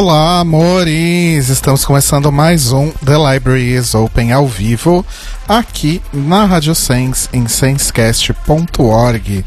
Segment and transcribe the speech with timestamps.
[0.00, 1.50] Olá, amores!
[1.50, 5.04] Estamos começando mais um The Library is Open ao vivo
[5.46, 9.44] aqui na Rádio Sense em sensecast.org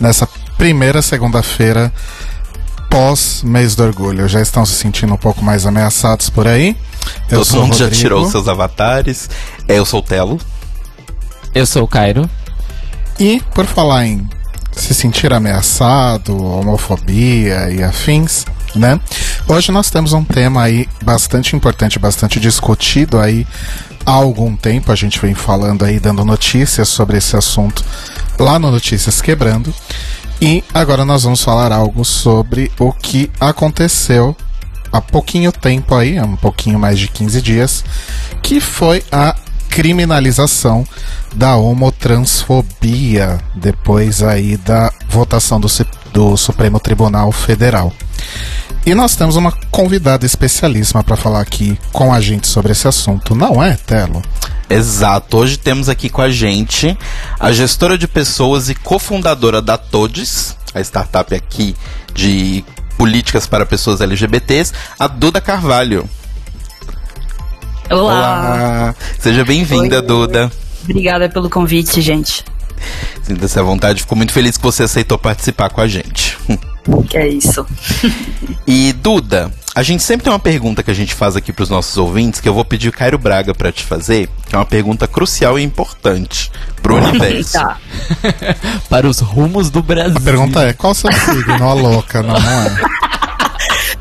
[0.00, 1.92] nessa primeira segunda-feira
[2.90, 4.28] pós mês do orgulho.
[4.28, 6.76] Já estão se sentindo um pouco mais ameaçados por aí?
[7.30, 9.30] Eu Todo mundo já tirou seus avatares.
[9.68, 10.40] Eu sou o Telo.
[11.54, 12.28] Eu sou o Cairo.
[13.16, 14.28] E por falar em
[14.72, 19.00] se sentir ameaçado, homofobia e afins, né?
[19.46, 23.46] Hoje nós temos um tema aí bastante importante, bastante discutido aí
[24.04, 24.90] há algum tempo.
[24.90, 27.84] A gente vem falando aí, dando notícias sobre esse assunto
[28.38, 29.72] lá no Notícias Quebrando.
[30.40, 34.36] E agora nós vamos falar algo sobre o que aconteceu
[34.92, 37.84] há pouquinho tempo aí, há um pouquinho mais de 15 dias,
[38.42, 39.34] que foi a
[39.68, 40.86] criminalização
[41.34, 45.66] da homotransfobia depois aí da votação do,
[46.12, 47.92] do Supremo Tribunal Federal.
[48.86, 53.34] E nós temos uma convidada especialíssima para falar aqui com a gente sobre esse assunto,
[53.34, 54.20] não é, Telo?
[54.68, 55.38] Exato.
[55.38, 56.96] Hoje temos aqui com a gente
[57.40, 61.74] a gestora de pessoas e cofundadora da Todes, a startup aqui
[62.12, 62.62] de
[62.98, 66.06] políticas para pessoas LGBTs, a Duda Carvalho.
[67.90, 68.02] Olá.
[68.02, 68.94] Olá.
[69.18, 70.52] Seja bem-vinda, Duda.
[70.82, 72.44] Obrigada pelo convite, gente.
[73.22, 74.02] Sinta-se à vontade.
[74.02, 76.36] Fico muito feliz que você aceitou participar com a gente.
[77.08, 77.66] Que é isso.
[78.66, 81.70] e Duda, a gente sempre tem uma pergunta que a gente faz aqui para os
[81.70, 84.64] nossos ouvintes, que eu vou pedir o Cairo Braga para te fazer, que é uma
[84.64, 86.50] pergunta crucial e importante
[86.82, 87.58] pro universo.
[88.88, 90.16] para os rumos do Brasil.
[90.16, 93.04] A pergunta é: qual seu signo, a louca, não, não é?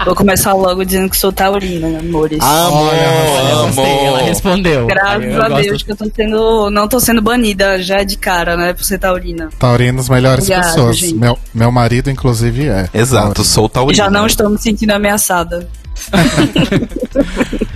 [0.06, 2.40] Vou começar logo dizendo que sou taurina, né, amores.
[2.42, 3.88] Amor, amor.
[3.88, 4.88] Ela respondeu.
[4.88, 5.86] Graças a Deus gosto...
[5.86, 9.50] que eu tô sendo, não tô sendo banida já de cara, né, por ser taurina.
[9.58, 11.12] Taurinas, melhores Obrigada, pessoas.
[11.14, 12.90] Meu, meu marido, inclusive, é.
[12.94, 13.46] Exato, taurina.
[13.46, 14.04] sou taurina.
[14.04, 15.68] Já não estou me sentindo ameaçada.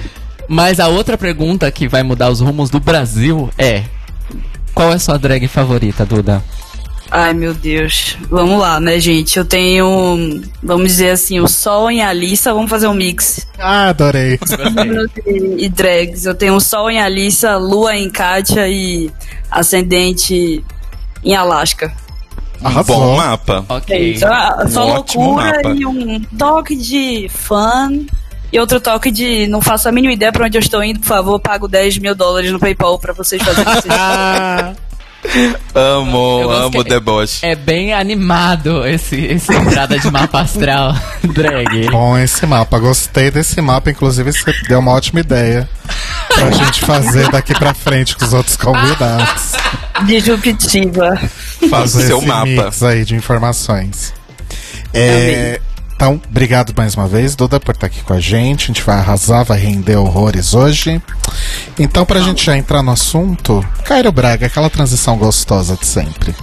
[0.48, 3.84] Mas a outra pergunta que vai mudar os rumos do Brasil é:
[4.74, 6.44] qual é sua drag favorita, Duda?
[7.10, 8.18] Ai, meu Deus.
[8.30, 9.38] Vamos lá, né, gente?
[9.38, 12.54] Eu tenho, vamos dizer assim, o Sol em Alissa.
[12.54, 13.48] Vamos fazer um mix.
[13.58, 14.40] Ah, adorei.
[15.26, 16.26] e drags.
[16.26, 19.10] Eu tenho o Sol em Alissa, Lua em Kátia e
[19.50, 20.64] Ascendente
[21.24, 21.94] em Alaska.
[22.64, 23.00] Arrasou.
[23.00, 23.66] Bom mapa.
[23.70, 24.14] Ok.
[24.14, 25.76] É só, só loucura mapa.
[25.76, 27.90] e um toque de fã.
[28.52, 31.08] E outro toque de não faço a mínima ideia pra onde eu estou indo, por
[31.08, 33.94] favor, pago 10 mil dólares no PayPal pra vocês fazerem vocês.
[35.74, 37.46] amo, amo o deboche.
[37.46, 40.96] É bem animado esse, esse entrada de mapa astral
[41.34, 41.90] drag.
[41.90, 45.70] Bom esse mapa, gostei desse mapa, inclusive você deu uma ótima ideia
[46.34, 49.54] pra gente fazer daqui pra frente com os outros convidados.
[50.06, 51.20] Disruptiva.
[51.70, 54.14] Fazer seu mapa mix aí de informações.
[54.94, 55.60] É,
[55.98, 58.66] então, obrigado mais uma vez, Duda, por estar aqui com a gente.
[58.66, 61.02] A gente vai arrasar, vai render horrores hoje.
[61.80, 66.36] Então, pra gente já entrar no assunto, Cairo Braga, aquela transição gostosa de sempre.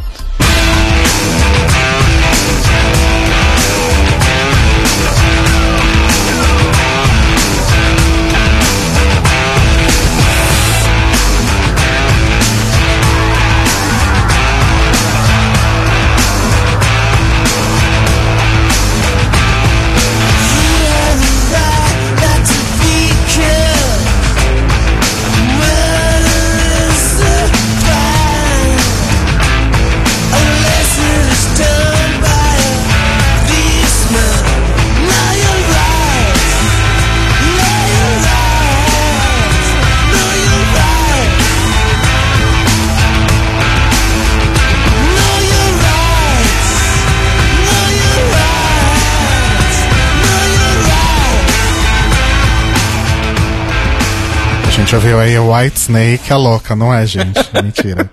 [55.15, 57.39] Ouviu aí White Snake, a louca, não é, gente?
[57.63, 58.11] Mentira.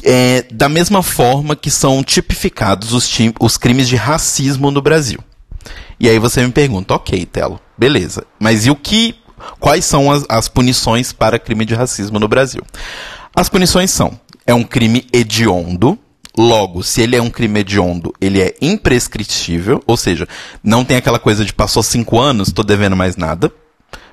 [0.03, 3.11] é, da mesma forma que são tipificados os,
[3.41, 5.21] os crimes de racismo no Brasil.
[5.99, 9.17] E aí você me pergunta, ok, Telo, beleza, mas e o que.
[9.59, 12.63] Quais são as, as punições para crime de racismo no Brasil?
[13.35, 14.17] As punições são:
[14.47, 15.99] é um crime hediondo,
[16.37, 20.27] Logo, se ele é um crime hediondo, ele é imprescritível, ou seja,
[20.65, 23.53] não tem aquela coisa de passou cinco anos, estou devendo mais nada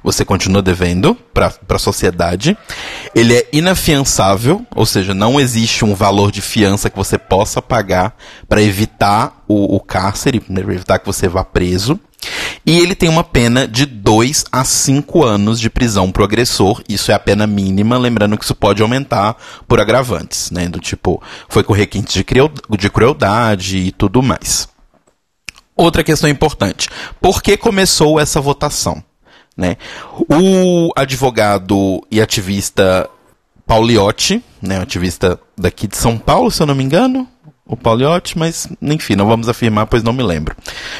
[0.04, 2.58] você continua devendo para a sociedade.
[3.14, 8.16] Ele é inafiançável, ou seja, não existe um valor de fiança que você possa pagar
[8.48, 12.00] para evitar o, o cárcere, para evitar que você vá preso.
[12.66, 16.82] E ele tem uma pena de 2 a 5 anos de prisão para o agressor.
[16.88, 19.38] Isso é a pena mínima, lembrando que isso pode aumentar
[19.68, 20.68] por agravantes, né?
[20.68, 22.26] Do tipo, foi com requintes de,
[22.78, 24.68] de crueldade e tudo mais.
[25.76, 26.90] Outra questão importante:
[27.22, 29.02] por que começou essa votação?
[29.58, 29.78] Né?
[30.30, 33.10] O advogado e ativista
[33.66, 37.28] Pauliotti, né, ativista daqui de São Paulo, se eu não me engano,
[37.70, 40.56] o Pauliotti, mas enfim, não vamos afirmar, pois não me lembro.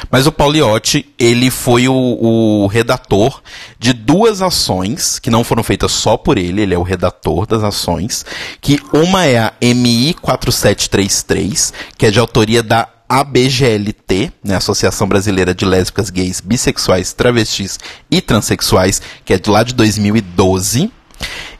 [0.08, 3.42] Mas o Pauliotti, ele foi o, o, redator
[3.76, 7.64] de duas ações que não foram feitas só por ele, ele é o redator das
[7.64, 8.24] ações,
[8.60, 15.52] que uma é a MI 4733, que é de autoria da ABGLT, né, Associação Brasileira
[15.52, 17.76] de Lésbicas, Gays, Bissexuais, Travestis
[18.08, 20.92] e Transsexuais, que é de lá de 2012,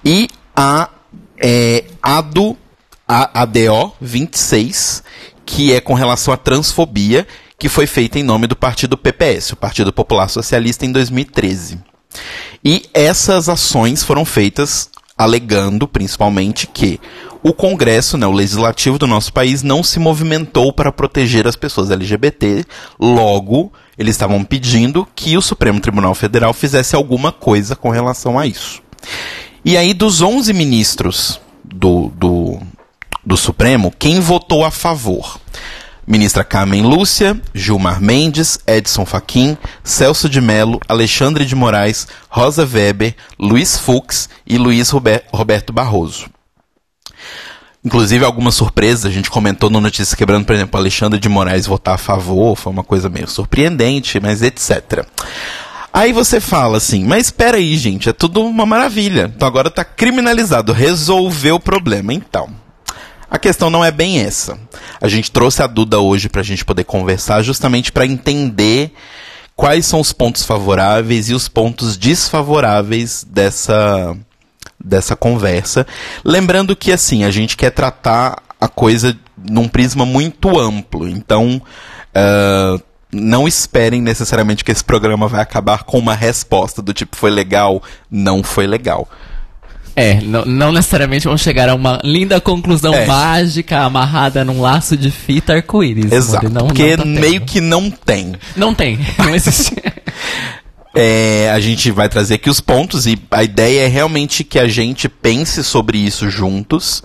[0.04, 0.88] e a
[1.36, 2.56] é, ADO,
[3.08, 5.02] a ADO 26,
[5.44, 7.26] que é com relação à transfobia,
[7.58, 11.80] que foi feita em nome do partido PPS, o Partido Popular Socialista, em 2013.
[12.64, 14.88] E essas ações foram feitas
[15.18, 17.00] alegando, principalmente, que
[17.42, 21.90] o Congresso, né, o legislativo do nosso país, não se movimentou para proteger as pessoas
[21.90, 22.64] LGBT.
[22.98, 28.46] Logo, eles estavam pedindo que o Supremo Tribunal Federal fizesse alguma coisa com relação a
[28.46, 28.82] isso.
[29.64, 32.58] E aí, dos 11 ministros do, do,
[33.24, 35.38] do Supremo, quem votou a favor?
[36.06, 43.14] Ministra Carmen Lúcia, Gilmar Mendes, Edson Fachin, Celso de Mello, Alexandre de Moraes, Rosa Weber,
[43.38, 46.28] Luiz Fux e Luiz Roberto Barroso.
[47.82, 51.94] Inclusive, algumas surpresas, a gente comentou no Notícias Quebrando, por exemplo, Alexandre de Moraes votar
[51.94, 55.06] a favor, foi uma coisa meio surpreendente, mas etc.
[55.92, 59.32] Aí você fala assim, mas espera aí, gente, é tudo uma maravilha.
[59.34, 62.12] Então agora está criminalizado, resolveu o problema.
[62.12, 62.50] Então,
[63.30, 64.58] a questão não é bem essa.
[65.00, 68.92] A gente trouxe a Duda hoje para a gente poder conversar, justamente para entender
[69.56, 74.16] quais são os pontos favoráveis e os pontos desfavoráveis dessa
[74.82, 75.86] dessa conversa.
[76.24, 81.08] Lembrando que, assim, a gente quer tratar a coisa num prisma muito amplo.
[81.08, 81.60] Então,
[82.14, 82.82] uh,
[83.12, 87.82] não esperem necessariamente que esse programa vai acabar com uma resposta do tipo foi legal,
[88.10, 89.08] não foi legal.
[89.96, 93.06] É, não, não necessariamente vão chegar a uma linda conclusão é.
[93.06, 96.12] mágica amarrada num laço de fita arco-íris.
[96.12, 98.34] Exato, não, porque não tá meio que não tem.
[98.56, 99.74] Não tem, não existe.
[100.94, 104.66] É, a gente vai trazer aqui os pontos e a ideia é realmente que a
[104.66, 107.02] gente pense sobre isso juntos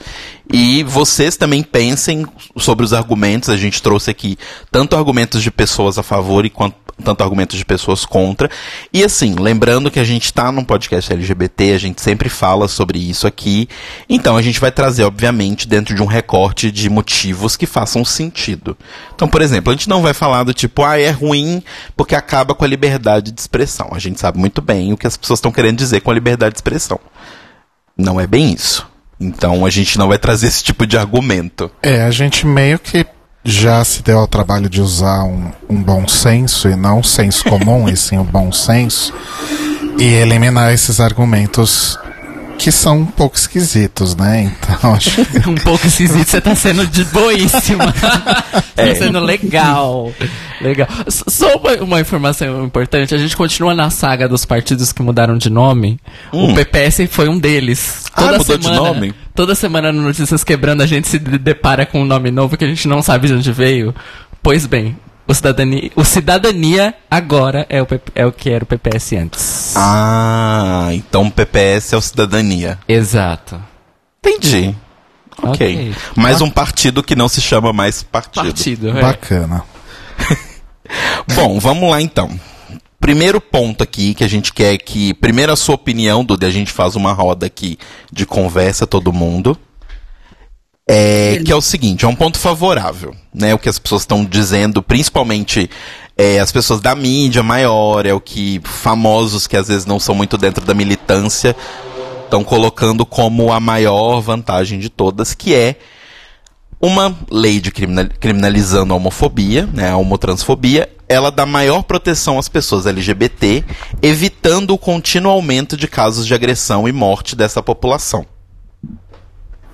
[0.51, 2.25] E vocês também pensem
[2.57, 3.49] sobre os argumentos.
[3.49, 4.37] A gente trouxe aqui
[4.71, 8.49] tanto argumentos de pessoas a favor e quanto tanto argumentos de pessoas contra.
[8.93, 12.99] E assim, lembrando que a gente está num podcast LGBT, a gente sempre fala sobre
[12.99, 13.67] isso aqui.
[14.07, 18.77] Então a gente vai trazer, obviamente, dentro de um recorte de motivos que façam sentido.
[19.13, 21.61] Então, por exemplo, a gente não vai falar do tipo, ah, é ruim
[21.95, 23.89] porque acaba com a liberdade de expressão.
[23.91, 26.53] A gente sabe muito bem o que as pessoas estão querendo dizer com a liberdade
[26.53, 26.99] de expressão.
[27.97, 28.94] Não é bem isso.
[29.19, 31.71] Então a gente não vai trazer esse tipo de argumento.
[31.81, 33.05] É, a gente meio que
[33.43, 37.87] já se deu ao trabalho de usar um, um bom senso e não senso comum,
[37.87, 39.13] e sim o bom senso,
[39.99, 41.97] e eliminar esses argumentos
[42.57, 44.43] que são um pouco esquisitos, né?
[44.43, 45.09] Então, acho
[45.49, 47.93] Um pouco esquisito, você tá sendo de boíssima.
[48.75, 48.87] é.
[48.87, 50.11] tá sendo legal.
[50.61, 50.87] Legal.
[51.07, 55.49] Só uma, uma, informação importante, a gente continua na saga dos partidos que mudaram de
[55.49, 55.99] nome.
[56.33, 56.51] Hum.
[56.51, 58.05] O PPS foi um deles.
[58.13, 59.15] Ah, toda mudou semana, de nome?
[59.35, 62.67] Toda semana no Notícias Quebrando a gente se depara com um nome novo que a
[62.67, 63.93] gente não sabe de onde veio.
[64.41, 64.95] Pois bem,
[65.27, 69.73] o cidadania, o cidadania agora é o, é o que era o PPS antes.
[69.75, 72.79] Ah, então o PPS é o cidadania.
[72.87, 73.61] Exato.
[74.19, 74.75] Entendi.
[75.41, 75.51] Ok.
[75.51, 75.95] okay.
[76.15, 78.45] Mais um partido que não se chama mais partido.
[78.45, 79.01] Partido, é.
[79.01, 79.63] Bacana.
[81.35, 82.29] Bom, vamos lá então.
[82.99, 85.13] Primeiro ponto aqui que a gente quer que.
[85.15, 87.77] Primeiro a sua opinião, Duda, a gente faz uma roda aqui
[88.11, 89.57] de conversa, todo mundo.
[90.87, 93.53] É, que é o seguinte, é um ponto favorável, né?
[93.53, 95.67] O que as pessoas estão dizendo, principalmente
[96.15, 100.13] é, as pessoas da mídia maior, é o que famosos que às vezes não são
[100.13, 101.55] muito dentro da militância
[102.25, 105.75] estão colocando como a maior vantagem de todas, que é
[106.81, 112.85] uma lei de criminalizando a homofobia, né, a homotransfobia, ela dá maior proteção às pessoas
[112.85, 113.63] LGBT,
[114.01, 118.25] evitando o contínuo aumento de casos de agressão e morte dessa população.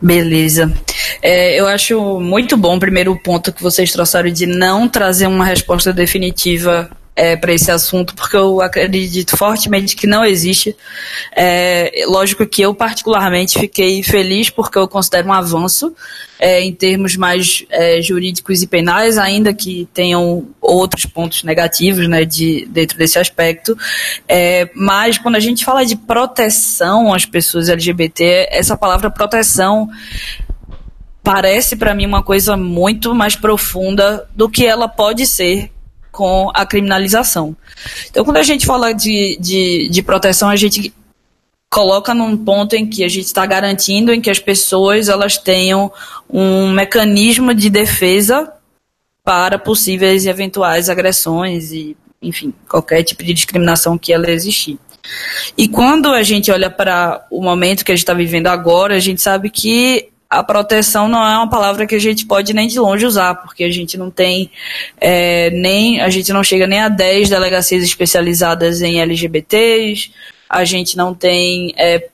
[0.01, 0.73] Beleza.
[1.21, 5.45] É, eu acho muito bom o primeiro ponto que vocês trouxeram de não trazer uma
[5.45, 10.75] resposta definitiva é, para esse assunto, porque eu acredito fortemente que não existe.
[11.35, 15.93] É, lógico que eu, particularmente, fiquei feliz porque eu considero um avanço
[16.39, 22.23] é, em termos mais é, jurídicos e penais, ainda que tenham outros pontos negativos né,
[22.25, 23.77] de, dentro desse aspecto.
[24.27, 29.89] É, mas quando a gente fala de proteção às pessoas LGBT, essa palavra proteção
[31.23, 35.71] parece para mim uma coisa muito mais profunda do que ela pode ser
[36.11, 37.55] com a criminalização.
[38.09, 40.93] Então, quando a gente fala de, de, de proteção, a gente
[41.69, 45.91] coloca num ponto em que a gente está garantindo em que as pessoas elas tenham
[46.29, 48.51] um mecanismo de defesa
[49.23, 54.77] para possíveis e eventuais agressões e, enfim, qualquer tipo de discriminação que ela existir.
[55.57, 58.99] E quando a gente olha para o momento que a gente está vivendo agora, a
[58.99, 62.79] gente sabe que a proteção não é uma palavra que a gente pode nem de
[62.79, 64.49] longe usar, porque a gente não tem
[64.97, 70.09] é, nem, a gente não chega nem a 10 delegacias especializadas em LGBTs,
[70.49, 72.07] a gente não tem é,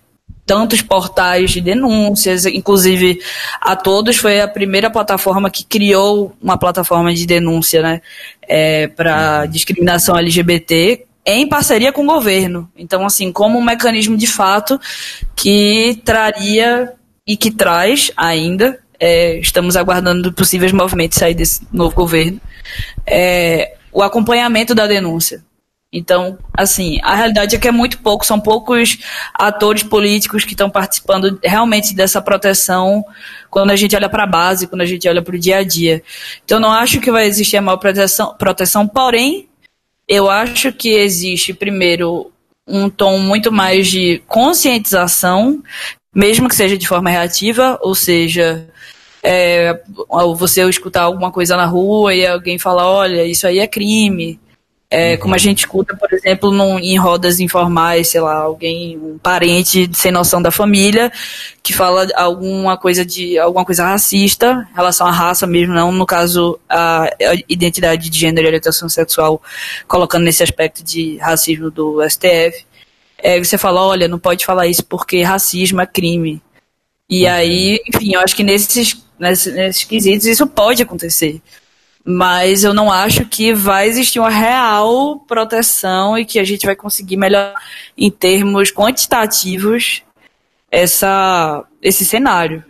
[0.48, 3.20] tantos portais de denúncias, inclusive
[3.62, 8.02] a Todos foi a primeira plataforma que criou uma plataforma de denúncia né,
[8.42, 12.68] é, para discriminação LGBT em parceria com o governo.
[12.76, 14.80] Então, assim, como um mecanismo de fato
[15.36, 16.97] que traria
[17.28, 22.40] e que traz ainda, é, estamos aguardando possíveis movimentos sair desse novo governo,
[23.06, 25.44] é, o acompanhamento da denúncia.
[25.92, 28.98] Então, assim, a realidade é que é muito pouco, são poucos
[29.34, 33.06] atores políticos que estão participando realmente dessa proteção
[33.50, 35.64] quando a gente olha para a base, quando a gente olha para o dia a
[35.64, 36.04] dia.
[36.44, 39.48] Então, não acho que vai existir a maior proteção, proteção, porém,
[40.08, 42.32] eu acho que existe, primeiro,
[42.68, 45.64] um tom muito mais de conscientização
[46.18, 48.68] mesmo que seja de forma reativa, ou seja,
[49.22, 49.80] é,
[50.36, 54.40] você escutar alguma coisa na rua e alguém falar, olha, isso aí é crime.
[54.90, 55.20] É, uhum.
[55.20, 59.92] Como a gente escuta, por exemplo, num, em rodas informais, sei lá, alguém, um parente
[59.94, 61.12] sem noção da família,
[61.62, 66.06] que fala alguma coisa de alguma coisa racista, em relação à raça mesmo, não no
[66.06, 69.40] caso a, a identidade de gênero e orientação sexual,
[69.88, 72.66] colocando nesse aspecto de racismo do STF
[73.18, 76.42] é, você fala, olha, não pode falar isso porque racismo é crime.
[77.10, 77.32] E uhum.
[77.32, 81.42] aí, enfim, eu acho que nesses, nesses, nesses quesitos isso pode acontecer.
[82.06, 86.76] Mas eu não acho que vai existir uma real proteção e que a gente vai
[86.76, 87.54] conseguir melhor
[87.98, 90.04] em termos quantitativos
[90.72, 92.64] essa, esse cenário.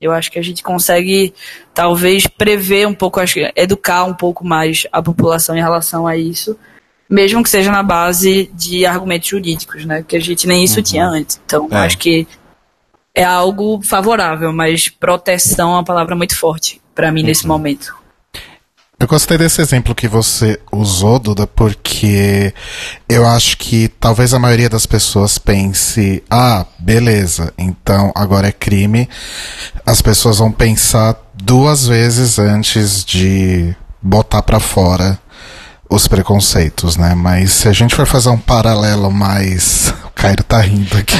[0.00, 1.34] Eu acho que a gente consegue,
[1.72, 6.56] talvez, prever um pouco, acho, educar um pouco mais a população em relação a isso
[7.08, 10.04] mesmo que seja na base de argumentos jurídicos, né?
[10.06, 10.82] Que a gente nem isso uhum.
[10.82, 11.40] tinha antes.
[11.44, 11.76] Então, é.
[11.76, 12.26] acho que
[13.14, 17.52] é algo favorável, mas proteção é uma palavra muito forte para mim nesse uhum.
[17.52, 17.94] momento.
[18.98, 22.54] Eu gostei desse exemplo que você usou, Duda, porque
[23.08, 29.08] eu acho que talvez a maioria das pessoas pense: ah, beleza, então agora é crime.
[29.84, 35.18] As pessoas vão pensar duas vezes antes de botar para fora
[35.88, 37.14] os preconceitos, né?
[37.14, 39.92] Mas se a gente for fazer um paralelo mais.
[40.04, 41.16] O Cairo tá rindo aqui.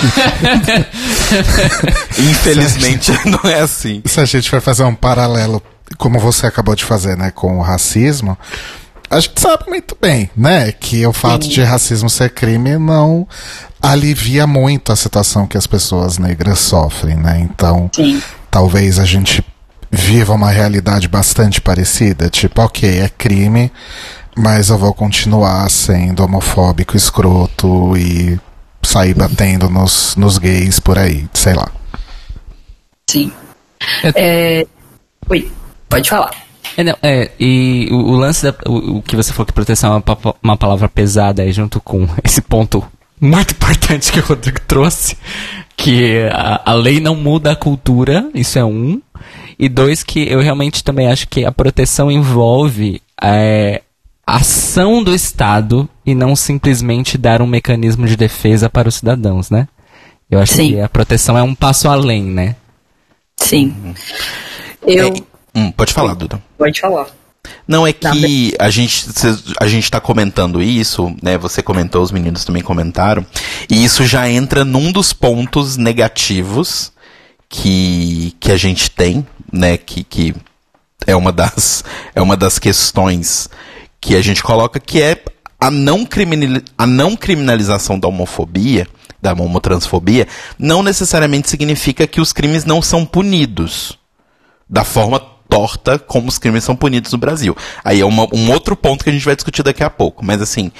[2.18, 4.02] Infelizmente não é assim.
[4.04, 5.62] Se a gente for fazer um paralelo
[5.98, 8.36] como você acabou de fazer, né, com o racismo,
[9.10, 11.50] a gente sabe muito bem, né, que o fato Sim.
[11.50, 13.28] de racismo ser crime não
[13.80, 17.38] alivia muito a situação que as pessoas negras sofrem, né?
[17.40, 18.22] Então, Sim.
[18.50, 19.44] talvez a gente
[19.90, 23.70] viva uma realidade bastante parecida, tipo, ok, é crime,
[24.36, 28.38] mas eu vou continuar sendo homofóbico, escroto e
[28.82, 31.70] sair batendo nos, nos gays por aí, sei lá.
[33.08, 33.32] Sim.
[34.02, 34.60] É...
[34.60, 34.66] É...
[35.28, 35.50] Oi.
[35.88, 36.30] Pode falar.
[36.76, 39.92] É, não, é, e o, o lance, da, o, o, que você falou que proteção
[39.92, 42.84] é uma, uma palavra pesada aí, junto com esse ponto
[43.20, 45.16] muito importante que o Rodrigo trouxe,
[45.76, 49.00] que a, a lei não muda a cultura, isso é um,
[49.58, 53.82] e dois, que eu realmente também acho que a proteção envolve é,
[54.26, 59.68] ação do Estado e não simplesmente dar um mecanismo de defesa para os cidadãos, né?
[60.30, 60.72] Eu acho Sim.
[60.72, 62.56] que a proteção é um passo além, né?
[63.36, 63.94] Sim.
[64.86, 65.08] Eu...
[65.08, 66.42] É, Hum, pode falar, Duda.
[66.58, 67.06] Pode falar.
[67.68, 69.06] Não, é que a gente
[69.60, 71.38] a gente está comentando isso, né?
[71.38, 73.24] Você comentou, os meninos também comentaram,
[73.70, 76.92] e isso já entra num dos pontos negativos
[77.48, 79.76] que, que a gente tem, né?
[79.76, 80.34] Que, que
[81.06, 83.48] é uma das é uma das questões
[84.04, 85.24] que a gente coloca que é
[85.58, 86.06] a não,
[86.76, 88.86] a não criminalização da homofobia,
[89.20, 93.98] da homotransfobia, não necessariamente significa que os crimes não são punidos
[94.68, 95.18] da forma
[95.48, 97.56] torta como os crimes são punidos no Brasil.
[97.82, 100.22] Aí é uma, um outro ponto que a gente vai discutir daqui a pouco.
[100.22, 100.70] Mas assim,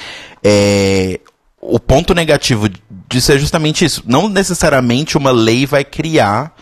[0.42, 1.18] é,
[1.62, 2.68] o ponto negativo
[3.08, 4.02] disso é justamente isso.
[4.04, 6.54] Não necessariamente uma lei vai criar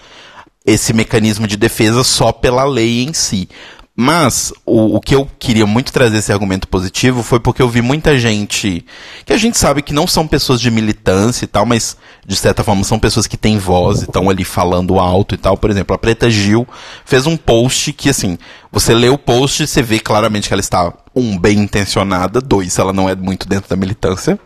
[0.64, 3.48] esse mecanismo de defesa só pela lei em si.
[3.94, 7.82] Mas o, o que eu queria muito trazer esse argumento positivo foi porque eu vi
[7.82, 8.86] muita gente
[9.26, 11.94] que a gente sabe que não são pessoas de militância e tal, mas
[12.26, 15.58] de certa forma são pessoas que têm voz e estão ali falando alto e tal.
[15.58, 16.66] Por exemplo, a Preta Gil
[17.04, 18.38] fez um post que, assim,
[18.70, 22.78] você lê o post e você vê claramente que ela está, um, bem intencionada, dois,
[22.78, 24.40] ela não é muito dentro da militância.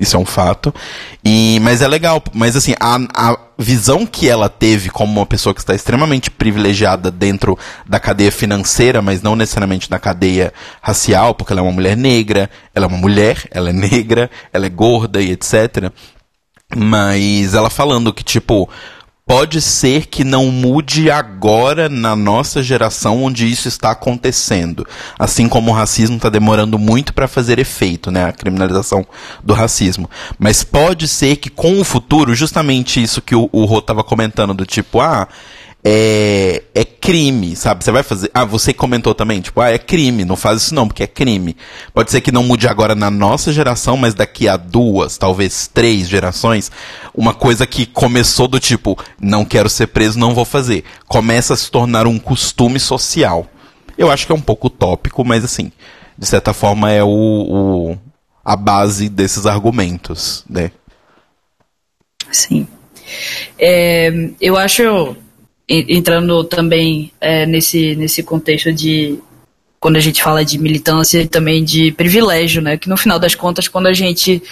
[0.00, 0.74] Isso é um fato.
[1.22, 2.22] E, mas é legal.
[2.32, 7.10] Mas assim, a, a visão que ela teve como uma pessoa que está extremamente privilegiada
[7.10, 11.98] dentro da cadeia financeira, mas não necessariamente na cadeia racial, porque ela é uma mulher
[11.98, 15.92] negra, ela é uma mulher, ela é negra, ela é gorda e etc.
[16.74, 18.70] Mas ela falando que, tipo,
[19.30, 24.84] pode ser que não mude agora na nossa geração onde isso está acontecendo.
[25.16, 28.24] Assim como o racismo está demorando muito para fazer efeito, né?
[28.24, 29.06] A criminalização
[29.40, 30.10] do racismo.
[30.36, 34.52] Mas pode ser que com o futuro, justamente isso que o, o Rô estava comentando,
[34.52, 35.28] do tipo, ah,
[35.82, 37.82] é, é crime, sabe?
[37.82, 38.30] Você vai fazer.
[38.34, 41.56] Ah, você comentou também, tipo, ah, é crime, não faz isso não, porque é crime.
[41.94, 46.08] Pode ser que não mude agora na nossa geração, mas daqui a duas, talvez três
[46.08, 46.70] gerações,
[47.14, 50.84] uma coisa que começou do tipo, não quero ser preso, não vou fazer.
[51.08, 53.46] Começa a se tornar um costume social.
[53.96, 55.72] Eu acho que é um pouco utópico, mas assim,
[56.16, 57.98] de certa forma é o, o
[58.44, 60.70] a base desses argumentos, né?
[62.30, 62.66] Sim.
[63.58, 65.16] É, eu acho
[65.70, 69.18] entrando também é, nesse, nesse contexto de
[69.78, 72.76] quando a gente fala de militância e também de privilégio, né?
[72.76, 74.42] Que no final das contas, quando a gente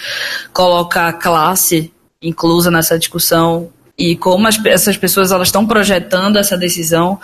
[0.53, 6.57] coloca a classe inclusa nessa discussão e como as, essas pessoas elas estão projetando essa
[6.57, 7.19] decisão,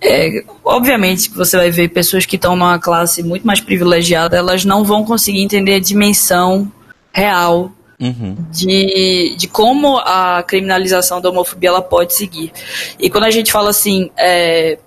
[0.00, 4.64] é, obviamente que você vai ver pessoas que estão numa classe muito mais privilegiada, elas
[4.64, 6.70] não vão conseguir entender a dimensão
[7.12, 8.36] real Uhum.
[8.50, 12.52] De, de como a criminalização da homofobia ela pode seguir.
[12.98, 14.78] E quando a gente fala assim, é,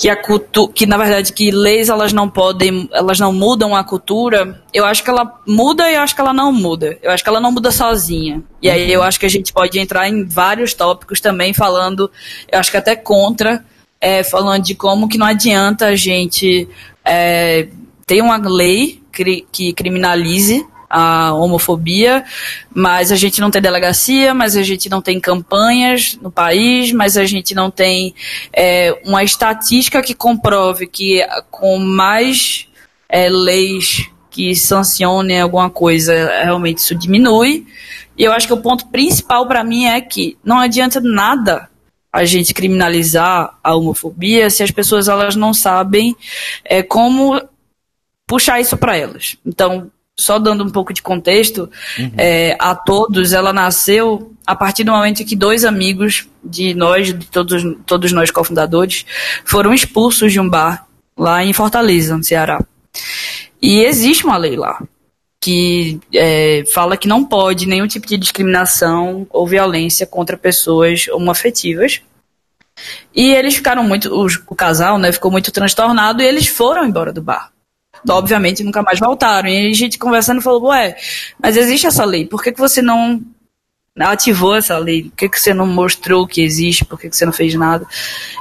[0.00, 3.84] que a cultu que na verdade que leis elas não podem, elas não mudam a
[3.84, 6.98] cultura, eu acho que ela muda e eu acho que ela não muda.
[7.02, 8.42] Eu acho que ela não muda sozinha.
[8.62, 8.92] E aí uhum.
[8.92, 12.10] eu acho que a gente pode entrar em vários tópicos também falando,
[12.50, 13.64] eu acho que até contra,
[14.00, 16.66] é, falando de como que não adianta a gente
[17.04, 17.68] é,
[18.06, 19.00] ter uma lei
[19.52, 22.24] que criminalize a homofobia,
[22.74, 27.16] mas a gente não tem delegacia, mas a gente não tem campanhas no país, mas
[27.16, 28.12] a gente não tem
[28.52, 32.66] é, uma estatística que comprove que com mais
[33.08, 37.66] é, leis que sancione alguma coisa, realmente isso diminui.
[38.18, 41.68] E eu acho que o ponto principal para mim é que não adianta nada
[42.12, 46.16] a gente criminalizar a homofobia se as pessoas elas não sabem
[46.64, 47.40] é, como
[48.26, 49.36] puxar isso para elas.
[49.46, 52.12] Então, só dando um pouco de contexto, uhum.
[52.16, 57.26] é, a todos, ela nasceu a partir do momento que dois amigos de nós, de
[57.26, 59.06] todos, todos nós cofundadores,
[59.44, 62.62] foram expulsos de um bar lá em Fortaleza, no Ceará.
[63.62, 64.82] E existe uma lei lá
[65.40, 72.02] que é, fala que não pode nenhum tipo de discriminação ou violência contra pessoas homoafetivas.
[73.14, 77.12] E eles ficaram muito, o, o casal, né, ficou muito transtornado e eles foram embora
[77.12, 77.50] do bar.
[78.08, 79.48] Obviamente nunca mais voltaram.
[79.48, 80.96] E a gente conversando falou, ué,
[81.38, 83.20] mas existe essa lei, por que, que você não
[83.98, 85.04] ativou essa lei?
[85.04, 86.84] Por que, que você não mostrou que existe?
[86.84, 87.86] Por que, que você não fez nada?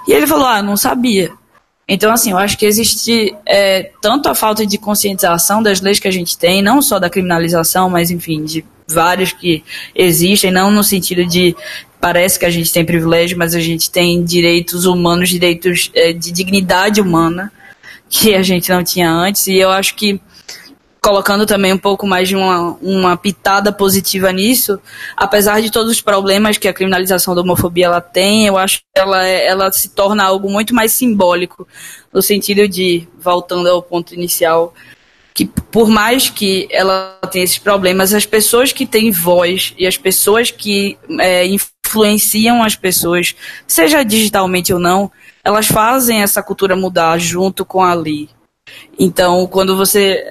[0.07, 1.31] E ele falou, ah, não sabia.
[1.87, 6.07] Então, assim, eu acho que existe é, tanto a falta de conscientização das leis que
[6.07, 9.63] a gente tem, não só da criminalização, mas, enfim, de vários que
[9.95, 11.55] existem, não no sentido de
[11.99, 16.31] parece que a gente tem privilégio, mas a gente tem direitos humanos, direitos é, de
[16.31, 17.51] dignidade humana
[18.09, 19.47] que a gente não tinha antes.
[19.47, 20.19] E eu acho que
[21.01, 24.79] colocando também um pouco mais de uma, uma pitada positiva nisso,
[25.15, 28.99] apesar de todos os problemas que a criminalização da homofobia ela tem, eu acho que
[28.99, 31.67] ela, é, ela se torna algo muito mais simbólico,
[32.13, 34.73] no sentido de, voltando ao ponto inicial,
[35.33, 39.97] que por mais que ela tenha esses problemas, as pessoas que têm voz e as
[39.97, 43.33] pessoas que é, influenciam as pessoas,
[43.65, 45.09] seja digitalmente ou não,
[45.49, 48.29] elas fazem essa cultura mudar junto com a lei.
[48.99, 50.23] Então, quando você.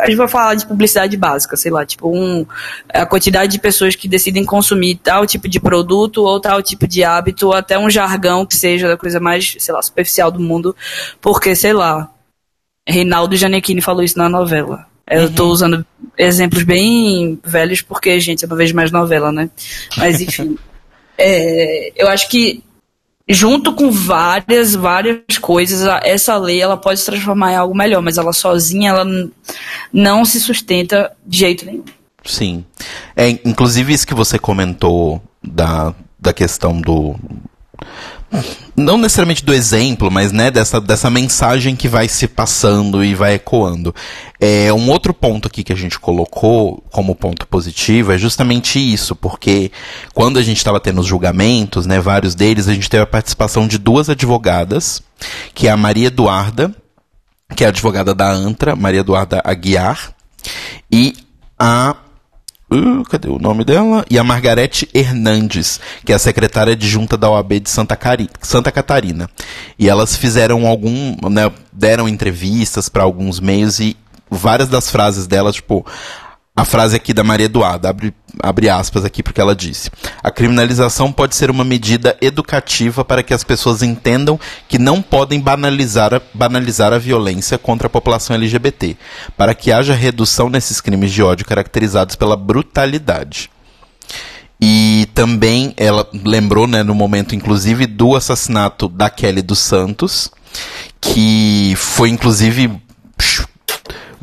[0.00, 2.46] A gente vai falar de publicidade básica, sei lá, tipo, um,
[2.88, 7.04] a quantidade de pessoas que decidem consumir tal tipo de produto ou tal tipo de
[7.04, 10.74] hábito, ou até um jargão que seja a coisa mais, sei lá, superficial do mundo,
[11.20, 12.10] porque, sei lá,
[12.88, 14.86] Reinaldo Giannichini falou isso na novela.
[15.08, 15.52] Eu estou uhum.
[15.52, 19.50] usando exemplos bem velhos porque, gente, eu não vejo mais novela, né?
[19.98, 20.56] Mas, enfim.
[21.18, 22.64] é, eu acho que
[23.28, 28.18] junto com várias, várias coisas, essa lei ela pode se transformar em algo melhor, mas
[28.18, 29.04] ela sozinha ela
[29.92, 31.84] não se sustenta de jeito nenhum.
[32.24, 32.64] Sim.
[33.14, 37.16] É, inclusive isso que você comentou da, da questão do
[38.76, 43.34] não necessariamente do exemplo, mas né, dessa, dessa mensagem que vai se passando e vai
[43.34, 43.94] ecoando.
[44.40, 49.16] É, um outro ponto aqui que a gente colocou como ponto positivo é justamente isso,
[49.16, 49.70] porque
[50.12, 53.66] quando a gente estava tendo os julgamentos, né, vários deles, a gente teve a participação
[53.66, 55.02] de duas advogadas,
[55.54, 56.74] que é a Maria Eduarda,
[57.54, 60.14] que é a advogada da ANTRA, Maria Eduarda Aguiar,
[60.90, 61.14] e
[61.58, 61.96] a
[62.68, 64.04] Uh, cadê o nome dela?
[64.10, 68.72] E a Margarete Hernandes, que é a secretária adjunta da OAB de Santa, Cari Santa
[68.72, 69.30] Catarina.
[69.78, 73.96] E elas fizeram algum, né, deram entrevistas para alguns meios e
[74.28, 75.86] várias das frases delas, tipo,
[76.56, 79.90] a frase aqui da Maria Eduarda, abre, abre aspas aqui porque ela disse:
[80.22, 85.38] A criminalização pode ser uma medida educativa para que as pessoas entendam que não podem
[85.38, 88.96] banalizar a, banalizar a violência contra a população LGBT,
[89.36, 93.50] para que haja redução nesses crimes de ódio caracterizados pela brutalidade.
[94.58, 100.30] E também ela lembrou, né, no momento inclusive do assassinato da Kelly dos Santos,
[101.02, 102.80] que foi inclusive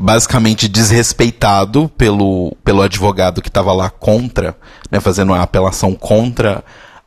[0.04, 4.54] basicamente desrespeitado pelo, pelo advogado que estava lá contra,
[4.92, 6.62] né, fazendo a apelação contra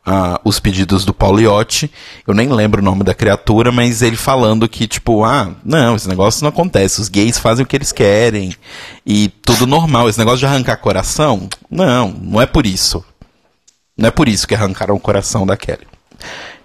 [0.06, 1.92] uh, os pedidos do Pauliotti.
[2.26, 6.08] Eu nem lembro o nome da criatura, mas ele falando que, tipo, ah, não, esse
[6.08, 8.56] negócio não acontece, os gays fazem o que eles querem
[9.04, 10.08] e tudo normal.
[10.08, 13.04] Esse negócio de arrancar coração, não, não é por isso.
[13.94, 15.86] Não é por isso que arrancaram o coração da Kelly.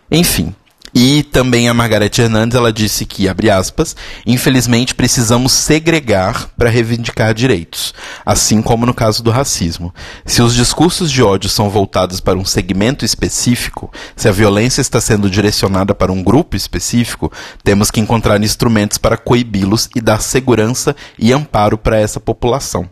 [0.10, 0.56] Enfim,
[0.94, 7.34] e também a Margarete Hernandes, ela disse que, abre aspas, infelizmente precisamos segregar para reivindicar
[7.34, 7.94] direitos,
[8.26, 9.94] assim como no caso do racismo.
[10.26, 15.00] Se os discursos de ódio são voltados para um segmento específico, se a violência está
[15.00, 17.32] sendo direcionada para um grupo específico,
[17.64, 22.90] temos que encontrar instrumentos para coibi-los e dar segurança e amparo para essa população.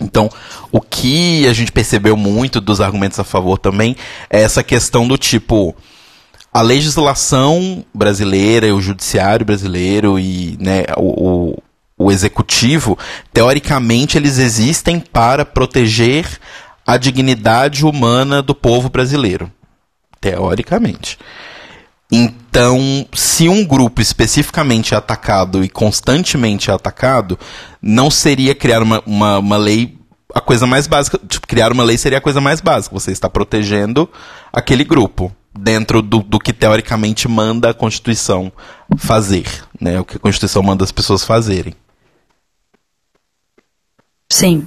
[0.00, 0.28] Então,
[0.70, 3.96] o que a gente percebeu muito dos argumentos a favor também
[4.28, 5.74] é essa questão do tipo,
[6.52, 11.62] a legislação brasileira, o judiciário brasileiro e né, o, o,
[11.96, 12.98] o executivo,
[13.32, 16.26] teoricamente, eles existem para proteger
[16.86, 19.50] a dignidade humana do povo brasileiro.
[20.20, 21.18] Teoricamente.
[22.10, 27.38] Então, se um grupo especificamente é atacado e constantemente é atacado,
[27.80, 29.96] não seria criar uma, uma, uma lei
[30.34, 31.18] a coisa mais básica.
[31.26, 32.94] Tipo, criar uma lei seria a coisa mais básica.
[32.94, 34.08] Você está protegendo
[34.52, 38.50] aquele grupo dentro do, do que teoricamente manda a Constituição
[38.96, 39.46] fazer,
[39.80, 40.00] né?
[40.00, 41.74] O que a Constituição manda as pessoas fazerem.
[44.30, 44.66] Sim.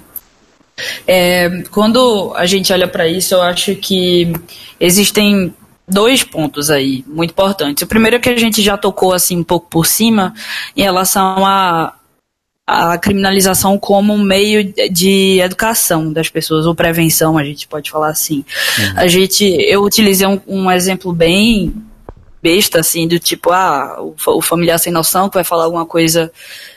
[1.07, 4.31] É, quando a gente olha para isso, eu acho que
[4.79, 5.53] existem
[5.87, 7.83] dois pontos aí muito importantes.
[7.83, 10.33] O primeiro é que a gente já tocou assim um pouco por cima
[10.75, 11.93] em relação a
[12.67, 18.09] a criminalização como um meio de educação das pessoas, ou prevenção, a gente pode falar
[18.09, 18.43] assim.
[18.79, 18.93] Uhum.
[18.95, 21.75] A gente, eu utilizei um, um, exemplo bem
[22.41, 26.31] besta, assim, do tipo, ah, o, o, familiar sem noção que vai falar alguma coisa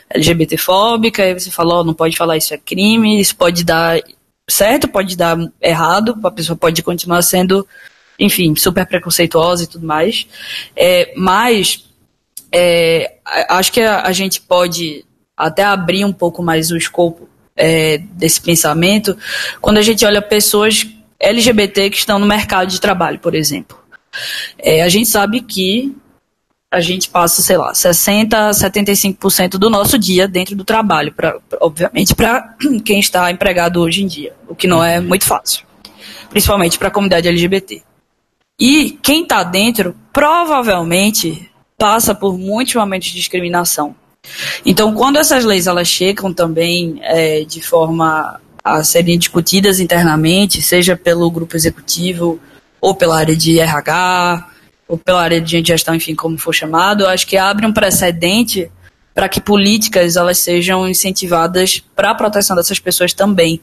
[0.09, 3.99] LGBTfóbica, aí você fala, oh, não pode falar isso é crime, isso pode dar
[4.47, 7.67] certo, pode dar errado, a pessoa pode continuar sendo,
[8.19, 10.27] enfim, super preconceituosa e tudo mais.
[10.75, 11.83] É, mas,
[12.51, 13.15] é,
[13.49, 15.05] acho que a, a gente pode
[15.39, 19.17] até abrir um pouco mais o escopo é, desse pensamento,
[19.61, 20.85] quando a gente olha pessoas
[21.19, 23.77] LGBT que estão no mercado de trabalho, por exemplo.
[24.57, 25.95] É, a gente sabe que
[26.71, 32.13] a gente passa, sei lá, 60, 75% do nosso dia dentro do trabalho, pra, obviamente
[32.13, 35.65] para quem está empregado hoje em dia, o que não é muito fácil,
[36.29, 37.81] principalmente para a comunidade LGBT.
[38.59, 43.95] E quem está dentro provavelmente passa por muitos momentos de discriminação.
[44.65, 50.95] Então, quando essas leis elas chegam também é, de forma a serem discutidas internamente, seja
[50.95, 52.39] pelo grupo executivo
[52.81, 54.47] ou pela área de RH
[54.87, 58.69] ou pela área de gestão, enfim, como for chamado, acho que abre um precedente
[59.13, 63.61] para que políticas elas sejam incentivadas para a proteção dessas pessoas também,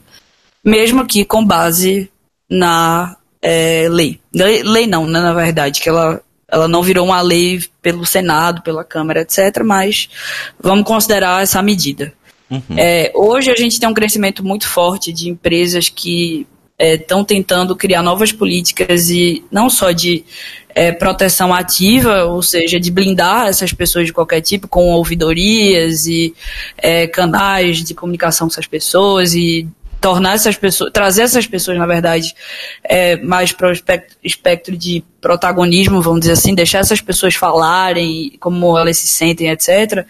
[0.63, 2.09] mesmo que com base
[2.49, 4.19] na é, lei.
[4.33, 4.63] lei.
[4.63, 8.83] Lei não, né, na verdade, que ela ela não virou uma lei pelo Senado, pela
[8.83, 10.09] Câmara, etc., mas
[10.59, 12.13] vamos considerar essa medida.
[12.49, 12.61] Uhum.
[12.77, 16.47] É, hoje a gente tem um crescimento muito forte de empresas que
[16.79, 20.23] estão é, tentando criar novas políticas e não só de
[20.77, 26.35] é, proteção ativa, ou seja, de blindar essas pessoas de qualquer tipo, com ouvidorias e
[26.77, 29.67] é, canais de comunicação com essas pessoas e
[29.99, 32.35] tornar essas pessoas, trazer essas pessoas, na verdade,
[32.83, 38.33] é, mais para o espectro, espectro, de protagonismo, vamos dizer assim, deixar essas pessoas falarem
[38.39, 40.05] como elas se sentem, etc.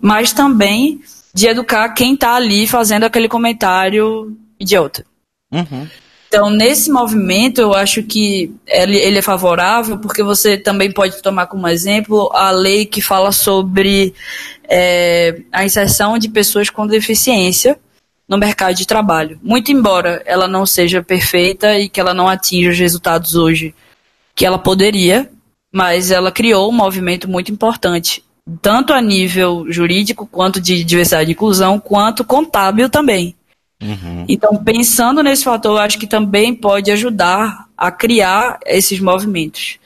[0.00, 1.00] Mas também
[1.34, 5.04] de educar quem está ali fazendo aquele comentário idiota.
[5.50, 5.88] Uhum.
[6.28, 11.46] Então, nesse movimento, eu acho que ele, ele, é favorável, porque você também pode tomar
[11.46, 14.14] como exemplo a lei que fala sobre
[14.66, 17.78] é, a inserção de pessoas com deficiência
[18.32, 19.38] no mercado de trabalho.
[19.42, 23.74] Muito embora ela não seja perfeita e que ela não atinja os resultados hoje
[24.34, 25.30] que ela poderia,
[25.70, 28.24] mas ela criou um movimento muito importante,
[28.62, 33.36] tanto a nível jurídico, quanto de diversidade e inclusão, quanto contábil também.
[33.82, 34.24] Uhum.
[34.26, 39.76] Então, pensando nesse fator, eu acho que também pode ajudar a criar esses movimentos.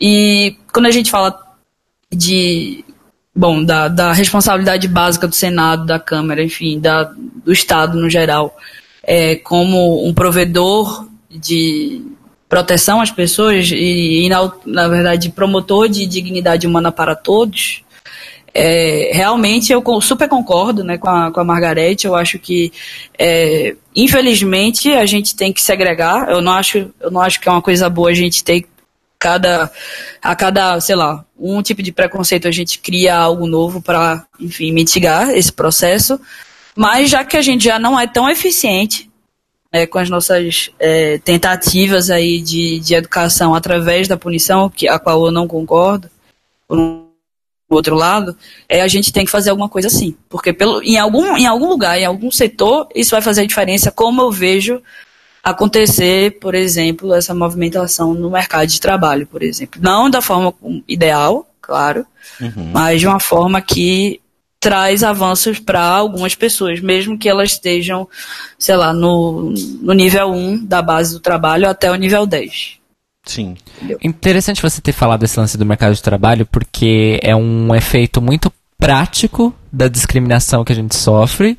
[0.00, 1.40] E quando a gente fala
[2.12, 2.84] de
[3.36, 7.04] bom, da, da responsabilidade básica do Senado, da Câmara, enfim, da,
[7.44, 8.56] do Estado no geral,
[9.02, 12.02] é, como um provedor de
[12.48, 17.82] proteção às pessoas e, e na, na, verdade, promotor de dignidade humana para todos,
[18.54, 22.06] é, realmente eu super concordo né, com, a, com a Margarete.
[22.06, 22.72] Eu acho que,
[23.18, 26.30] é, infelizmente, a gente tem que segregar.
[26.30, 28.66] Eu não, acho, eu não acho que é uma coisa boa a gente ter
[29.26, 29.72] cada
[30.22, 34.70] a cada, sei lá, um tipo de preconceito a gente cria algo novo para, enfim,
[34.72, 36.20] mitigar esse processo.
[36.76, 39.10] Mas já que a gente já não é tão eficiente
[39.72, 44.98] né, com as nossas é, tentativas aí de, de educação através da punição, que, a
[44.98, 46.08] qual eu não concordo,
[46.68, 47.06] por um
[47.68, 48.36] outro lado,
[48.68, 50.16] é, a gente tem que fazer alguma coisa assim.
[50.28, 53.90] Porque pelo, em, algum, em algum lugar, em algum setor, isso vai fazer a diferença,
[53.90, 54.80] como eu vejo
[55.46, 59.80] acontecer, por exemplo, essa movimentação no mercado de trabalho, por exemplo.
[59.80, 60.52] Não da forma
[60.88, 62.04] ideal, claro,
[62.40, 62.70] uhum.
[62.72, 64.20] mas de uma forma que
[64.58, 68.08] traz avanços para algumas pessoas, mesmo que elas estejam,
[68.58, 72.78] sei lá, no, no nível 1 da base do trabalho até o nível 10.
[73.24, 73.54] Sim.
[73.76, 73.98] Entendeu?
[74.02, 78.52] Interessante você ter falado desse lance do mercado de trabalho, porque é um efeito muito
[78.76, 81.56] prático da discriminação que a gente sofre,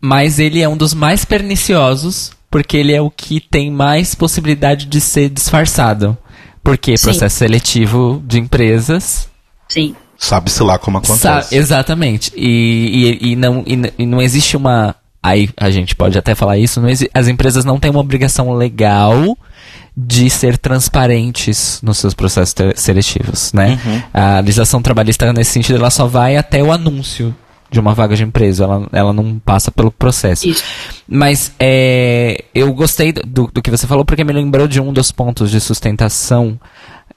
[0.00, 4.86] mas ele é um dos mais perniciosos porque ele é o que tem mais possibilidade
[4.86, 6.16] de ser disfarçado.
[6.62, 7.04] Porque Sim.
[7.04, 9.28] processo seletivo de empresas.
[9.68, 9.94] Sim.
[10.18, 11.20] Sabe-se lá como acontece.
[11.20, 12.32] Sa exatamente.
[12.36, 14.94] E, e, e, não, e, e, não existe uma.
[15.22, 16.80] Aí a gente pode até falar isso.
[17.14, 19.36] as empresas não têm uma obrigação legal
[19.96, 23.78] de ser transparentes nos seus processos seletivos, né?
[23.84, 24.02] Uhum.
[24.12, 27.34] A legislação trabalhista nesse sentido ela só vai até o anúncio
[27.70, 30.48] de uma vaga de emprego, ela, ela não passa pelo processo.
[30.48, 30.64] Isso.
[31.08, 35.12] Mas é, eu gostei do, do que você falou porque me lembrou de um dos
[35.12, 36.58] pontos de sustentação,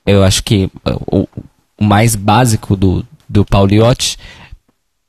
[0.06, 0.70] eu acho que
[1.08, 1.28] o,
[1.78, 4.18] o mais básico do, do Pauliotti,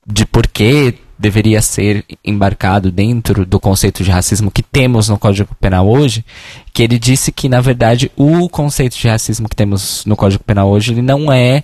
[0.06, 5.54] de por que deveria ser embarcado dentro do conceito de racismo que temos no Código
[5.60, 6.24] Penal hoje,
[6.72, 10.68] que ele disse que, na verdade, o conceito de racismo que temos no Código Penal
[10.68, 11.62] hoje, ele não é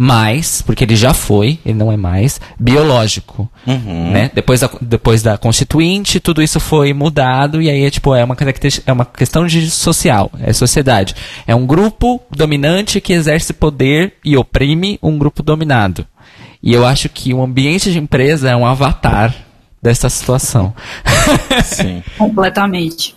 [0.00, 3.50] mais, porque ele já foi, ele não é mais, biológico.
[3.66, 4.12] Uhum.
[4.12, 4.30] Né?
[4.32, 8.36] Depois, da, depois da Constituinte, tudo isso foi mudado, e aí é, tipo, é, uma,
[8.86, 11.16] é uma questão de social, é sociedade.
[11.48, 16.06] É um grupo dominante que exerce poder e oprime um grupo dominado.
[16.62, 19.34] E eu acho que o ambiente de empresa é um avatar
[19.82, 20.72] dessa situação.
[21.64, 22.04] Sim.
[22.16, 23.16] Completamente.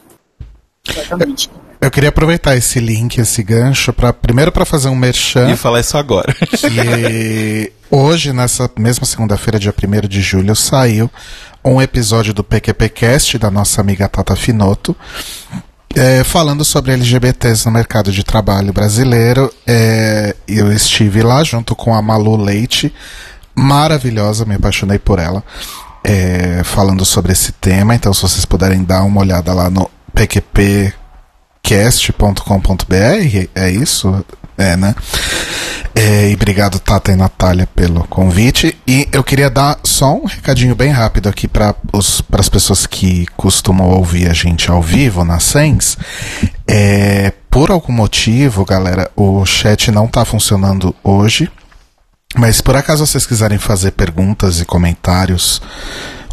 [0.88, 1.50] Completamente.
[1.82, 5.50] Eu queria aproveitar esse link, esse gancho, para primeiro para fazer um merchan.
[5.50, 6.32] E falar isso agora.
[6.36, 11.10] Que hoje, nessa mesma segunda-feira, dia 1 de julho, saiu
[11.66, 14.96] um episódio do PQPcast da nossa amiga Tata Finoto,
[15.96, 19.52] é, falando sobre LGBTs no mercado de trabalho brasileiro.
[19.66, 22.94] É, eu estive lá junto com a Malu Leite,
[23.56, 25.44] maravilhosa, me apaixonei por ela,
[26.04, 27.96] é, falando sobre esse tema.
[27.96, 29.90] Então, se vocês puderem dar uma olhada lá no
[31.62, 34.26] pqpcast.com.br, é isso?
[34.58, 34.94] É, né?
[35.96, 38.78] É, e obrigado, Tata e Natália, pelo convite.
[38.88, 43.90] E eu queria dar só um recadinho bem rápido aqui para as pessoas que costumam
[43.90, 45.98] ouvir a gente ao vivo na Sens.
[46.68, 51.50] É, por algum motivo, galera, o chat não está funcionando hoje.
[52.36, 55.62] Mas por acaso vocês quiserem fazer perguntas e comentários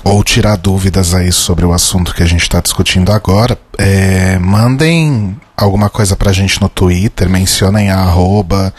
[0.04, 5.36] ou tirar dúvidas aí sobre o assunto que a gente está discutindo agora, é, mandem
[5.56, 8.72] alguma coisa pra gente no Twitter, mencionem a arroba,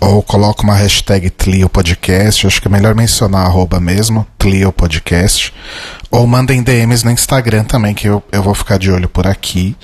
[0.00, 4.72] ou coloca uma hashtag Tlio Podcast, acho que é melhor mencionar a arroba mesmo, Tlio
[4.72, 5.52] Podcast,
[6.10, 9.76] ou mandem DMs no Instagram também, que eu, eu vou ficar de olho por aqui,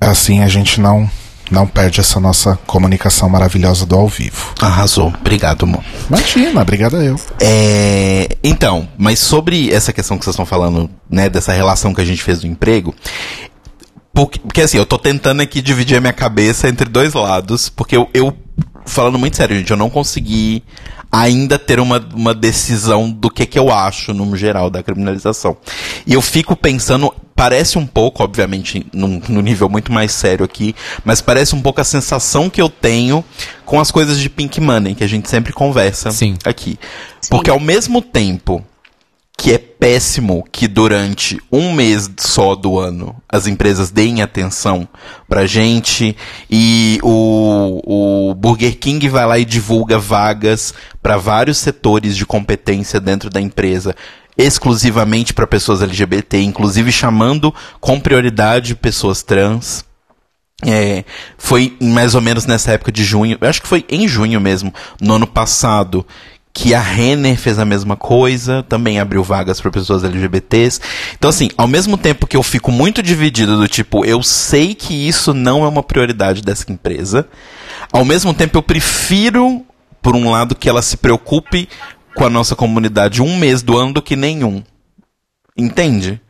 [0.00, 1.10] assim a gente não
[1.50, 4.52] não perde essa nossa comunicação maravilhosa do ao vivo.
[4.60, 5.12] Arrasou.
[5.20, 5.82] Obrigado, amor.
[6.08, 7.16] Imagina, obrigado a eu.
[7.40, 12.04] É, então, mas sobre essa questão que vocês estão falando, né, dessa relação que a
[12.04, 12.94] gente fez do emprego,
[14.12, 17.96] porque, porque assim, eu tô tentando aqui dividir a minha cabeça entre dois lados, porque
[17.96, 18.34] eu, eu
[18.86, 20.62] falando muito sério, gente, eu não consegui
[21.10, 25.56] ainda ter uma, uma decisão do que, que eu acho, no geral, da criminalização.
[26.06, 30.74] E eu fico pensando, parece um pouco, obviamente, num, num nível muito mais sério aqui,
[31.04, 33.22] mas parece um pouco a sensação que eu tenho
[33.66, 36.36] com as coisas de Pink Money, que a gente sempre conversa Sim.
[36.44, 36.78] aqui.
[37.20, 37.28] Sim.
[37.30, 38.64] Porque ao mesmo tempo
[39.36, 44.88] que é péssimo que durante um mês só do ano as empresas deem atenção
[45.28, 46.16] pra gente
[46.50, 50.72] e o, o Burger King vai lá e divulga vagas
[51.02, 53.94] para vários setores de competência dentro da empresa
[54.38, 59.84] exclusivamente para pessoas LGBT, inclusive chamando com prioridade pessoas trans.
[60.64, 61.04] É,
[61.36, 65.14] foi mais ou menos nessa época de junho, acho que foi em junho mesmo, no
[65.14, 66.06] ano passado,
[66.56, 70.80] que a Renner fez a mesma coisa, também abriu vagas para pessoas LGBTs.
[71.12, 74.94] Então, assim, ao mesmo tempo que eu fico muito dividido do tipo, eu sei que
[74.94, 77.28] isso não é uma prioridade dessa empresa,
[77.92, 79.66] ao mesmo tempo eu prefiro,
[80.00, 81.68] por um lado, que ela se preocupe
[82.14, 84.62] com a nossa comunidade um mês do ano do que nenhum.
[85.54, 86.22] Entende?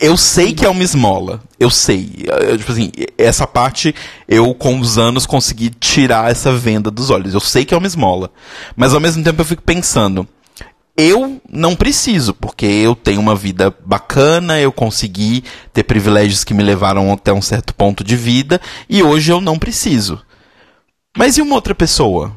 [0.00, 1.40] Eu sei que é uma esmola.
[1.58, 2.24] Eu sei.
[2.48, 3.94] Eu, tipo assim, essa parte
[4.26, 7.34] eu, com os anos, consegui tirar essa venda dos olhos.
[7.34, 8.30] Eu sei que é uma esmola.
[8.76, 10.26] Mas ao mesmo tempo eu fico pensando.
[10.96, 16.62] Eu não preciso, porque eu tenho uma vida bacana, eu consegui ter privilégios que me
[16.62, 18.60] levaram até um certo ponto de vida,
[18.90, 20.20] e hoje eu não preciso.
[21.16, 22.36] Mas e uma outra pessoa?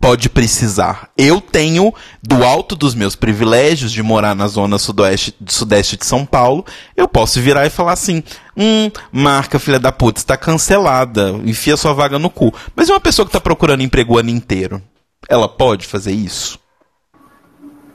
[0.00, 1.10] Pode precisar.
[1.16, 6.24] Eu tenho, do alto dos meus privilégios de morar na zona sudoeste, sudeste de São
[6.24, 6.64] Paulo,
[6.96, 8.22] eu posso virar e falar assim:
[8.56, 12.52] hum, marca, filha da puta, está cancelada, enfia sua vaga no cu.
[12.74, 14.82] Mas e uma pessoa que está procurando emprego o ano inteiro?
[15.28, 16.58] Ela pode fazer isso?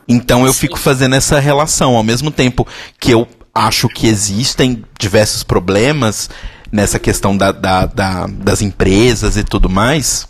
[0.07, 0.59] Então eu Sim.
[0.59, 1.95] fico fazendo essa relação.
[1.95, 2.67] Ao mesmo tempo
[2.99, 6.29] que eu acho que existem diversos problemas
[6.71, 10.27] nessa questão da, da, da das empresas e tudo mais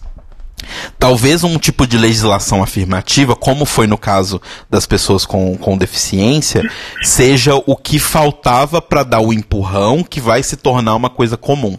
[0.98, 6.62] Talvez um tipo de legislação afirmativa, como foi no caso das pessoas com, com deficiência,
[7.02, 11.78] seja o que faltava para dar o empurrão que vai se tornar uma coisa comum.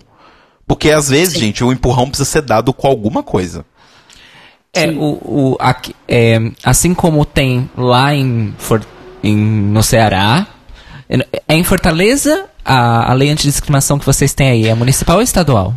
[0.67, 1.41] Porque às vezes, Sim.
[1.41, 3.65] gente, o empurrão precisa ser dado com alguma coisa.
[4.75, 8.83] É, o, o, aqui, é, assim como tem lá em, for,
[9.23, 10.47] em, no Ceará,
[11.47, 15.75] é em Fortaleza a, a lei antidiscriminação que vocês têm aí, é municipal ou estadual?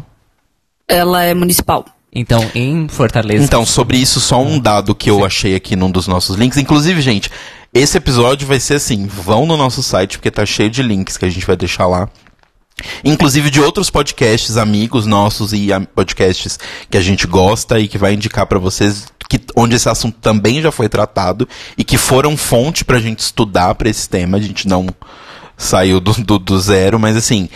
[0.88, 1.86] Ela é municipal.
[2.16, 3.44] Então, em Fortaleza.
[3.44, 5.26] Então, sobre isso, só um dado que eu Sim.
[5.26, 6.58] achei aqui num dos nossos links.
[6.58, 7.30] Inclusive, gente,
[7.74, 11.26] esse episódio vai ser assim: vão no nosso site, porque tá cheio de links que
[11.26, 12.08] a gente vai deixar lá.
[13.04, 16.58] inclusive de outros podcasts amigos nossos e podcasts
[16.90, 20.62] que a gente gosta e que vai indicar para vocês que, onde esse assunto também
[20.62, 21.48] já foi tratado
[21.78, 24.38] e que foram fonte pra gente estudar para esse tema.
[24.38, 24.88] A gente não
[25.58, 27.50] saiu do, do, do zero, mas assim,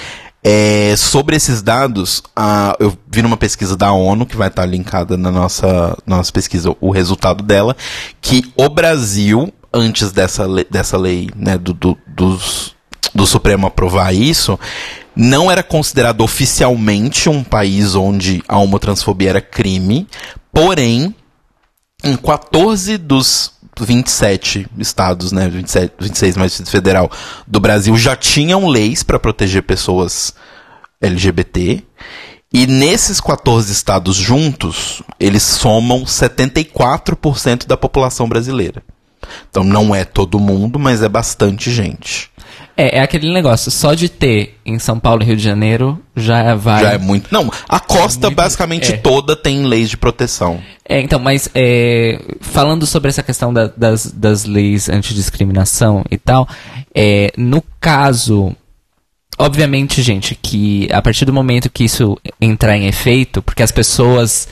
[0.43, 5.17] é, sobre esses dados, a, eu vi numa pesquisa da ONU, que vai estar linkada
[5.17, 7.75] na nossa, nossa pesquisa, o resultado dela,
[8.21, 12.73] que o Brasil, antes dessa, lei, dessa lei né, do, do, dos,
[13.13, 14.57] do Supremo aprovar isso,
[15.13, 20.07] não era considerado oficialmente um país onde a homotransfobia era crime,
[20.53, 21.13] porém,
[22.01, 27.09] em 14 dos 27 estados, né, 27, 26 mais Distrito Federal
[27.47, 30.33] do Brasil já tinham leis para proteger pessoas
[31.01, 31.83] LGBT.
[32.51, 38.83] E nesses 14 estados juntos, eles somam 74% da população brasileira.
[39.49, 42.29] Então não é todo mundo, mas é bastante gente.
[42.79, 46.55] É, é aquele negócio, só de ter em São Paulo e Rio de Janeiro já
[46.55, 46.81] vai.
[46.81, 47.27] Já é muito.
[47.29, 48.97] Não, a costa é muito, basicamente é.
[48.97, 50.61] toda tem leis de proteção.
[50.87, 56.47] É, então, mas é, falando sobre essa questão da, das, das leis antidiscriminação e tal,
[56.95, 58.55] é, no caso.
[59.37, 64.47] Obviamente, gente, que a partir do momento que isso entrar em efeito, porque as pessoas.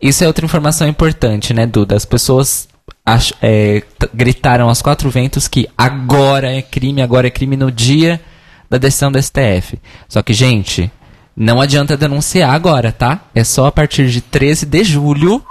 [0.00, 1.94] Isso é outra informação importante, né, Duda?
[1.94, 2.68] As pessoas
[3.04, 3.82] ach, é,
[4.12, 8.20] gritaram aos quatro ventos que agora é crime, agora é crime no dia
[8.68, 9.78] da decisão do STF.
[10.08, 10.90] Só que, gente,
[11.36, 13.20] não adianta denunciar agora, tá?
[13.34, 15.44] É só a partir de 13 de julho.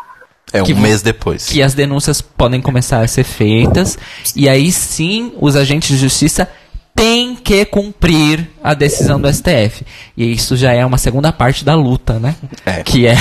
[0.52, 1.48] É um mês depois.
[1.48, 3.98] Que as denúncias podem começar a ser feitas.
[4.36, 6.48] E aí sim, os agentes de justiça
[6.96, 9.86] têm que cumprir a decisão do STF.
[10.16, 12.36] E isso já é uma segunda parte da luta, né?
[12.66, 12.84] É.
[12.84, 13.16] Que é.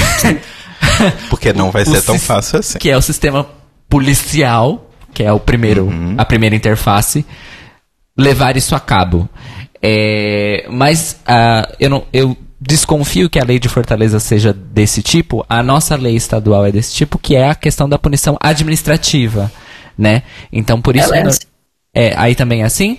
[1.28, 2.78] Porque não vai ser tão fácil assim.
[2.78, 3.46] Que é o sistema
[3.94, 6.16] policial, que é o primeiro, uhum.
[6.18, 7.24] a primeira interface,
[8.18, 9.28] levar isso a cabo.
[9.80, 15.46] É, mas uh, eu, não, eu desconfio que a lei de Fortaleza seja desse tipo.
[15.48, 19.52] A nossa lei estadual é desse tipo, que é a questão da punição administrativa,
[19.96, 20.24] né?
[20.52, 21.46] Então por isso é, assim.
[21.94, 22.98] é aí também é assim.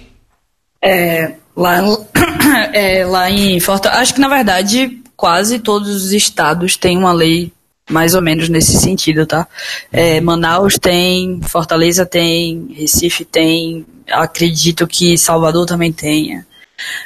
[0.82, 1.82] É, lá,
[2.74, 7.52] é, lá em Fortaleza, acho que na verdade quase todos os estados têm uma lei
[7.90, 9.48] mais ou menos nesse sentido, tá?
[9.92, 16.46] É, Manaus tem, Fortaleza tem, Recife tem, acredito que Salvador também tenha.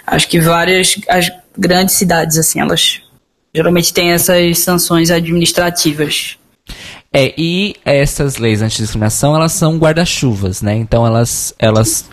[0.06, 3.02] Acho que várias as grandes cidades assim, elas
[3.54, 6.38] geralmente têm essas sanções administrativas.
[7.12, 10.76] É, e essas leis antidiscriminação, elas são guarda-chuvas, né?
[10.76, 12.10] Então elas elas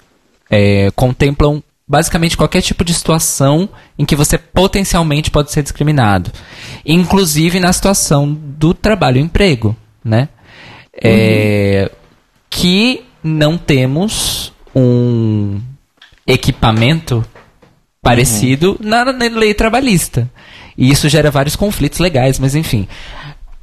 [0.50, 3.68] é, contemplam basicamente qualquer tipo de situação
[3.98, 6.32] em que você potencialmente pode ser discriminado,
[6.84, 10.28] inclusive na situação do trabalho e emprego, né?
[10.92, 11.90] É,
[12.50, 15.60] que não temos um
[16.26, 17.24] equipamento
[18.02, 18.88] parecido uhum.
[18.88, 20.30] na, na lei trabalhista.
[20.76, 22.88] E isso gera vários conflitos legais, mas enfim.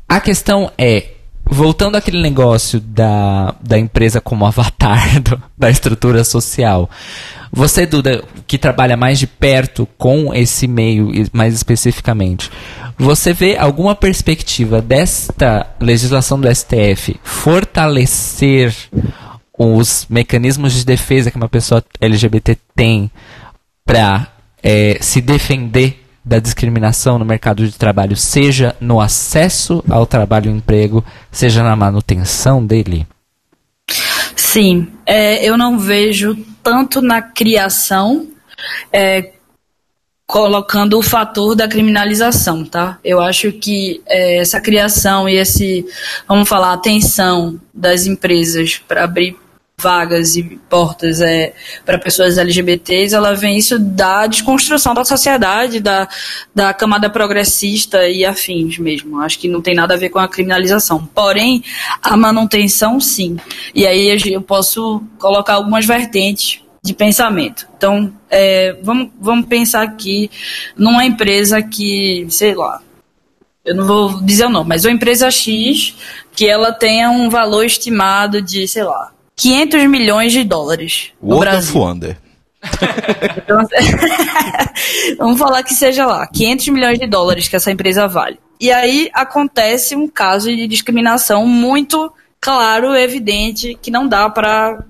[0.08, 1.12] A questão é,
[1.46, 6.90] voltando àquele negócio da, da empresa como avatar do, da estrutura social.
[7.52, 12.50] Você, Duda, que trabalha mais de perto com esse meio, mais especificamente,
[12.98, 18.76] você vê alguma perspectiva desta legislação do STF fortalecer
[19.58, 23.12] os mecanismos de defesa que uma pessoa LGBT tem
[23.86, 24.28] para
[24.64, 30.54] é, se defender da discriminação no mercado de trabalho, seja no acesso ao trabalho e
[30.56, 33.06] emprego, seja na manutenção dele?
[34.36, 38.28] Sim, é, eu não vejo tanto na criação,
[38.92, 39.32] é,
[40.26, 42.98] colocando o fator da criminalização, tá?
[43.04, 45.86] Eu acho que é, essa criação e esse,
[46.28, 49.36] vamos falar, atenção das empresas para abrir
[49.84, 51.54] vagas e portas é,
[51.86, 56.08] para pessoas LGBTs, ela vem isso da desconstrução da sociedade, da,
[56.56, 59.20] da camada progressista e afins mesmo.
[59.20, 61.06] Acho que não tem nada a ver com a criminalização.
[61.14, 61.64] Porém,
[62.02, 63.38] a manutenção, sim.
[63.76, 67.68] E aí eu posso colocar algumas vertentes de pensamento.
[67.78, 70.30] Então, é, vamos, vamos pensar aqui
[70.76, 72.82] numa empresa que, sei lá,
[73.64, 75.96] eu não vou dizer o nome, mas uma empresa X
[76.36, 81.52] que ela tenha um valor estimado de, sei lá, 500 milhões de dólares no World
[81.52, 81.70] Brasil.
[81.70, 82.18] of Wonder.
[83.38, 83.60] Então,
[85.18, 88.40] vamos falar que seja lá, 500 milhões de dólares que essa empresa vale.
[88.60, 94.84] E aí acontece um caso de discriminação muito claro, evidente, que não dá para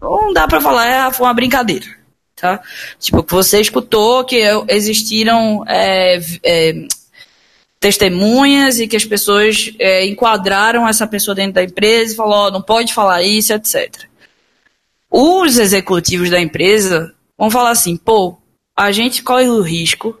[0.00, 1.86] não dá para falar é foi uma brincadeira,
[2.34, 2.60] tá?
[2.98, 6.86] Tipo que você escutou que existiram é, é,
[7.82, 12.50] testemunhas e que as pessoas é, enquadraram essa pessoa dentro da empresa e falou, oh,
[12.52, 14.04] não pode falar isso, etc.
[15.10, 18.38] Os executivos da empresa vão falar assim, pô,
[18.76, 20.16] a gente corre o risco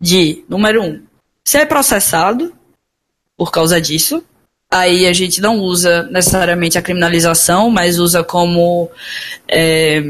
[0.00, 1.02] de, número um,
[1.44, 2.54] ser processado
[3.36, 4.24] por causa disso.
[4.70, 8.90] Aí a gente não usa necessariamente a criminalização, mas usa como.
[9.46, 10.02] É,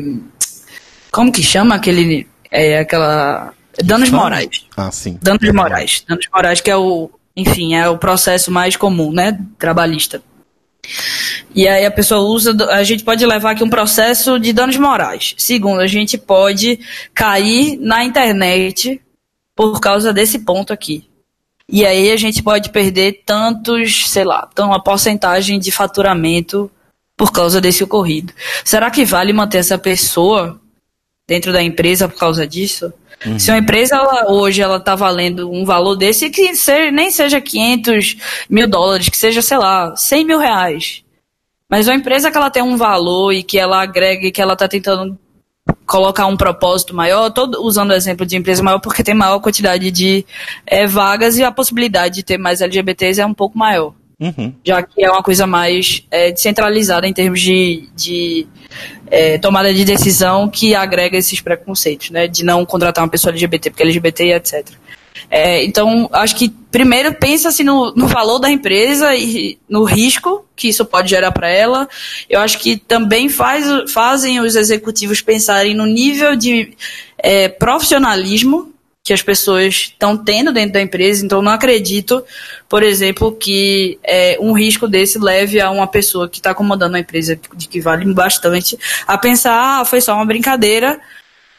[1.10, 2.26] como que chama aquele.
[2.50, 3.52] É, aquela.
[3.84, 4.66] Danos morais.
[4.76, 5.18] Ah, sim.
[5.22, 6.04] Danos morais.
[6.08, 7.10] Danos morais, que é o.
[7.36, 9.38] Enfim, é o processo mais comum, né?
[9.58, 10.22] Trabalhista.
[11.54, 15.34] E aí a pessoa usa, a gente pode levar aqui um processo de danos morais.
[15.38, 16.78] Segundo, a gente pode
[17.14, 19.00] cair na internet
[19.54, 21.08] por causa desse ponto aqui.
[21.68, 26.70] E aí a gente pode perder tantos, sei lá, então uma porcentagem de faturamento
[27.16, 28.32] por causa desse ocorrido.
[28.64, 30.60] Será que vale manter essa pessoa
[31.26, 32.92] dentro da empresa por causa disso?
[33.24, 33.38] Uhum.
[33.38, 37.40] Se uma empresa ela, hoje ela tá valendo um valor desse que seja, nem seja
[37.40, 38.16] 500
[38.48, 41.02] mil dólares, que seja, sei lá, 100 mil reais.
[41.68, 44.52] Mas uma empresa que ela tem um valor e que ela agrega e que ela
[44.52, 45.18] está tentando
[45.84, 49.90] colocar um propósito maior, todo usando o exemplo de empresa maior porque tem maior quantidade
[49.90, 50.24] de
[50.66, 53.94] é, vagas e a possibilidade de ter mais LGBTs é um pouco maior.
[54.18, 54.54] Uhum.
[54.64, 58.46] Já que é uma coisa mais é, descentralizada em termos de, de
[59.10, 62.26] é, tomada de decisão que agrega esses preconceitos, né?
[62.26, 64.66] De não contratar uma pessoa LGBT porque LGBT e etc.
[65.30, 70.68] É, então, acho que primeiro pensa-se no, no, valor da empresa e no risco que
[70.68, 71.88] isso pode gerar para ela.
[72.28, 76.74] Eu acho que também faz, fazem os executivos pensarem no nível de
[77.18, 78.72] é, profissionalismo
[79.06, 81.24] que as pessoas estão tendo dentro da empresa.
[81.24, 82.24] Então, não acredito,
[82.68, 86.98] por exemplo, que é, um risco desse leve a uma pessoa que está comandando a
[86.98, 88.76] empresa, de que vale bastante,
[89.06, 91.00] a pensar, ah, foi só uma brincadeira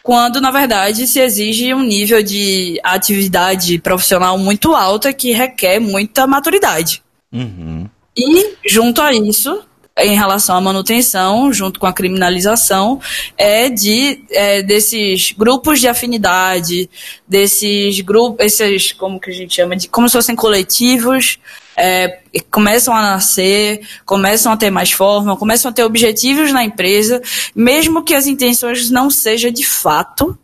[0.03, 6.27] quando na verdade se exige um nível de atividade profissional muito alta que requer muita
[6.27, 7.01] maturidade.
[7.31, 7.89] Uhum.
[8.15, 9.63] E junto a isso,
[9.97, 12.99] em relação à manutenção, junto com a criminalização,
[13.37, 16.89] é de é, desses grupos de afinidade,
[17.27, 21.39] desses grupos, esses como que a gente chama de como se fossem coletivos
[21.77, 22.19] é,
[22.49, 27.21] começam a nascer, começam a ter mais forma, começam a ter objetivos na empresa,
[27.55, 30.37] mesmo que as intenções não sejam de fato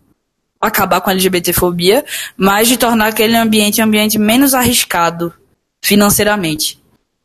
[0.62, 2.06] acabar com a LGBTfobia,
[2.38, 5.34] mas de tornar aquele ambiente um ambiente menos arriscado
[5.82, 6.82] financeiramente,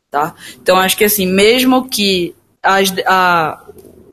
[0.09, 0.33] tá?
[0.61, 3.61] Então acho que assim, mesmo que as, a,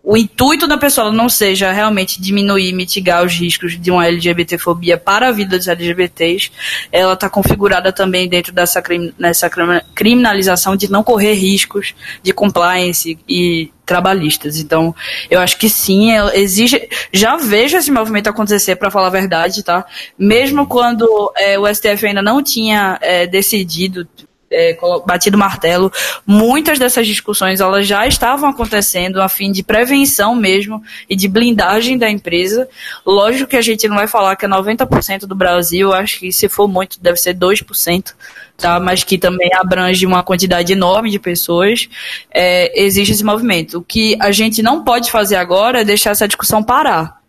[0.07, 5.27] o intuito da pessoa não seja realmente diminuir, mitigar os riscos de uma LGBTfobia para
[5.27, 6.53] a vida dos LGBTs,
[6.93, 8.81] ela está configurada também dentro dessa
[9.19, 9.51] nessa
[9.93, 11.93] criminalização de não correr riscos
[12.23, 14.59] de compliance e trabalhistas.
[14.59, 14.95] Então,
[15.29, 16.89] eu acho que sim, exige.
[17.13, 19.85] Já vejo esse movimento acontecer, para falar a verdade, tá?
[20.17, 24.07] Mesmo quando é, o STF ainda não tinha é, decidido
[24.51, 25.93] é, batido martelo,
[26.27, 31.99] muitas dessas discussões elas já estavam acontecendo a fim de prevenção mesmo e de blindagem
[31.99, 32.69] da empresa.
[33.05, 36.49] Lógico que a gente não vai falar que é 90% do Brasil, acho que se
[36.49, 38.15] for muito deve ser 2%,
[38.57, 38.81] tá?
[38.81, 41.89] mas que também abrange uma quantidade enorme de pessoas,
[42.33, 43.79] é, existe esse movimento.
[43.79, 47.21] O que a gente não pode fazer agora é deixar essa discussão parar.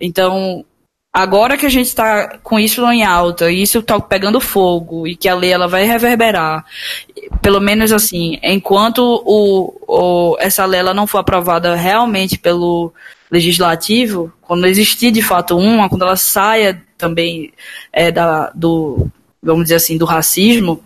[0.00, 0.64] Então,
[1.12, 5.16] Agora que a gente está com isso em alta, e isso está pegando fogo, e
[5.16, 6.64] que a lei ela vai reverberar,
[7.42, 12.92] pelo menos assim, enquanto o, o, essa lei ela não for aprovada realmente pelo
[13.28, 17.52] legislativo, quando existir de fato uma, quando ela saia também
[17.92, 19.08] é, da, do,
[19.42, 20.80] vamos dizer assim, do racismo,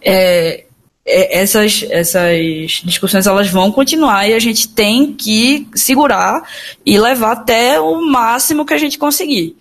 [0.00, 0.64] é,
[1.08, 6.42] essas, essas discussões elas vão continuar e a gente tem que segurar
[6.84, 9.56] e levar até o máximo que a gente conseguir.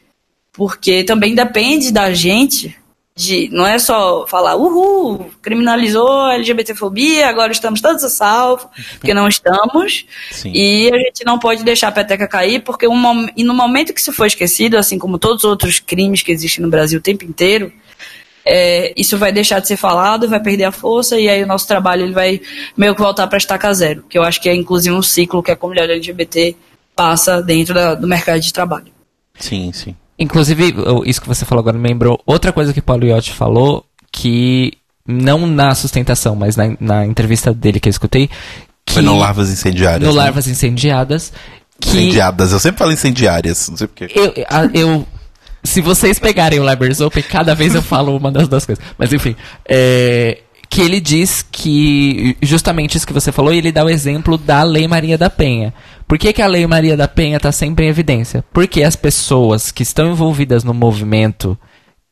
[0.51, 2.75] Porque também depende da gente,
[3.15, 8.69] de, não é só falar, uhul, criminalizou a LGBTfobia, agora estamos todos a salvo,
[8.99, 10.05] porque não estamos.
[10.31, 10.51] Sim.
[10.53, 14.01] E a gente não pode deixar a peteca cair, porque um, e no momento que
[14.01, 17.23] isso for esquecido, assim como todos os outros crimes que existem no Brasil o tempo
[17.23, 17.71] inteiro,
[18.47, 21.67] é, isso vai deixar de ser falado, vai perder a força e aí o nosso
[21.67, 22.41] trabalho ele vai
[22.75, 25.51] meio que voltar para estaca zero, que eu acho que é inclusive um ciclo que
[25.51, 26.55] a comunidade LGBT
[26.95, 28.87] passa dentro da, do mercado de trabalho.
[29.37, 29.95] Sim, sim.
[30.17, 30.73] Inclusive,
[31.05, 34.73] isso que você falou agora me lembrou outra coisa que o Paulo Iotti falou, que
[35.07, 38.27] não na sustentação, mas na, na entrevista dele que eu escutei.
[38.83, 40.09] Que, Foi no Larvas Incendiárias.
[40.09, 40.23] No né?
[40.23, 41.31] Larvas Incendiadas.
[41.79, 44.11] Que incendiadas, eu sempre falo incendiárias, não sei porquê.
[44.15, 44.33] Eu,
[44.73, 45.07] eu
[45.67, 48.83] se vocês pegarem o Libraries Open, cada vez eu falo uma das duas coisas.
[48.97, 49.35] Mas enfim,
[49.67, 50.39] é,
[50.69, 54.87] que ele diz que, justamente isso que você falou, ele dá o exemplo da Lei
[54.87, 55.73] Maria da Penha.
[56.07, 58.43] Por que, que a Lei Maria da Penha está sempre em evidência?
[58.53, 61.57] Porque as pessoas que estão envolvidas no movimento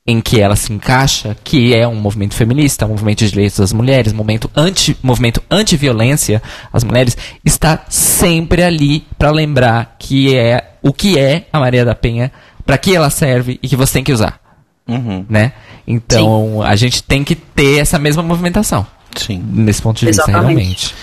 [0.07, 3.73] em que ela se encaixa, que é um movimento feminista, um movimento de direitos das
[3.73, 10.73] mulheres, um movimento anti, movimento anti-violência às mulheres, está sempre ali para lembrar que é
[10.83, 12.31] o que é a Maria da Penha
[12.66, 14.39] para que ela serve e que você tem que usar.
[14.88, 15.26] Uhum.
[15.30, 15.53] Né?
[15.88, 16.63] Então, Sim.
[16.63, 18.86] a gente tem que ter essa mesma movimentação.
[19.16, 19.43] Sim.
[19.47, 20.93] Nesse ponto de vista, realmente.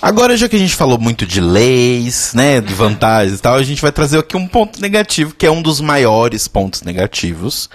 [0.00, 3.62] Agora, já que a gente falou muito de leis, né, de vantagens e tal, a
[3.62, 7.70] gente vai trazer aqui um ponto negativo, que é um dos maiores pontos negativos,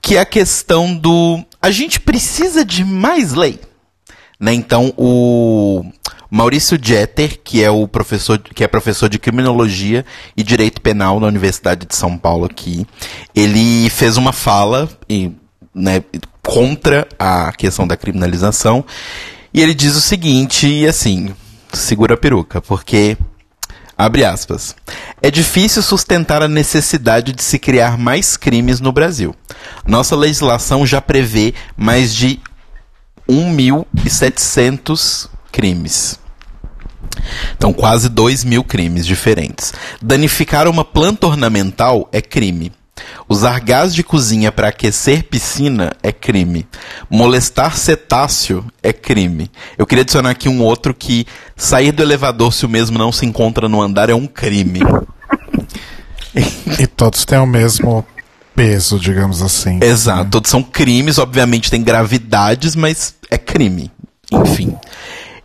[0.00, 3.58] que é a questão do a gente precisa de mais lei.
[4.38, 4.54] Né?
[4.54, 5.84] Então, o
[6.30, 10.04] Maurício Jeter, que é o professor, que é professor de criminologia
[10.36, 12.86] e direito penal na Universidade de São Paulo aqui,
[13.34, 15.32] ele fez uma fala e,
[15.74, 16.04] né,
[16.42, 18.84] contra a questão da criminalização
[19.52, 21.34] e ele diz o seguinte, assim,
[21.72, 23.16] segura a peruca, porque
[23.98, 24.76] abre aspas.
[25.20, 29.34] É difícil sustentar a necessidade de se criar mais crimes no Brasil.
[29.84, 32.38] Nossa legislação já prevê mais de
[33.28, 36.19] 1.700 crimes.
[37.56, 39.72] Então, quase 2 mil crimes diferentes.
[40.00, 42.72] Danificar uma planta ornamental é crime.
[43.28, 46.66] Usar gás de cozinha para aquecer piscina é crime.
[47.08, 49.50] Molestar cetáceo é crime.
[49.78, 53.24] Eu queria adicionar aqui um outro que sair do elevador se o mesmo não se
[53.24, 54.80] encontra no andar é um crime.
[56.78, 58.04] E todos têm o mesmo
[58.54, 59.78] peso, digamos assim.
[59.82, 60.28] Exato, né?
[60.30, 63.90] todos são crimes, obviamente tem gravidades, mas é crime.
[64.32, 64.76] Enfim.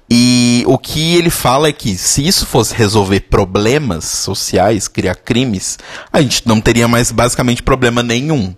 [0.09, 5.79] E o que ele fala é que se isso fosse resolver problemas sociais, criar crimes,
[6.13, 8.53] a gente não teria mais basicamente problema nenhum.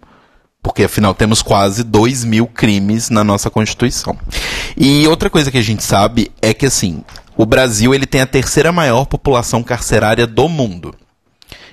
[0.62, 4.18] Porque afinal temos quase 2 mil crimes na nossa Constituição.
[4.76, 7.04] E outra coisa que a gente sabe é que assim,
[7.38, 10.94] o Brasil ele tem a terceira maior população carcerária do mundo.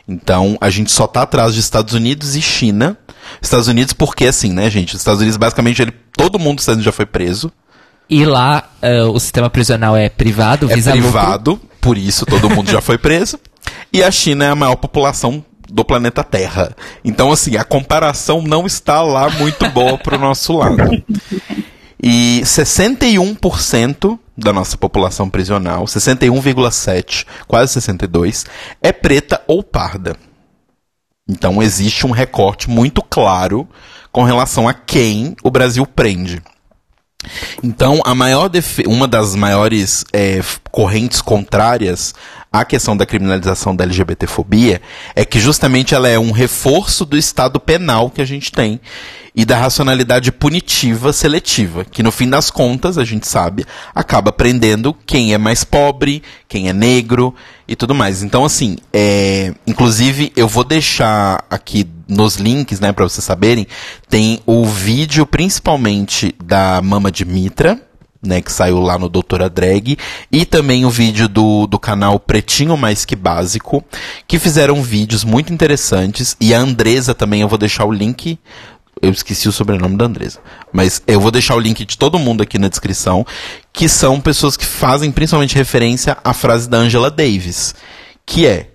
[0.06, 2.96] Então, a gente só tá atrás de Estados Unidos e China.
[3.40, 4.94] Estados Unidos porque assim, né, gente?
[4.94, 7.50] Os Estados Unidos basicamente ele, todo mundo já foi preso.
[8.09, 11.68] E lá uh, o sistema prisional é privado, é privado, lucro.
[11.80, 13.38] por isso todo mundo já foi preso.
[13.92, 16.76] E a China é a maior população do planeta Terra.
[17.05, 21.02] Então, assim, a comparação não está lá muito boa pro nosso lado.
[22.02, 28.44] E 61% da nossa população prisional, 61,7, quase 62,
[28.82, 30.16] é preta ou parda.
[31.28, 33.66] Então existe um recorte muito claro
[34.12, 36.42] com relação a quem o Brasil prende.
[37.62, 38.50] Então, a maior
[38.86, 42.14] uma das maiores é, correntes contrárias
[42.55, 44.80] à questão da criminalização da LGBTfobia
[45.16, 48.80] é que justamente ela é um reforço do estado penal que a gente tem
[49.34, 54.94] e da racionalidade punitiva seletiva, que no fim das contas, a gente sabe, acaba prendendo
[55.05, 57.34] quem é mais pobre, quem é negro
[57.66, 58.22] e tudo mais.
[58.22, 63.66] Então, assim, é, inclusive eu vou deixar aqui nos links, né, para vocês saberem,
[64.09, 67.80] tem o vídeo principalmente da Mama de Mitra,
[68.24, 69.96] né, que saiu lá no Doutora Drag,
[70.30, 73.84] e também o vídeo do, do canal Pretinho Mais Que Básico,
[74.26, 78.38] que fizeram vídeos muito interessantes, e a Andresa também, eu vou deixar o link
[79.02, 80.38] eu esqueci o sobrenome da Andresa.
[80.72, 83.26] Mas eu vou deixar o link de todo mundo aqui na descrição,
[83.72, 87.74] que são pessoas que fazem principalmente referência à frase da Angela Davis,
[88.24, 88.70] que é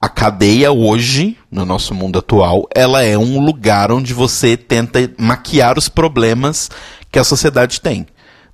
[0.00, 5.76] a cadeia hoje, no nosso mundo atual, ela é um lugar onde você tenta maquiar
[5.76, 6.70] os problemas
[7.12, 8.06] que a sociedade tem.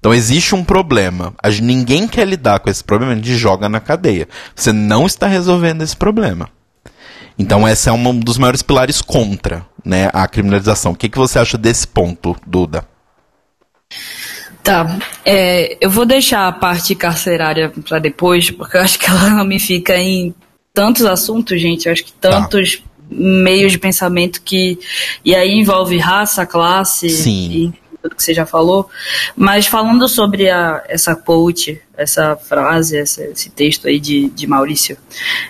[0.06, 4.28] Então existe um problema, ninguém quer lidar com esse problema, a gente joga na cadeia.
[4.54, 6.48] Você não está resolvendo esse problema.
[7.36, 10.92] Então esse é um dos maiores pilares contra né, a criminalização.
[10.92, 12.86] O que, que você acha desse ponto, Duda?
[14.62, 19.42] Tá, é, eu vou deixar a parte carcerária para depois, porque eu acho que ela
[19.42, 20.32] me fica em
[20.72, 21.86] tantos assuntos, gente.
[21.86, 22.42] Eu acho que tá.
[22.42, 22.82] tantos tá.
[23.10, 24.78] meios de pensamento que.
[25.24, 27.10] E aí envolve raça, classe.
[27.10, 27.50] Sim.
[27.50, 28.88] E, tudo que você já falou,
[29.36, 34.96] mas falando sobre a, essa quote, essa frase, essa, esse texto aí de, de Maurício,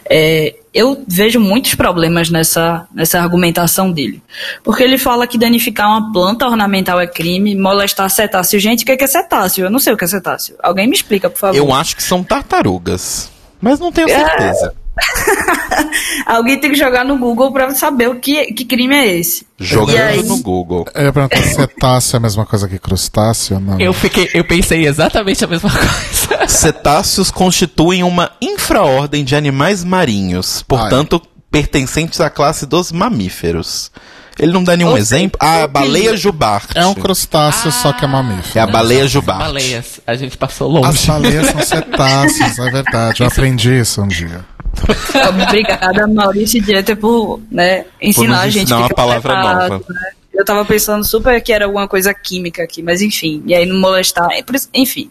[0.09, 4.22] é, eu vejo muitos problemas nessa, nessa argumentação dele.
[4.62, 8.59] Porque ele fala que danificar uma planta ornamental é crime, molestar cetáceo.
[8.59, 9.64] Gente, o que é cetáceo?
[9.66, 10.57] Eu não sei o que é cetáceo.
[10.62, 11.57] Alguém me explica, por favor.
[11.57, 13.30] Eu acho que são tartarugas,
[13.61, 14.74] mas não tenho certeza.
[14.82, 14.86] É...
[16.26, 19.47] Alguém tem que jogar no Google para saber o que, que crime é esse.
[19.59, 20.22] Jogando aí...
[20.22, 20.86] no Google.
[20.94, 23.78] Eu ia perguntar se cetáceo é a mesma coisa que crustáceo, não?
[23.78, 26.49] Eu, fiquei, eu pensei exatamente a mesma coisa.
[26.49, 31.30] Cetáceos constituem uma infraordem de animais marinhos, portanto, Ai.
[31.51, 33.90] pertencentes à classe dos mamíferos.
[34.38, 35.38] Ele não dá nenhum Ou exemplo.
[35.40, 36.76] Ah, a baleia jubarte.
[36.76, 38.59] É um crustáceo, ah, só que é mamífero.
[38.59, 39.44] É a baleia jubarte.
[39.44, 40.01] Baleias.
[40.07, 40.88] A gente passou longe.
[40.88, 43.22] As baleias são cetáceos, é verdade.
[43.22, 44.44] Eu aprendi isso um dia.
[45.47, 48.64] Obrigada, Maurício Dieter, por né, ensinar por a gente.
[48.64, 49.85] Ensinar uma palavra nova.
[49.89, 50.11] Né?
[50.33, 53.43] Eu tava pensando super que era alguma coisa química aqui, mas enfim.
[53.47, 54.29] E aí não molestar.
[54.33, 55.11] É enfim.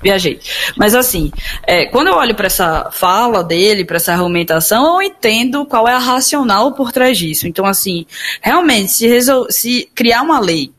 [0.00, 0.38] viajei.
[0.76, 1.32] Mas assim,
[1.66, 5.92] é, quando eu olho para essa fala dele, para essa argumentação, eu entendo qual é
[5.92, 7.48] a racional por trás disso.
[7.48, 8.06] Então, assim,
[8.40, 9.08] realmente, se,
[9.50, 10.72] se criar uma lei,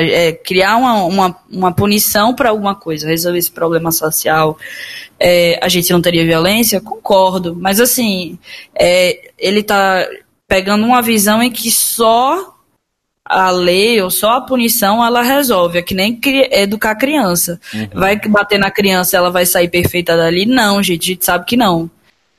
[0.00, 4.58] é, criar uma, uma, uma punição para alguma coisa, resolver esse problema social,
[5.18, 6.80] é, a gente não teria violência?
[6.80, 7.56] Concordo.
[7.58, 8.38] Mas, assim,
[8.74, 10.06] é, ele está
[10.48, 12.54] pegando uma visão em que só
[13.28, 15.78] a lei ou só a punição ela resolve.
[15.78, 16.18] É que nem
[16.52, 17.60] educar a criança.
[17.74, 17.88] Uhum.
[17.94, 20.46] Vai bater na criança ela vai sair perfeita dali?
[20.46, 21.90] Não, gente, a gente sabe que não.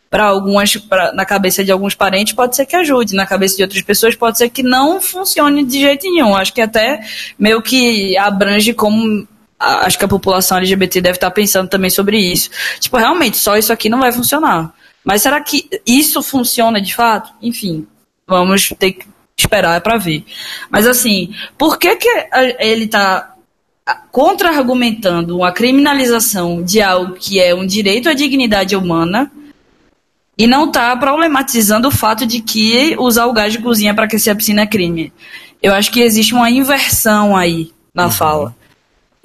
[0.09, 3.63] Para algumas, pra, na cabeça de alguns parentes pode ser que ajude, na cabeça de
[3.63, 6.35] outras pessoas pode ser que não funcione de jeito nenhum.
[6.35, 7.01] Acho que até
[7.37, 9.27] meio que abrange como
[9.59, 12.49] acho que a população LGBT deve estar pensando também sobre isso.
[12.79, 14.73] Tipo, realmente, só isso aqui não vai funcionar.
[15.03, 17.31] Mas será que isso funciona de fato?
[17.41, 17.87] Enfim,
[18.27, 19.05] vamos ter que
[19.37, 20.25] esperar para ver.
[20.69, 22.09] Mas assim, por que, que
[22.59, 23.33] ele está
[24.11, 29.31] contra-argumentando uma criminalização de algo que é um direito à dignidade humana
[30.37, 34.31] e não está problematizando o fato de que usar o gás de cozinha para aquecer
[34.31, 35.11] a piscina é crime?
[35.61, 38.11] Eu acho que existe uma inversão aí na uhum.
[38.11, 38.55] fala.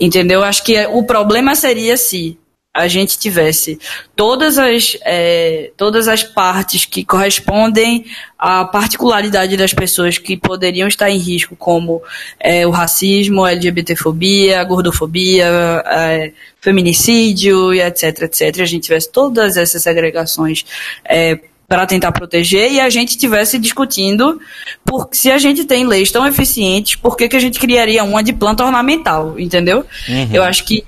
[0.01, 0.43] Entendeu?
[0.43, 2.39] Acho que o problema seria se
[2.75, 3.79] a gente tivesse
[4.16, 8.07] todas as, é, todas as partes que correspondem
[8.39, 12.03] à particularidade das pessoas que poderiam estar em risco, como
[12.41, 15.45] é, o racismo, a LGBTfobia, a gordofobia,
[15.85, 18.61] é, feminicídio e etc, etc.
[18.61, 20.64] A gente tivesse todas essas segregações
[21.05, 21.39] é,
[21.73, 24.39] para tentar proteger e a gente tivesse discutindo
[24.85, 28.23] por, se a gente tem leis tão eficientes, por que, que a gente criaria uma
[28.23, 29.79] de planta ornamental, entendeu?
[30.07, 30.29] Uhum.
[30.35, 30.85] Eu acho que,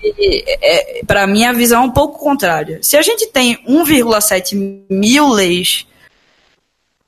[0.61, 2.81] é, para mim, a visão é um pouco contrária.
[2.83, 5.87] Se a gente tem 1,7 mil leis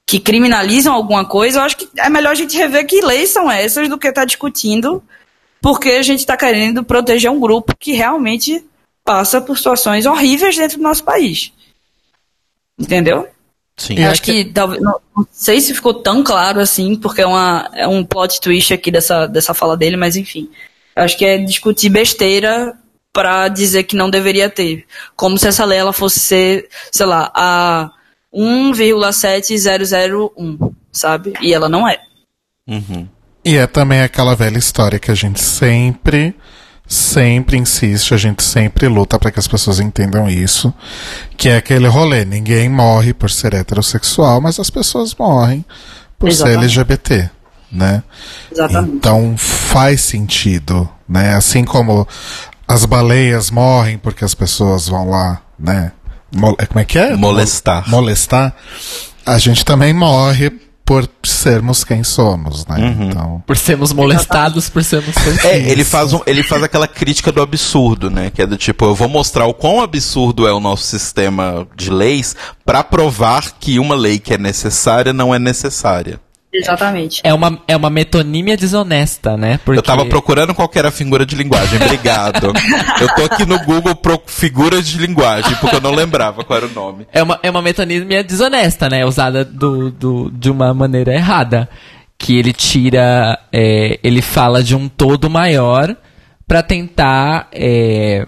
[0.07, 3.51] que criminalizam alguma coisa, eu acho que é melhor a gente rever que leis são
[3.51, 5.03] essas do que estar tá discutindo
[5.61, 8.65] porque a gente está querendo proteger um grupo que realmente
[9.05, 11.53] passa por situações horríveis dentro do nosso país.
[12.79, 13.29] Entendeu?
[13.77, 13.99] Sim.
[13.99, 17.27] Eu acho que, que talvez, não, não, sei se ficou tão claro assim, porque é,
[17.27, 20.49] uma, é um plot twist aqui dessa, dessa fala dele, mas enfim.
[20.95, 22.75] Eu acho que é discutir besteira
[23.13, 24.87] para dizer que não deveria ter.
[25.15, 27.91] Como se essa lei ela fosse ser, sei lá, a
[28.35, 31.35] 1,7001, sabe?
[31.43, 32.01] E ela não é.
[32.67, 33.07] Uhum.
[33.45, 36.35] E é também aquela velha história que a gente sempre
[36.87, 40.73] sempre insiste, a gente sempre luta para que as pessoas entendam isso,
[41.37, 45.65] que é aquele rolê, ninguém morre por ser heterossexual, mas as pessoas morrem
[46.19, 46.59] por Exatamente.
[46.59, 47.31] ser LGBT,
[47.73, 48.03] né?
[48.51, 48.95] Exatamente.
[48.95, 51.35] Então faz sentido, né?
[51.35, 52.07] Assim como
[52.69, 55.93] as baleias morrem porque as pessoas vão lá, né?
[56.69, 57.17] Como é que é?
[57.17, 57.89] Molestar.
[57.89, 58.55] Molestar.
[59.25, 60.53] A gente também morre
[60.87, 62.77] por sermos quem somos, né?
[62.79, 63.09] Uhum.
[63.09, 63.43] Então...
[63.45, 68.09] Por sermos molestados, por sermos É, ele faz, um, ele faz aquela crítica do absurdo,
[68.09, 68.31] né?
[68.31, 71.91] Que é do tipo, eu vou mostrar o quão absurdo é o nosso sistema de
[71.91, 76.21] leis para provar que uma lei que é necessária não é necessária.
[76.57, 77.21] Exatamente.
[77.23, 79.59] É uma, é uma metonímia desonesta, né?
[79.65, 79.79] Porque...
[79.79, 81.81] Eu tava procurando qual era a figura de linguagem.
[81.81, 82.53] Obrigado.
[83.01, 86.67] eu tô aqui no Google pro figuras de linguagem, porque eu não lembrava qual era
[86.67, 87.07] o nome.
[87.13, 89.05] É uma, é uma metonímia desonesta, né?
[89.05, 91.69] Usada do, do, de uma maneira errada.
[92.19, 93.39] Que ele tira.
[93.53, 95.95] É, ele fala de um todo maior
[96.47, 97.49] para tentar.
[97.53, 98.27] É,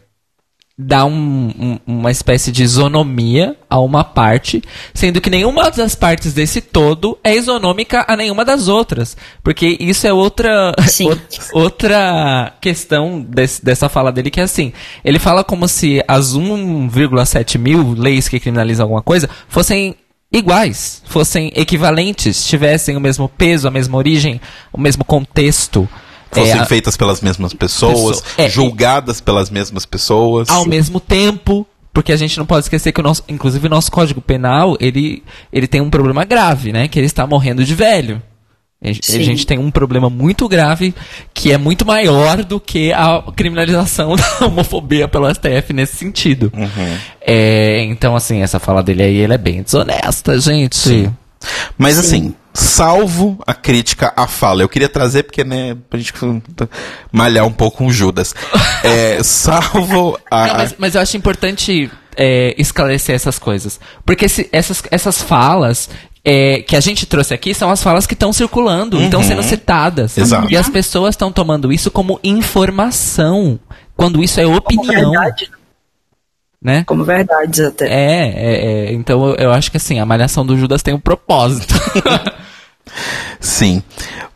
[0.79, 4.62] dá um, um, uma espécie de isonomia a uma parte,
[4.95, 9.16] sendo que nenhuma das partes desse todo é isonômica a nenhuma das outras.
[9.43, 10.72] Porque isso é outra,
[11.53, 14.72] outra questão desse, dessa fala dele, que é assim:
[15.05, 19.97] ele fala como se as 1,7 mil leis que criminalizam alguma coisa fossem
[20.33, 24.41] iguais, fossem equivalentes, tivessem o mesmo peso, a mesma origem,
[24.72, 25.89] o mesmo contexto
[26.31, 30.49] fossem é, feitas pelas mesmas pessoas, pessoa, é, julgadas pelas mesmas pessoas.
[30.49, 33.91] Ao mesmo tempo, porque a gente não pode esquecer que o nosso, inclusive o nosso
[33.91, 35.22] Código Penal, ele,
[35.53, 36.89] ele tem um problema grave, né?
[36.89, 38.22] Que ele está morrendo de velho.
[38.81, 40.95] A gente tem um problema muito grave
[41.35, 46.53] que é muito maior do que a criminalização da homofobia pelo STF nesse sentido.
[46.57, 46.97] Uhum.
[47.20, 50.76] É, então, assim, essa fala dele aí, ele é bem desonesta, gente.
[50.76, 51.12] Sim.
[51.76, 52.01] Mas Sim.
[52.01, 56.12] assim, salvo a crítica à fala, eu queria trazer porque, né, pra gente
[57.12, 58.34] malhar um pouco com Judas.
[58.82, 60.46] É, salvo a.
[60.46, 63.80] Não, mas, mas, eu acho importante é, esclarecer essas coisas.
[64.05, 65.88] Porque se, essas, essas falas.
[66.24, 69.05] É, que a gente trouxe aqui são as falas que estão circulando, uhum.
[69.05, 70.18] estão sendo citadas.
[70.18, 70.53] Exato.
[70.53, 73.59] E as pessoas estão tomando isso como informação,
[73.96, 75.05] quando isso é opinião.
[75.05, 75.51] Como verdade
[76.62, 76.84] né?
[76.84, 77.86] Como verdades até.
[77.86, 81.74] É, é, é, então eu acho que assim, a malhação do Judas tem um propósito.
[83.40, 83.82] Sim.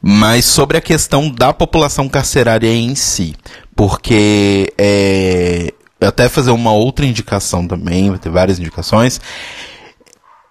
[0.00, 3.34] Mas sobre a questão da população carcerária em si,
[3.74, 9.20] porque é, até fazer uma outra indicação também, vai ter várias indicações.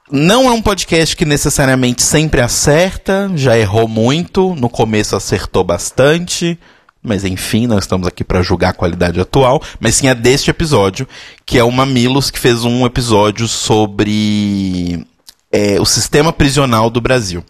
[0.09, 6.59] Não é um podcast que necessariamente sempre acerta, já errou muito, no começo acertou bastante,
[7.03, 11.07] mas enfim, nós estamos aqui para julgar a qualidade atual, mas sim é deste episódio,
[11.45, 15.05] que é o Mamilos que fez um episódio sobre
[15.51, 17.43] é, o sistema prisional do Brasil.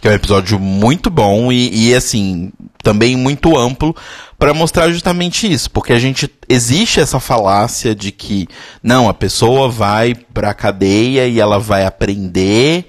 [0.00, 2.50] Que é um episódio muito bom e, e assim,
[2.82, 3.94] também muito amplo
[4.38, 8.48] para mostrar justamente isso, porque a gente existe essa falácia de que
[8.82, 12.86] não, a pessoa vai para a cadeia e ela vai aprender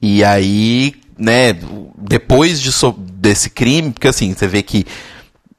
[0.00, 1.54] e aí, né,
[1.98, 4.86] depois de, desse crime, porque assim, você vê que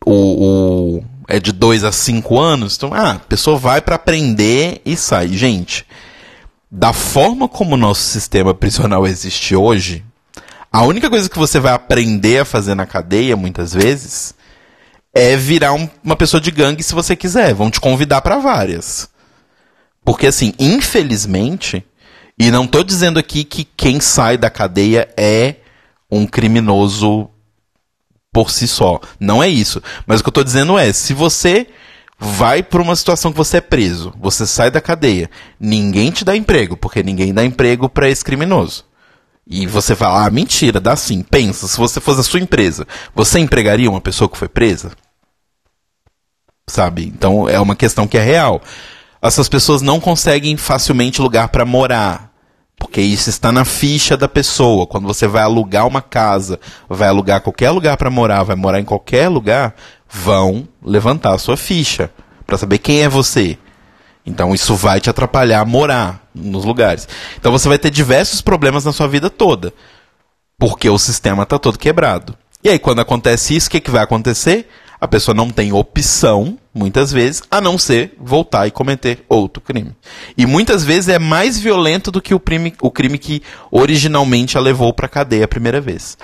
[0.05, 4.81] o, o é de 2 a 5 anos, então, ah, a pessoa vai para aprender
[4.85, 5.29] e sai.
[5.29, 5.85] Gente,
[6.69, 10.05] da forma como o nosso sistema prisional existe hoje,
[10.71, 14.35] a única coisa que você vai aprender a fazer na cadeia, muitas vezes,
[15.13, 17.53] é virar um, uma pessoa de gangue se você quiser.
[17.53, 19.09] Vão te convidar para várias.
[20.03, 21.83] Porque, assim, infelizmente,
[22.37, 25.55] e não tô dizendo aqui que quem sai da cadeia é
[26.11, 27.29] um criminoso
[28.36, 28.99] por si só.
[29.17, 29.81] Não é isso.
[30.05, 31.67] Mas o que eu tô dizendo é, se você
[32.19, 36.36] vai para uma situação que você é preso, você sai da cadeia, ninguém te dá
[36.36, 38.83] emprego, porque ninguém dá emprego para esse criminoso.
[39.47, 41.21] E você fala, ah, mentira, dá sim.
[41.21, 44.91] Pensa, se você fosse a sua empresa, você empregaria uma pessoa que foi presa?
[46.67, 47.05] Sabe?
[47.05, 48.61] Então é uma questão que é real.
[49.21, 52.24] Essas pessoas não conseguem facilmente lugar para morar.
[52.78, 54.86] Porque isso está na ficha da pessoa.
[54.86, 56.59] Quando você vai alugar uma casa,
[56.89, 59.76] vai alugar qualquer lugar para morar, vai morar em qualquer lugar,
[60.09, 62.11] vão levantar a sua ficha
[62.45, 63.57] para saber quem é você.
[64.26, 67.07] Então isso vai te atrapalhar a morar nos lugares.
[67.38, 69.73] Então você vai ter diversos problemas na sua vida toda.
[70.57, 72.36] Porque o sistema está todo quebrado.
[72.63, 74.67] E aí, quando acontece isso, o que, que vai acontecer?
[74.99, 79.91] A pessoa não tem opção, muitas vezes, a não ser voltar e cometer outro crime.
[80.37, 83.41] E muitas vezes é mais violento do que o crime, o crime que
[83.71, 86.17] originalmente a levou para a cadeia a primeira vez.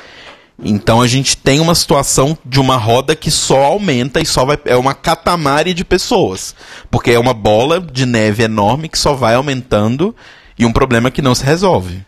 [0.63, 4.59] Então a gente tem uma situação de uma roda que só aumenta e só vai.
[4.65, 6.55] É uma catamare de pessoas.
[6.89, 10.15] Porque é uma bola de neve enorme que só vai aumentando
[10.57, 12.05] e um problema que não se resolve.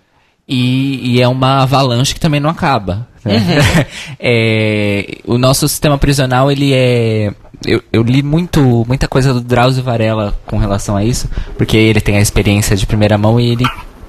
[0.47, 3.07] E, e é uma avalanche que também não acaba.
[3.26, 3.86] Uhum.
[4.19, 7.32] é, o nosso sistema prisional, ele é.
[7.65, 12.01] Eu, eu, li muito, muita coisa do Drauzio Varela com relação a isso, porque ele
[12.01, 13.65] tem a experiência de primeira mão e ele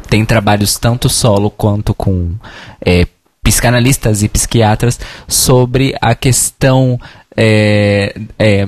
[0.08, 2.32] tem trabalhos tanto solo quanto com
[2.84, 3.06] é,
[3.44, 4.98] psicanalistas e psiquiatras
[5.28, 6.98] sobre a questão
[7.36, 8.66] é, é,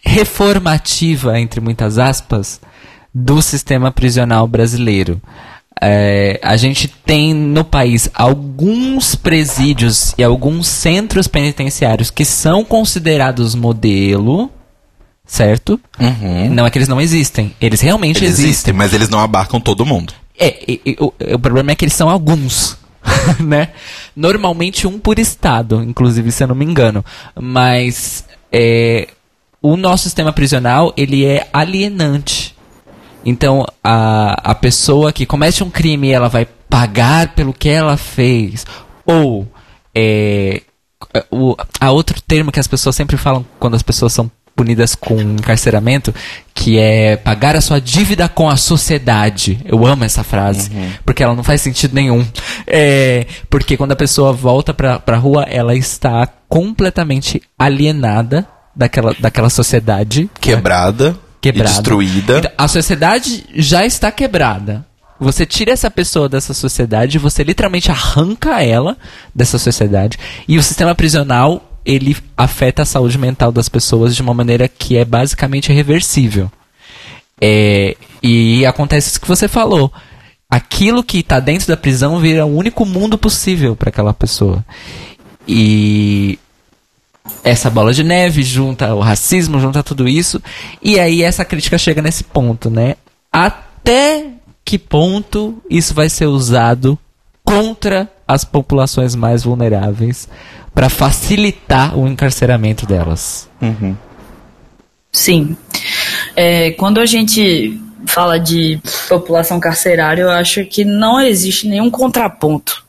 [0.00, 2.60] reformativa, entre muitas aspas,
[3.12, 5.20] do sistema prisional brasileiro.
[5.80, 13.54] É, a gente tem no país alguns presídios e alguns centros penitenciários que são considerados
[13.54, 14.50] modelo,
[15.24, 15.80] certo?
[15.98, 16.50] Uhum.
[16.50, 18.50] Não é que eles não existem, eles realmente eles existem.
[18.50, 18.74] existem.
[18.74, 20.12] Mas eles não abarcam todo mundo.
[20.38, 22.78] É, e, e, o, o problema é que eles são alguns.
[23.40, 23.70] né?
[24.14, 27.04] Normalmente um por estado, inclusive, se eu não me engano.
[27.34, 29.08] Mas é,
[29.62, 32.54] o nosso sistema prisional, ele é alienante.
[33.24, 38.66] Então, a, a pessoa que comete um crime, ela vai pagar pelo que ela fez.
[39.04, 39.46] Ou,
[39.94, 40.62] é,
[41.30, 45.18] o, a outro termo que as pessoas sempre falam quando as pessoas são punidas com
[45.18, 46.14] encarceramento,
[46.54, 49.58] que é pagar a sua dívida com a sociedade.
[49.64, 50.90] Eu amo essa frase, uhum.
[51.04, 52.26] porque ela não faz sentido nenhum.
[52.66, 58.46] É, porque quando a pessoa volta pra, pra rua, ela está completamente alienada
[58.76, 60.28] daquela, daquela sociedade.
[60.40, 61.12] Quebrada.
[61.12, 61.16] Né?
[61.40, 61.70] Quebrada.
[61.70, 62.38] destruída.
[62.38, 64.84] Então, a sociedade já está quebrada.
[65.18, 68.96] Você tira essa pessoa dessa sociedade, você literalmente arranca ela
[69.34, 70.18] dessa sociedade.
[70.48, 74.96] E o sistema prisional ele afeta a saúde mental das pessoas de uma maneira que
[74.96, 76.50] é basicamente reversível.
[77.40, 79.92] É, e acontece isso que você falou.
[80.48, 84.64] Aquilo que está dentro da prisão vira o único mundo possível para aquela pessoa.
[85.46, 86.38] E
[87.42, 90.42] essa bola de neve junta o racismo, junta tudo isso.
[90.82, 92.96] E aí essa crítica chega nesse ponto, né?
[93.32, 94.26] Até
[94.64, 96.98] que ponto isso vai ser usado
[97.44, 100.28] contra as populações mais vulneráveis
[100.74, 103.48] para facilitar o encarceramento delas.
[103.60, 103.96] Uhum.
[105.12, 105.56] Sim.
[106.36, 112.84] É, quando a gente fala de população carcerária, eu acho que não existe nenhum contraponto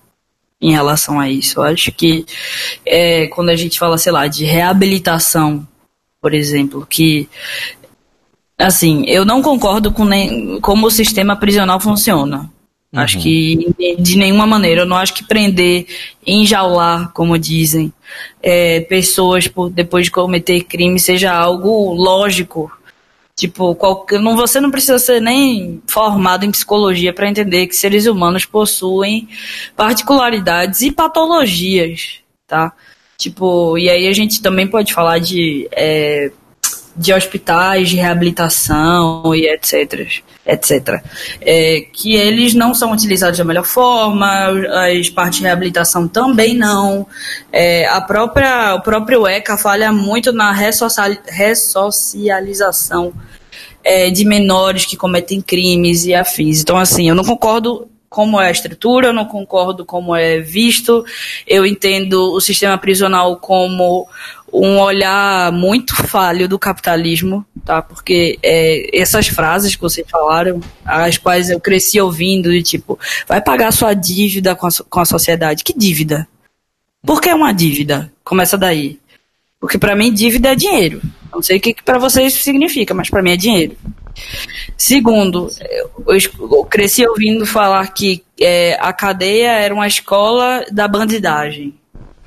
[0.61, 1.59] em relação a isso.
[1.59, 2.25] Eu acho que
[2.85, 5.67] é, quando a gente fala, sei lá, de reabilitação,
[6.21, 7.27] por exemplo, que
[8.57, 12.49] assim, eu não concordo com nem, como o sistema prisional funciona.
[12.93, 12.99] Uhum.
[12.99, 14.81] Acho que de nenhuma maneira.
[14.81, 15.87] Eu não acho que prender,
[16.25, 17.91] enjaular, como dizem,
[18.43, 22.71] é, pessoas por, depois de cometer crime seja algo lógico
[23.41, 28.05] Tipo, qual, não, você não precisa ser nem formado em psicologia para entender que seres
[28.05, 29.27] humanos possuem
[29.75, 32.71] particularidades e patologias, tá?
[33.17, 36.31] Tipo, e aí a gente também pode falar de, é,
[37.01, 40.21] de hospitais de reabilitação e etc.
[40.45, 41.01] etc.
[41.41, 44.49] É, que eles não são utilizados da melhor forma,
[44.87, 47.07] as partes de reabilitação também não.
[47.51, 53.11] É, a própria, o próprio ECA falha muito na ressocialização
[53.83, 56.61] é, de menores que cometem crimes e afins.
[56.61, 61.05] Então, assim, eu não concordo como é a estrutura, eu não concordo como é visto.
[61.47, 64.05] Eu entendo o sistema prisional como
[64.53, 67.81] um olhar muito falho do capitalismo, tá?
[67.81, 73.41] Porque é, essas frases que vocês falaram, as quais eu cresci ouvindo, de tipo, vai
[73.41, 75.63] pagar sua dívida com a, com a sociedade.
[75.63, 76.27] Que dívida?
[77.03, 78.11] Por que uma dívida?
[78.23, 78.99] Começa daí.
[79.59, 81.01] Porque para mim dívida é dinheiro.
[81.31, 83.77] Não sei o que, que para vocês significa, mas para mim é dinheiro.
[84.75, 85.49] Segundo,
[86.07, 91.73] eu, cresci ouvindo falar que é, a cadeia era uma escola da bandidagem.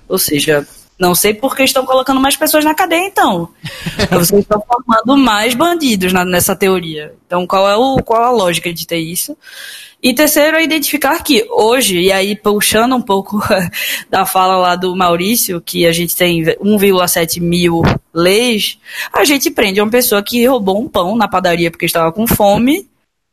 [0.09, 0.67] Ou seja,
[0.99, 3.49] não sei por que estão colocando mais pessoas na cadeia, então.
[4.11, 7.15] Vocês estão formando mais bandidos na, nessa teoria.
[7.27, 9.37] Então, qual é o, qual a lógica de ter isso?
[10.05, 13.43] E terceiro é identificar que hoje, e aí puxando um pouco
[14.11, 17.81] da fala lá do Maurício, que a gente tem 1,7 mil
[18.13, 18.79] leis,
[19.11, 22.87] a gente prende uma pessoa que roubou um pão na padaria porque estava com fome,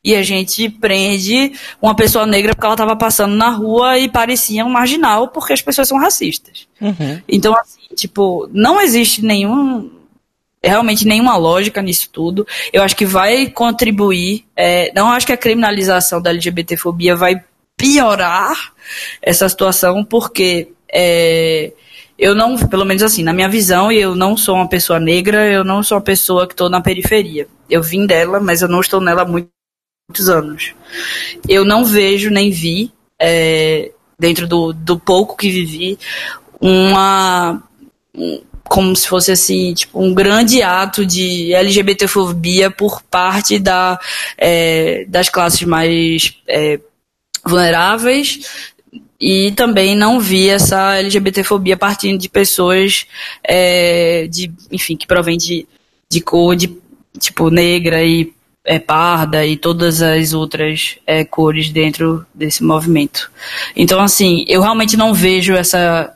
[0.03, 4.65] e a gente prende uma pessoa negra porque ela estava passando na rua e parecia
[4.65, 6.67] um marginal porque as pessoas são racistas.
[6.79, 7.21] Uhum.
[7.27, 9.91] Então, assim, tipo, não existe nenhum
[10.63, 12.45] realmente nenhuma lógica nisso tudo.
[12.71, 14.45] Eu acho que vai contribuir.
[14.55, 17.43] É, não acho que a criminalização da LGBTfobia vai
[17.75, 18.73] piorar
[19.21, 21.73] essa situação, porque é,
[22.17, 25.63] eu não, pelo menos assim, na minha visão, eu não sou uma pessoa negra, eu
[25.63, 27.47] não sou uma pessoa que estou na periferia.
[27.67, 29.25] Eu vim dela, mas eu não estou nela há
[30.11, 30.73] muitos anos.
[31.47, 35.97] Eu não vejo nem vi, é, dentro do, do pouco que vivi,
[36.59, 37.63] uma
[38.65, 43.99] como se fosse assim, tipo, um grande ato de LGBTfobia por parte da,
[44.37, 46.79] é, das classes mais é,
[47.45, 48.71] vulneráveis
[49.19, 53.05] e também não vi essa LGBTfobia partindo de pessoas
[53.43, 55.67] é, de, enfim, que provém de,
[56.09, 56.73] de cor, de
[57.19, 58.33] tipo negra e
[58.63, 63.31] é, parda e todas as outras é, cores dentro desse movimento.
[63.75, 66.15] Então, assim, eu realmente não vejo essa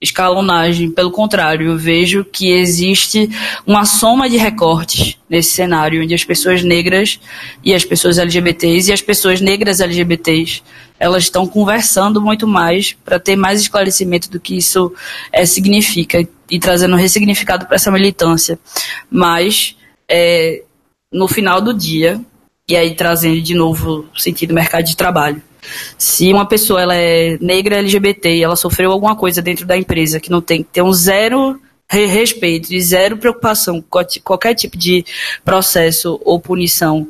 [0.00, 0.90] escalonagem.
[0.90, 3.30] Pelo contrário, eu vejo que existe
[3.66, 7.18] uma soma de recortes nesse cenário, onde as pessoas negras
[7.62, 10.62] e as pessoas LGBTs e as pessoas negras LGBTs
[10.98, 14.92] elas estão conversando muito mais para ter mais esclarecimento do que isso
[15.32, 18.58] é, significa e trazendo ressignificado para essa militância.
[19.10, 19.76] Mas,
[20.08, 20.62] é,
[21.14, 22.20] no final do dia,
[22.68, 25.40] e aí trazendo de novo o sentido mercado de trabalho,
[25.96, 30.20] se uma pessoa ela é negra LGBT e ela sofreu alguma coisa dentro da empresa
[30.20, 31.58] que não tem que ter um zero
[31.88, 35.04] respeito e zero preocupação com qualquer tipo de
[35.44, 37.06] processo ou punição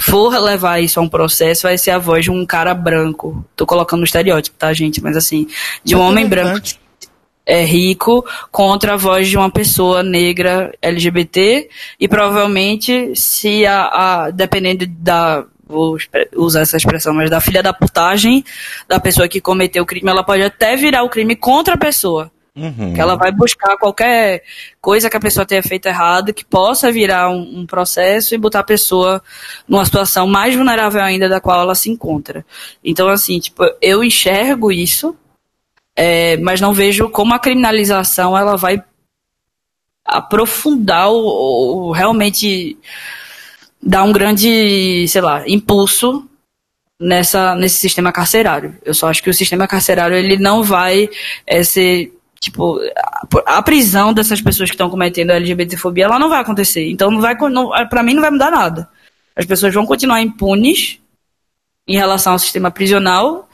[0.00, 3.44] for levar isso a um processo, vai ser a voz de um cara branco.
[3.54, 5.02] Tô colocando no estereótipo, tá, gente?
[5.02, 5.46] Mas assim,
[5.84, 6.66] de um homem branco
[7.44, 11.68] é rico contra a voz de uma pessoa negra LGBT
[11.98, 13.82] e provavelmente se a,
[14.26, 15.96] a dependendo da vou
[16.36, 18.44] usar essa expressão, mas da filha da putagem
[18.86, 22.30] da pessoa que cometeu o crime, ela pode até virar o crime contra a pessoa.
[22.54, 22.92] Uhum.
[22.92, 24.42] Que ela vai buscar qualquer
[24.78, 28.60] coisa que a pessoa tenha feito errado, que possa virar um, um, processo e botar
[28.60, 29.22] a pessoa
[29.66, 32.44] numa situação mais vulnerável ainda da qual ela se encontra.
[32.84, 35.16] Então, assim, tipo, eu enxergo isso,
[35.96, 38.82] é, mas não vejo como a criminalização ela vai
[40.04, 42.76] aprofundar ou, ou realmente
[43.82, 46.28] dá um grande, sei lá, impulso
[47.00, 48.76] nessa, nesse sistema carcerário.
[48.84, 51.08] Eu só acho que o sistema carcerário ele não vai
[51.46, 52.80] é, ser tipo
[53.46, 56.88] a, a, prisão dessas pessoas que estão cometendo LGBTfobia ela não vai acontecer.
[56.90, 58.88] Então não vai não, para mim não vai mudar nada.
[59.34, 60.98] As pessoas vão continuar impunes
[61.86, 63.48] em relação ao sistema prisional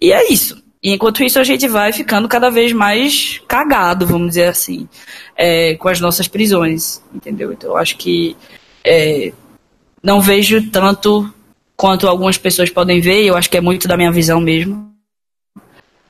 [0.00, 0.62] e é isso.
[0.82, 4.88] E enquanto isso a gente vai ficando cada vez mais cagado, vamos dizer assim,
[5.36, 7.52] é, com as nossas prisões, entendeu?
[7.52, 8.36] Então eu acho que
[8.84, 9.32] é,
[10.02, 11.32] não vejo tanto
[11.76, 14.88] quanto algumas pessoas podem ver, eu acho que é muito da minha visão mesmo.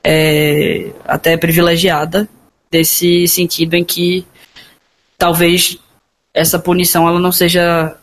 [0.05, 2.29] É, até privilegiada,
[2.71, 4.25] desse sentido em que
[5.17, 5.79] talvez
[6.33, 7.97] essa punição ela não seja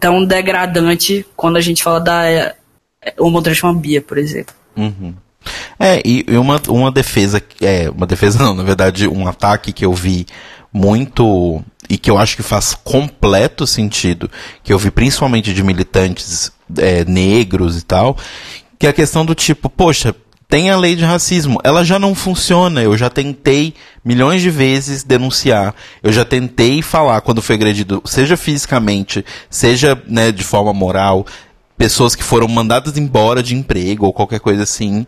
[0.00, 2.54] tão degradante quando a gente fala da é,
[3.18, 4.54] homotransfobia, por exemplo.
[4.76, 5.14] Uhum.
[5.78, 9.92] É, e uma, uma defesa, é, uma defesa não, na verdade, um ataque que eu
[9.92, 10.26] vi
[10.72, 14.30] muito e que eu acho que faz completo sentido,
[14.62, 18.16] que eu vi principalmente de militantes é, negros e tal,
[18.78, 20.14] que é a questão do tipo, poxa,
[20.48, 22.82] tem a lei de racismo, ela já não funciona.
[22.82, 28.36] Eu já tentei milhões de vezes denunciar, eu já tentei falar quando foi agredido, seja
[28.36, 31.26] fisicamente, seja né, de forma moral,
[31.76, 35.06] pessoas que foram mandadas embora de emprego ou qualquer coisa assim,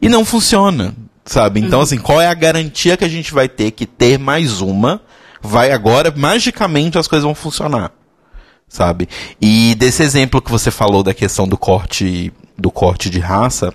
[0.00, 0.94] e não funciona,
[1.24, 1.60] sabe?
[1.60, 1.84] Então, uhum.
[1.84, 5.02] assim, qual é a garantia que a gente vai ter que ter mais uma?
[5.40, 7.92] Vai agora, magicamente as coisas vão funcionar,
[8.68, 9.08] sabe?
[9.40, 13.72] E desse exemplo que você falou da questão do corte, do corte de raça,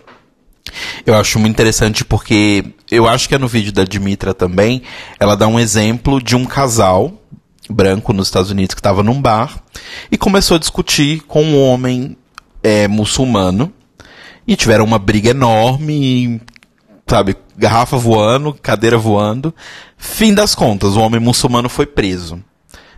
[1.05, 4.81] eu acho muito interessante porque eu acho que é no vídeo da Dimitra também,
[5.19, 7.13] ela dá um exemplo de um casal
[7.69, 9.63] branco nos Estados Unidos que estava num bar
[10.11, 12.17] e começou a discutir com um homem
[12.61, 13.73] é, muçulmano
[14.47, 16.41] e tiveram uma briga enorme,
[17.07, 19.53] sabe, garrafa voando, cadeira voando.
[19.97, 22.43] Fim das contas, o homem muçulmano foi preso.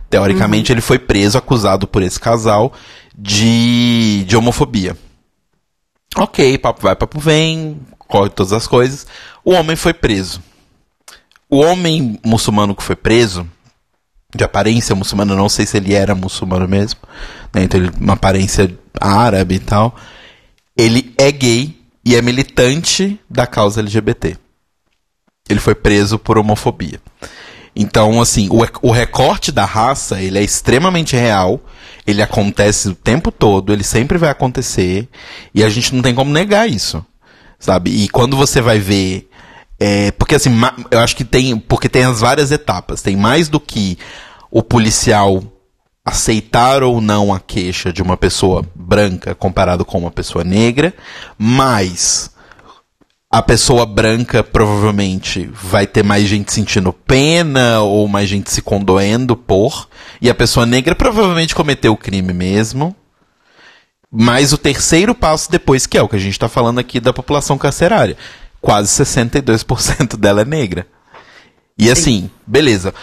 [0.08, 0.74] Teoricamente, uhum.
[0.74, 2.72] ele foi preso, acusado por esse casal
[3.16, 4.96] de, de homofobia.
[6.16, 9.06] Ok, papo vai, papo vem, corre todas as coisas.
[9.44, 10.40] O homem foi preso.
[11.48, 13.46] O homem muçulmano que foi preso,
[14.34, 17.00] de aparência muçulmana, não sei se ele era muçulmano mesmo,
[17.54, 17.62] né?
[17.62, 19.94] então ele uma aparência árabe e tal.
[20.76, 24.36] Ele é gay e é militante da causa LGBT.
[25.48, 27.00] Ele foi preso por homofobia.
[27.74, 31.62] Então, assim, o, o recorte da raça, ele é extremamente real
[32.06, 35.08] ele acontece o tempo todo, ele sempre vai acontecer,
[35.52, 37.04] e a gente não tem como negar isso,
[37.58, 37.90] sabe?
[37.90, 39.28] E quando você vai ver.
[39.78, 40.50] É, porque assim,
[40.90, 41.58] eu acho que tem.
[41.58, 43.02] Porque tem as várias etapas.
[43.02, 43.98] Tem mais do que
[44.50, 45.42] o policial
[46.06, 50.94] aceitar ou não a queixa de uma pessoa branca comparado com uma pessoa negra,
[51.36, 52.30] mas
[53.28, 59.36] a pessoa branca provavelmente vai ter mais gente sentindo pena ou mais gente se condoendo
[59.36, 59.88] por,
[60.22, 62.94] e a pessoa negra provavelmente cometeu o crime mesmo.
[64.08, 67.12] Mas o terceiro passo depois, que é o que a gente está falando aqui da
[67.12, 68.16] população carcerária,
[68.60, 70.86] quase 62% dela é negra.
[71.76, 72.94] E assim, beleza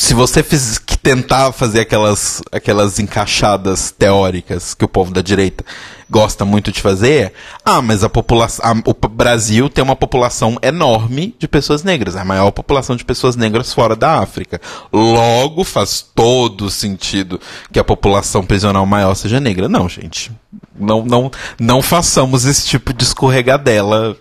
[0.00, 5.62] se você fiz, que tentar fazer aquelas, aquelas encaixadas teóricas que o povo da direita
[6.08, 11.46] gosta muito de fazer, ah, mas a população, o Brasil tem uma população enorme de
[11.46, 14.58] pessoas negras, a maior população de pessoas negras fora da África.
[14.90, 17.38] Logo faz todo sentido
[17.70, 19.68] que a população prisional maior seja negra.
[19.68, 20.32] Não, gente,
[20.74, 24.16] não, não, não façamos esse tipo de escorregadela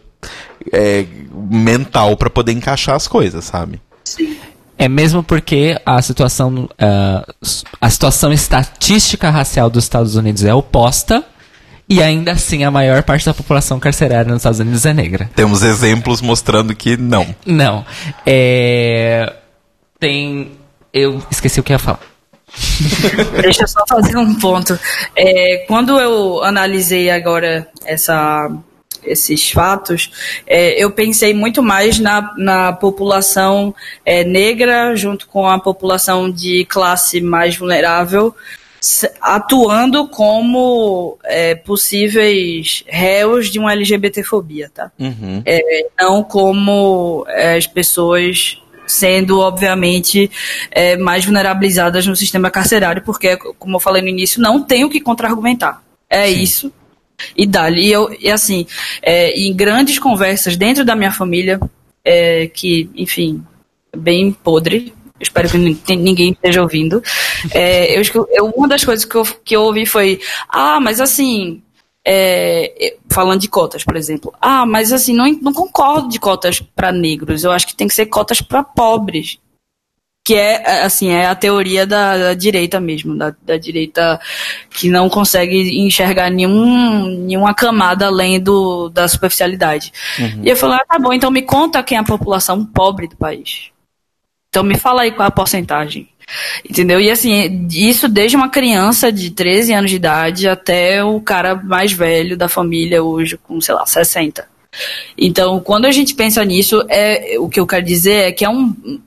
[0.74, 3.82] é, mental para poder encaixar as coisas, sabe?
[4.04, 4.38] Sim.
[4.80, 11.22] É mesmo porque a situação, uh, a situação estatística racial dos Estados Unidos é oposta
[11.90, 15.30] e ainda assim a maior parte da população carcerária nos Estados Unidos é negra.
[15.36, 17.36] Temos exemplos mostrando que não.
[17.46, 17.86] Não.
[18.26, 19.34] É...
[20.00, 20.54] Tem.
[20.94, 22.00] Eu esqueci o que ia falar.
[23.42, 24.80] Deixa eu só fazer um ponto.
[25.14, 28.50] É, quando eu analisei agora essa
[29.04, 30.12] esses fatos,
[30.46, 33.74] é, eu pensei muito mais na, na população
[34.06, 38.36] é, negra junto com a população de classe mais vulnerável
[39.22, 44.92] atuando como é, possíveis réus de uma LGBTfobia, tá?
[44.98, 45.42] Uhum.
[45.46, 50.32] É, não como é, as pessoas sendo, obviamente,
[50.72, 54.90] é, mais vulnerabilizadas no sistema carcerário, porque, como eu falei no início, não tem o
[54.90, 55.84] que contra-argumentar.
[56.10, 56.42] É Sim.
[56.42, 56.74] isso.
[57.36, 58.66] E dali, eu, e assim,
[59.02, 61.60] é, em grandes conversas dentro da minha família,
[62.04, 63.44] é, que, enfim,
[63.96, 65.58] bem podre, espero que
[65.96, 67.02] ninguém esteja ouvindo.
[67.52, 71.62] É, eu, eu, uma das coisas que eu, que eu ouvi foi: ah, mas assim,
[72.06, 74.34] é, falando de cotas, por exemplo.
[74.42, 77.44] Ah, mas assim, não, não concordo de cotas para negros.
[77.44, 79.38] Eu acho que tem que ser cotas para pobres
[80.30, 84.22] que é, é assim é a teoria da, da direita mesmo da, da, direita
[84.70, 89.92] que não consegue enxergar nenhum, nenhuma camada além do, da superficialidade.
[90.20, 90.42] Uhum.
[90.44, 93.18] e eu falei ah, tá bom então me conta quem é a população pobre do
[93.18, 93.72] país.
[94.50, 96.08] Então me fala aí qual é a porcentagem.
[96.64, 97.02] Entendeu?
[97.02, 101.92] E assim isso desde uma criança de 13 anos de idade até o cara mais
[101.92, 104.48] velho da família hoje com sei lá 60
[105.18, 108.50] então, quando a gente pensa nisso, é o que eu quero dizer é que é
[108.50, 109.02] um,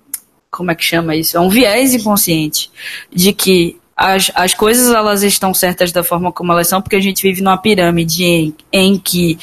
[0.52, 1.36] como é que chama isso?
[1.36, 2.70] É um viés inconsciente
[3.10, 7.00] de que as, as coisas elas estão certas da forma como elas são, porque a
[7.00, 9.38] gente vive numa pirâmide em, em que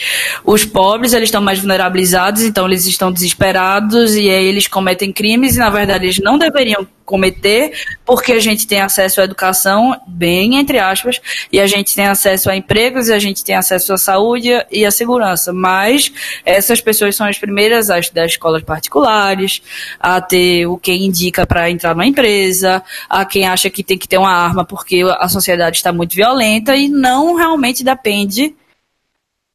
[0.46, 5.56] os pobres eles estão mais vulnerabilizados, então eles estão desesperados e aí eles cometem crimes
[5.56, 7.74] e na verdade eles não deveriam cometer,
[8.06, 11.20] porque a gente tem acesso à educação, bem entre aspas,
[11.52, 14.86] e a gente tem acesso a empregos, e a gente tem acesso à saúde e
[14.86, 15.52] à segurança.
[15.52, 16.12] Mas
[16.46, 19.60] essas pessoas são as primeiras a estudar escolas particulares,
[20.00, 24.08] a ter o que indica para entrar numa empresa, a quem acha que tem que
[24.08, 28.54] ter uma arma porque a sociedade está muito violenta e não realmente depende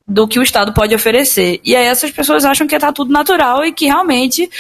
[0.07, 1.61] do que o Estado pode oferecer.
[1.65, 4.51] E aí essas pessoas acham que está tudo natural e que realmente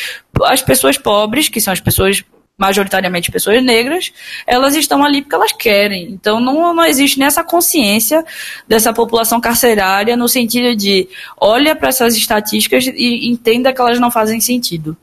[0.44, 2.24] as pessoas pobres, que são as pessoas
[2.56, 4.12] majoritariamente pessoas negras,
[4.46, 6.12] elas estão ali porque elas querem.
[6.12, 8.24] Então não, não existe nessa consciência
[8.66, 11.08] dessa população carcerária no sentido de
[11.40, 14.96] olha para essas estatísticas e entenda que elas não fazem sentido,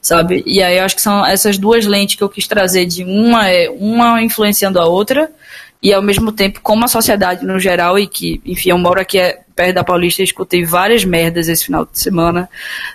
[0.00, 0.42] sabe?
[0.46, 3.50] E aí eu acho que são essas duas lentes que eu quis trazer de uma
[3.50, 5.30] é uma influenciando a outra
[5.84, 9.18] e ao mesmo tempo como a sociedade no geral e que, enfim, eu moro aqui
[9.18, 12.48] é, perto da Paulista e escutei várias merdas esse final de semana,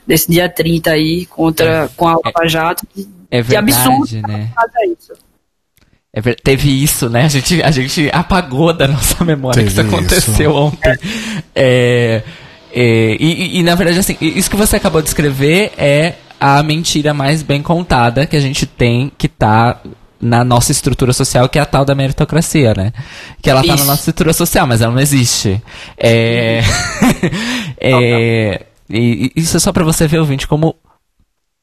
[0.08, 1.90] desse dia 30 aí, contra, é.
[1.96, 2.88] com a Lava Jato.
[3.30, 4.50] É verdade, absurdo né?
[5.00, 5.14] isso.
[6.12, 6.34] É.
[6.44, 7.26] Teve isso, né?
[7.26, 10.60] A gente, a gente apagou da nossa memória Teve que isso aconteceu isso.
[10.60, 10.98] ontem.
[11.54, 12.24] É.
[12.72, 17.14] É, e, e, na verdade, assim, isso que você acabou de escrever é a mentira
[17.14, 19.80] mais bem contada que a gente tem, que tá
[20.22, 22.92] na nossa estrutura social, que é a tal da meritocracia, né?
[23.42, 23.70] Que ela Isso.
[23.70, 25.62] tá na nossa estrutura social, mas ela não existe.
[25.98, 26.62] É.
[27.80, 28.66] é...
[28.90, 30.76] E, isso é só para você ver, ouvinte, como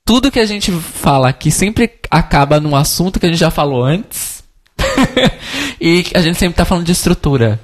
[0.05, 3.85] tudo que a gente fala aqui sempre acaba num assunto que a gente já falou
[3.85, 4.45] antes.
[5.81, 7.61] e a gente sempre tá falando de estrutura.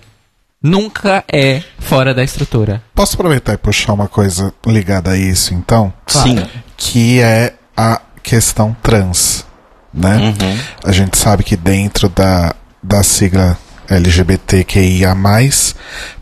[0.61, 2.83] Nunca é fora da estrutura.
[2.95, 5.93] Posso aproveitar e puxar uma coisa ligada a isso, então?
[6.07, 6.45] Sim.
[6.77, 9.45] Que é a questão trans
[9.93, 10.17] né?
[10.17, 10.59] Uhum.
[10.85, 13.59] A gente sabe que dentro da, da sigla
[13.89, 15.15] LGBTQIA+,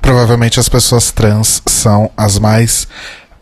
[0.01, 2.89] provavelmente as pessoas trans são as mais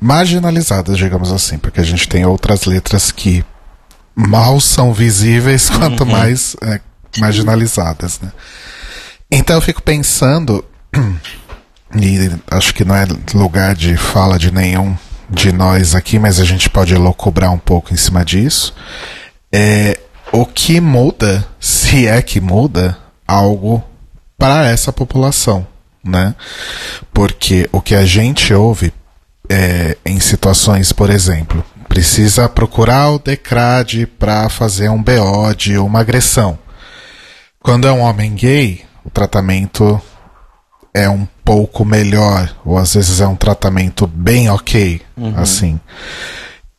[0.00, 3.44] marginalizadas, digamos assim, porque a gente tem outras letras que
[4.14, 6.10] mal são visíveis, quanto uhum.
[6.10, 6.80] mais é,
[7.18, 8.32] marginalizadas, né?
[9.30, 10.64] Então eu fico pensando,
[11.94, 14.96] e acho que não é lugar de fala de nenhum
[15.28, 18.74] de nós aqui, mas a gente pode locubrar um pouco em cima disso.
[19.52, 19.98] É,
[20.32, 22.96] o que muda, se é que muda,
[23.26, 23.82] algo
[24.36, 25.66] para essa população,
[26.04, 26.34] né?
[27.12, 28.92] Porque o que a gente ouve
[29.48, 36.00] é, em situações, por exemplo, precisa procurar o DECRAD para fazer um BO de uma
[36.00, 36.58] agressão.
[37.60, 40.00] Quando é um homem gay, o tratamento
[40.94, 45.34] é um pouco melhor, ou às vezes é um tratamento bem ok, uhum.
[45.36, 45.80] assim.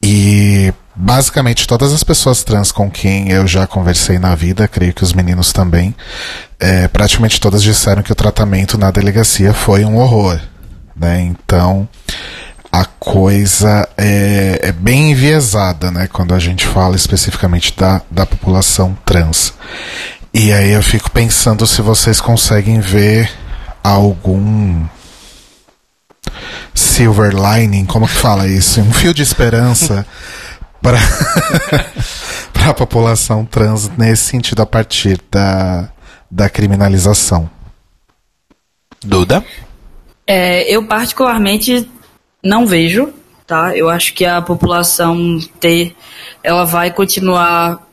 [0.04, 5.02] E basicamente todas as pessoas trans com quem eu já conversei na vida, creio que
[5.02, 5.96] os meninos também,
[6.60, 10.38] é, praticamente todas disseram que o tratamento na delegacia foi um horror.
[10.94, 11.22] Né?
[11.22, 11.88] Então
[12.70, 16.10] a coisa é, é, bem enviesada né?
[16.12, 19.54] quando a gente fala especificamente da, da população trans.
[20.34, 23.32] E aí eu fico pensando se vocês conseguem ver
[23.82, 24.86] algum
[26.76, 28.82] silver lining, como que fala isso?
[28.82, 30.06] Um fio de esperança
[30.82, 30.98] para
[32.70, 35.90] a população trans nesse sentido a partir da,
[36.30, 37.50] da criminalização.
[39.04, 39.44] Duda?
[40.28, 41.90] É, eu particularmente
[42.44, 43.14] não vejo,
[43.48, 43.76] tá?
[43.76, 45.96] Eu acho que a população T
[46.44, 47.88] ela vai continuar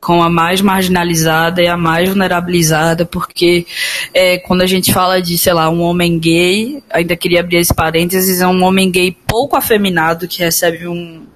[0.00, 3.66] com a mais marginalizada e a mais vulnerabilizada, porque
[4.14, 7.74] é, quando a gente fala de, sei lá, um homem gay, ainda queria abrir esse
[7.74, 11.26] parênteses, é um homem gay pouco afeminado que recebe um,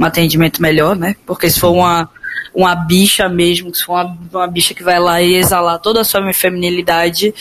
[0.00, 1.14] um atendimento melhor, né?
[1.26, 2.08] Porque se for uma,
[2.54, 6.04] uma bicha mesmo, se for uma, uma bicha que vai lá e exalar toda a
[6.04, 7.34] sua feminilidade,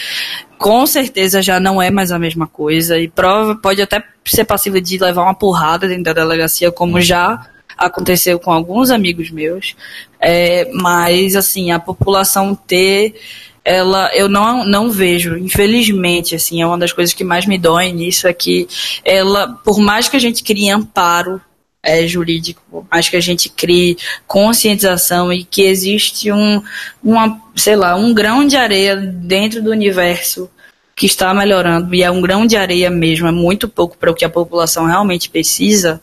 [0.57, 2.99] com certeza já não é mais a mesma coisa.
[2.99, 7.47] E prova, pode até ser passível de levar uma porrada dentro da delegacia, como já
[7.77, 9.73] aconteceu com alguns amigos meus.
[10.19, 13.15] É, mas, assim, a população ter
[13.63, 17.91] ela eu não, não vejo, infelizmente, assim, é uma das coisas que mais me dói
[17.91, 18.67] nisso é que
[19.05, 21.39] ela, por mais que a gente crie amparo
[21.81, 23.97] é, jurídico, acho que a gente crie
[24.27, 26.61] conscientização e que existe um,
[27.03, 30.49] uma, sei lá, um grão de areia dentro do universo
[30.95, 34.13] que está melhorando, e é um grão de areia mesmo, é muito pouco para o
[34.13, 36.01] que a população realmente precisa,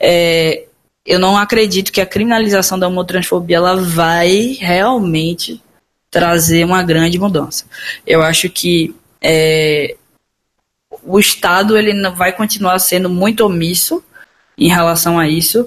[0.00, 0.64] é,
[1.04, 5.60] eu não acredito que a criminalização da homotransfobia ela vai realmente
[6.10, 7.64] trazer uma grande mudança.
[8.06, 9.96] Eu acho que é,
[11.02, 14.02] o Estado ele vai continuar sendo muito omisso
[14.56, 15.66] em relação a isso.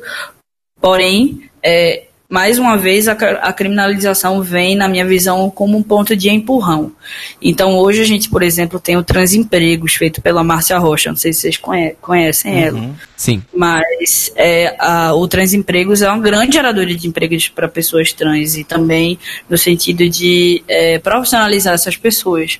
[0.79, 6.15] Porém, é, mais uma vez, a, a, criminalização vem, na minha visão, como um ponto
[6.15, 6.91] de empurrão.
[7.41, 11.09] Então, hoje a gente, por exemplo, tem o Transempregos, feito pela Márcia Rocha.
[11.09, 12.59] Não sei se vocês conhe conhecem uhum.
[12.59, 12.95] ela.
[13.15, 13.43] Sim.
[13.55, 18.63] Mas é, a, o Transempregos é um grande gerador de empregos para pessoas trans e
[18.63, 22.59] também no sentido de é, profissionalizar essas pessoas.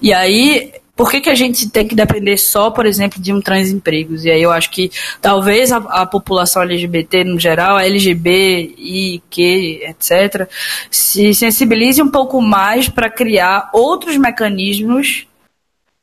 [0.00, 3.40] E aí, por que, que a gente tem que depender só, por exemplo, de um
[3.40, 4.24] transempregos?
[4.24, 4.90] E aí eu acho que
[5.20, 10.48] talvez a, a população LGBT no geral, a LGB, I, Q, etc.,
[10.90, 15.26] se sensibilize um pouco mais para criar outros mecanismos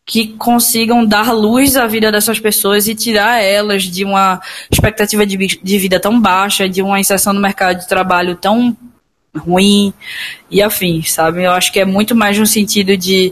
[0.10, 4.41] que consigam dar luz à vida dessas pessoas e tirar elas de uma
[4.72, 8.76] expectativa de, de vida tão baixa, de uma inserção no mercado de trabalho tão
[9.38, 9.94] ruim
[10.49, 11.44] e afins, sabe?
[11.44, 13.32] Eu acho que é muito mais no sentido de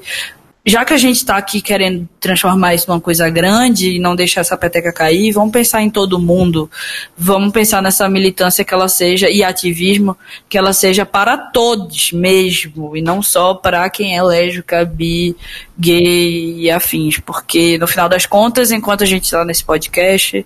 [0.68, 4.42] já que a gente está aqui querendo transformar isso numa coisa grande e não deixar
[4.42, 6.70] essa peteca cair, vamos pensar em todo mundo,
[7.18, 10.18] vamos pensar nessa militância que ela seja e ativismo
[10.50, 15.38] que ela seja para todos mesmo e não só para quem é lésbica, bi,
[15.80, 20.46] gay e afins, porque no final das contas, enquanto a gente está nesse podcast,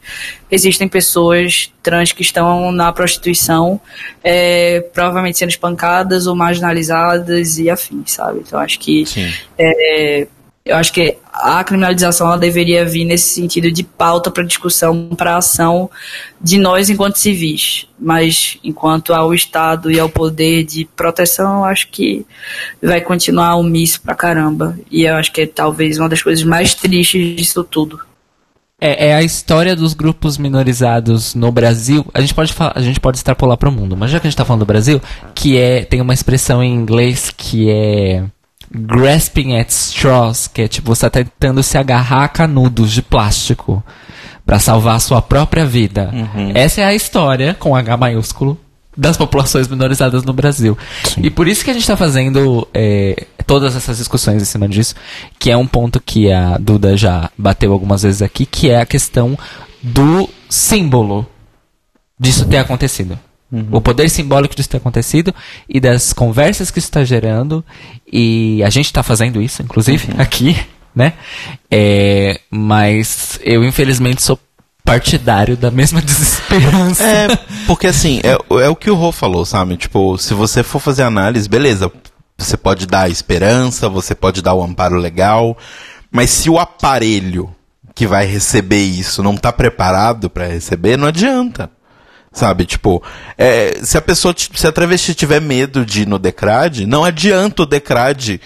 [0.51, 3.81] existem pessoas trans que estão na prostituição,
[4.23, 8.39] é, provavelmente sendo espancadas ou marginalizadas e afins, sabe?
[8.39, 9.05] Então acho que
[9.57, 10.27] é,
[10.63, 15.35] eu acho que a criminalização ela deveria vir nesse sentido de pauta para discussão, para
[15.35, 15.89] ação
[16.39, 17.87] de nós enquanto civis.
[17.99, 22.25] Mas enquanto ao Estado e ao poder de proteção, acho que
[22.81, 24.77] vai continuar omisso pra caramba.
[24.91, 27.99] E eu acho que é talvez uma das coisas mais tristes disso tudo.
[28.83, 32.03] É, é, a história dos grupos minorizados no Brasil.
[32.15, 34.29] A gente pode falar, a gente pode extrapolar para o mundo, mas já que a
[34.29, 34.99] gente está falando do Brasil,
[35.35, 38.23] que é tem uma expressão em inglês que é
[38.73, 43.83] grasping at straws, que é tipo você tá tentando se agarrar a canudos de plástico
[44.43, 46.09] para salvar a sua própria vida.
[46.11, 46.51] Uhum.
[46.55, 48.57] Essa é a história com H maiúsculo
[48.97, 50.77] das populações minorizadas no Brasil.
[51.03, 51.21] Sim.
[51.23, 54.95] E por isso que a gente está fazendo é, todas essas discussões em cima disso,
[55.37, 58.85] que é um ponto que a Duda já bateu algumas vezes aqui, que é a
[58.85, 59.37] questão
[59.83, 61.27] do símbolo
[62.17, 63.19] disso ter acontecido.
[63.51, 63.67] Uhum.
[63.73, 65.35] O poder simbólico disso ter acontecido
[65.67, 67.61] e das conversas que isso está gerando.
[68.09, 70.21] E a gente está fazendo isso, inclusive, uhum.
[70.21, 70.57] aqui,
[70.95, 71.11] né?
[71.69, 74.39] É, mas eu, infelizmente, sou
[74.85, 77.03] partidário da mesma desesperança.
[77.03, 77.27] É,
[77.67, 79.75] porque assim, é, é o que o Rô falou, sabe?
[79.75, 81.91] Tipo, se você for fazer análise, beleza,
[82.43, 85.57] você pode dar esperança, você pode dar o amparo legal,
[86.11, 87.53] mas se o aparelho
[87.93, 91.69] que vai receber isso não está preparado para receber, não adianta.
[92.33, 93.03] Sabe, tipo,
[93.37, 97.63] é, se a pessoa, se a travesti tiver medo de ir no Decrad, não adianta
[97.63, 98.39] o Decrad,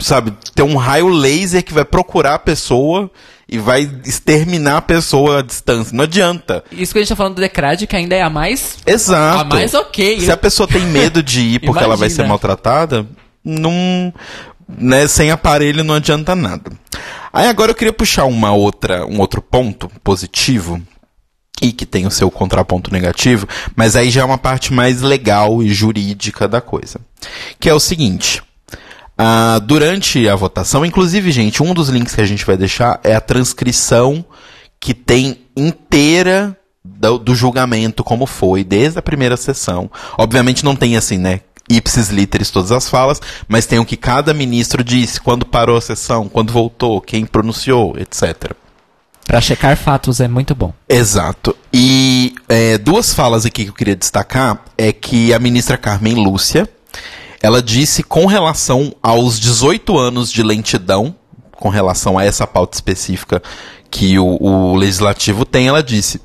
[0.00, 3.08] sabe, ter um raio laser que vai procurar a pessoa
[3.48, 5.96] e vai exterminar a pessoa à distância.
[5.96, 6.64] Não adianta.
[6.72, 8.78] Isso que a gente tá falando do Decrad, que ainda é a mais.
[8.84, 9.40] Exato.
[9.40, 10.20] A mais ok.
[10.20, 13.06] Se a pessoa tem medo de ir porque ela vai ser maltratada,
[13.44, 14.12] não.
[14.68, 16.72] Né, sem aparelho não adianta nada.
[17.32, 20.82] Aí agora eu queria puxar uma outra, um outro ponto positivo
[21.62, 23.46] e que tem o seu contraponto negativo,
[23.76, 27.00] mas aí já é uma parte mais legal e jurídica da coisa.
[27.60, 28.42] Que é o seguinte:
[29.18, 33.14] Uh, durante a votação, inclusive, gente, um dos links que a gente vai deixar é
[33.14, 34.24] a transcrição
[34.78, 39.90] que tem inteira do, do julgamento, como foi, desde a primeira sessão.
[40.18, 41.40] Obviamente não tem assim, né?
[41.68, 45.80] ipsis literis todas as falas, mas tem o que cada ministro disse, quando parou a
[45.80, 48.52] sessão, quando voltou, quem pronunciou, etc.
[49.24, 50.72] Para checar fatos é muito bom.
[50.88, 51.56] Exato.
[51.72, 56.68] E é, duas falas aqui que eu queria destacar é que a ministra Carmen Lúcia,
[57.42, 61.14] ela disse com relação aos 18 anos de lentidão,
[61.52, 63.42] com relação a essa pauta específica
[63.90, 66.20] que o, o legislativo tem, ela disse: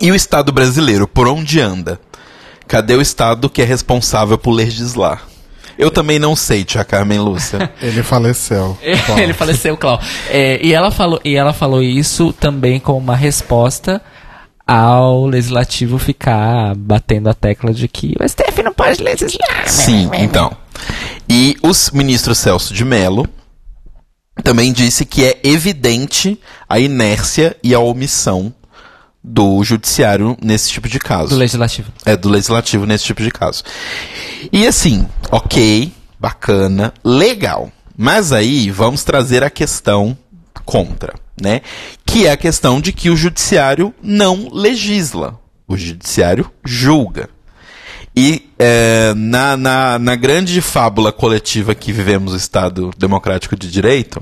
[0.00, 2.00] E o Estado brasileiro, por onde anda?
[2.66, 5.26] Cadê o Estado que é responsável por legislar?
[5.78, 7.72] Eu também não sei, tia Carmen Lúcia.
[7.80, 8.76] Ele faleceu.
[9.16, 10.00] Ele faleceu, Clau.
[10.28, 14.02] É, e, ela falou, e ela falou isso também como uma resposta
[14.68, 19.66] ao legislativo ficar batendo a tecla de que o STF não pode legislar.
[19.66, 20.54] Sim, então.
[21.26, 23.26] E o ministro Celso de Mello
[24.44, 26.38] também disse que é evidente
[26.68, 28.52] a inércia e a omissão
[29.24, 31.30] do judiciário nesse tipo de caso.
[31.30, 31.90] Do legislativo.
[32.04, 33.64] É, do legislativo nesse tipo de caso.
[34.52, 35.90] E assim, ok,
[36.20, 37.72] bacana, legal.
[37.96, 40.16] Mas aí vamos trazer a questão
[40.64, 41.60] contra né?
[42.04, 47.28] Que é a questão de que o judiciário não legisla, o judiciário julga.
[48.16, 54.20] E é, na, na, na grande fábula coletiva que vivemos o Estado Democrático de Direito,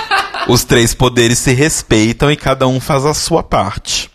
[0.48, 4.10] os três poderes se respeitam e cada um faz a sua parte.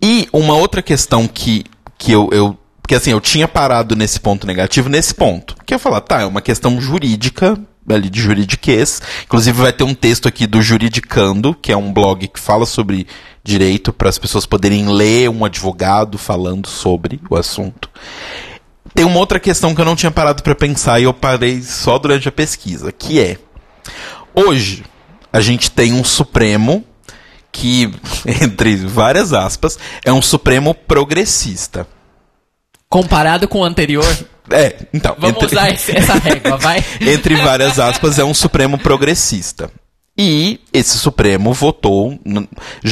[0.00, 1.64] E uma outra questão que,
[1.96, 5.56] que eu, eu Porque assim, eu tinha parado nesse ponto negativo, nesse ponto.
[5.66, 7.58] Que eu falar, tá, é uma questão jurídica,
[7.94, 9.00] ali de juridiquês.
[9.24, 13.06] Inclusive vai ter um texto aqui do Juridicando, que é um blog que fala sobre
[13.42, 17.90] direito para as pessoas poderem ler um advogado falando sobre o assunto.
[18.94, 21.98] Tem uma outra questão que eu não tinha parado para pensar e eu parei só
[21.98, 23.38] durante a pesquisa, que é
[24.34, 24.84] hoje
[25.32, 26.84] a gente tem um Supremo
[27.52, 27.90] que,
[28.42, 31.86] entre várias aspas, é um Supremo progressista.
[32.88, 34.06] Comparado com o anterior?
[34.50, 35.14] É, então.
[35.18, 35.56] Vamos entre...
[35.56, 36.82] usar esse, essa régua, vai.
[37.00, 39.70] entre várias aspas, é um Supremo progressista.
[40.20, 42.18] E esse Supremo votou,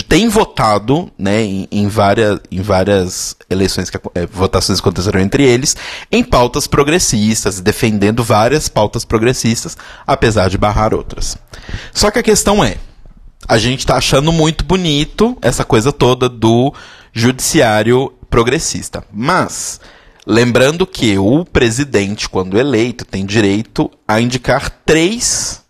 [0.08, 5.42] tem votado, né, em, em várias, em várias eleições, que, é, votações que aconteceram entre
[5.42, 5.76] eles,
[6.12, 11.36] em pautas progressistas, defendendo várias pautas progressistas, apesar de barrar outras.
[11.92, 12.76] Só que a questão é,
[13.48, 16.72] a gente está achando muito bonito essa coisa toda do
[17.12, 19.04] judiciário progressista.
[19.12, 19.80] Mas,
[20.26, 25.62] lembrando que o presidente, quando eleito, tem direito a indicar três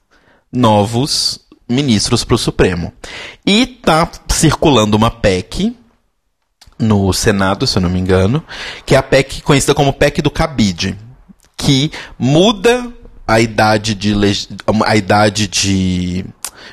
[0.52, 2.92] novos ministros para o Supremo.
[3.44, 5.76] E tá circulando uma PEC
[6.78, 8.44] no Senado, se eu não me engano,
[8.84, 10.96] que é a PEC conhecida como PEC do cabide,
[11.56, 12.92] que muda
[13.26, 14.14] a idade de
[14.84, 16.24] a idade de,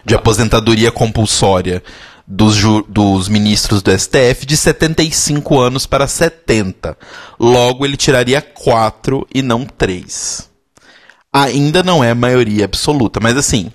[0.06, 1.82] de aposentadoria compulsória
[2.26, 6.98] dos, dos ministros do STF de 75 anos para 70.
[7.40, 10.50] Logo, ele tiraria 4 e não 3.
[11.32, 13.72] Ainda não é maioria absoluta, mas assim,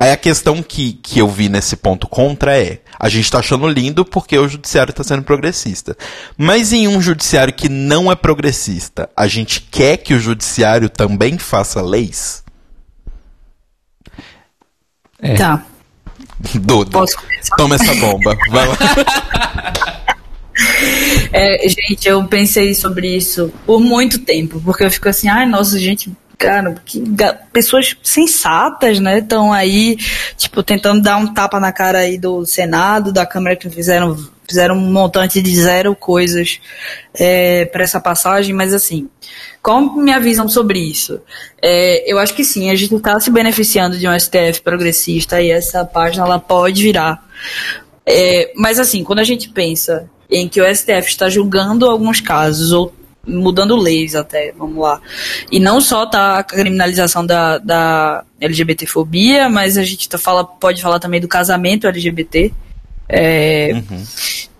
[0.00, 3.68] Aí a questão que, que eu vi nesse ponto contra é: a gente está achando
[3.68, 5.94] lindo porque o judiciário está sendo progressista.
[6.38, 11.36] Mas em um judiciário que não é progressista, a gente quer que o judiciário também
[11.36, 12.42] faça leis?
[15.20, 15.34] É.
[15.34, 15.66] Tá.
[16.60, 17.16] Duda, Posso
[17.56, 18.36] toma essa bomba.
[18.50, 18.76] Vai lá.
[21.32, 25.78] É, gente, eu pensei sobre isso por muito tempo, porque eu fico assim, ai, nossa,
[25.78, 27.02] gente, cara, que
[27.52, 29.96] pessoas sensatas, né, estão aí,
[30.36, 34.16] tipo, tentando dar um tapa na cara aí do Senado, da Câmara que fizeram
[34.50, 36.60] fizeram um montante de zero coisas
[37.14, 39.08] é, para essa passagem, mas assim,
[39.62, 41.20] qual minha visão sobre isso?
[41.62, 45.52] É, eu acho que sim, a gente está se beneficiando de um STF progressista e
[45.52, 47.24] essa página ela pode virar.
[48.04, 52.72] É, mas assim, quando a gente pensa em que o STF está julgando alguns casos
[52.72, 52.92] ou
[53.24, 55.00] mudando leis até, vamos lá.
[55.52, 60.82] E não só tá a criminalização da, da LGBTfobia, mas a gente tá, fala, pode
[60.82, 62.52] falar também do casamento LGBT.
[63.12, 64.04] É, uhum.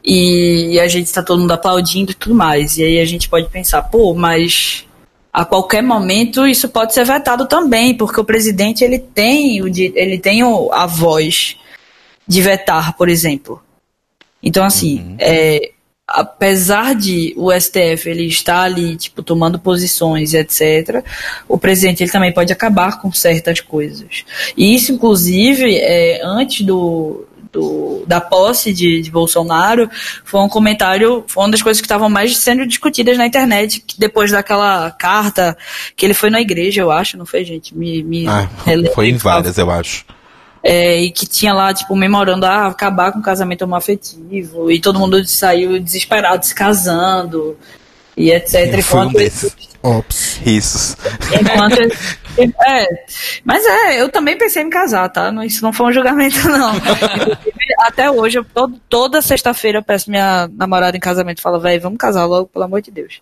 [0.03, 2.79] E a gente está todo mundo aplaudindo e tudo mais.
[2.79, 4.87] E aí a gente pode pensar, pô, mas
[5.33, 10.19] a qualquer momento isso pode ser vetado também, porque o presidente ele tem, o, ele
[10.19, 11.57] tem a voz
[12.27, 13.63] de vetar, por exemplo.
[14.43, 15.17] Então, assim, uhum.
[15.19, 15.73] é,
[16.09, 21.05] apesar de o STF ele estar ali, tipo, tomando posições, etc.,
[21.49, 24.25] o presidente ele também pode acabar com certas coisas.
[24.57, 29.91] E isso, inclusive, é, antes do, do, da posse de, de, Bolsonaro,
[30.25, 34.31] foi um comentário, foi uma das coisas que estavam mais sendo discutidas na internet, depois
[34.31, 35.57] daquela carta
[35.97, 37.77] que ele foi na igreja, eu acho, não foi, gente?
[37.77, 38.49] Me, me ah,
[38.95, 40.05] foi em várias, eu acho.
[40.63, 44.79] É, e que tinha lá, tipo, memorando a ah, acabar com o casamento homoafetivo, e
[44.79, 47.57] todo mundo saiu desesperado, se casando,
[48.17, 48.75] e etc.
[48.75, 49.57] Eu fui um desses.
[49.83, 50.41] Ops.
[50.45, 50.97] Isso.
[51.41, 51.81] Enquanto,
[52.67, 52.87] é,
[53.45, 55.33] mas é, eu também pensei em me casar, tá?
[55.45, 56.73] Isso não foi um julgamento, não.
[57.81, 61.81] Até hoje, eu, todo, toda sexta-feira eu peço minha namorada em casamento e falo, velho,
[61.81, 63.21] vamos casar logo, pelo amor de Deus.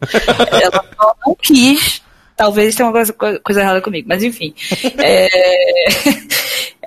[0.51, 0.85] Ela
[1.27, 2.03] não quis,
[2.37, 4.55] talvez tenha uma coisa, coisa errada comigo, mas enfim.
[4.99, 5.29] É,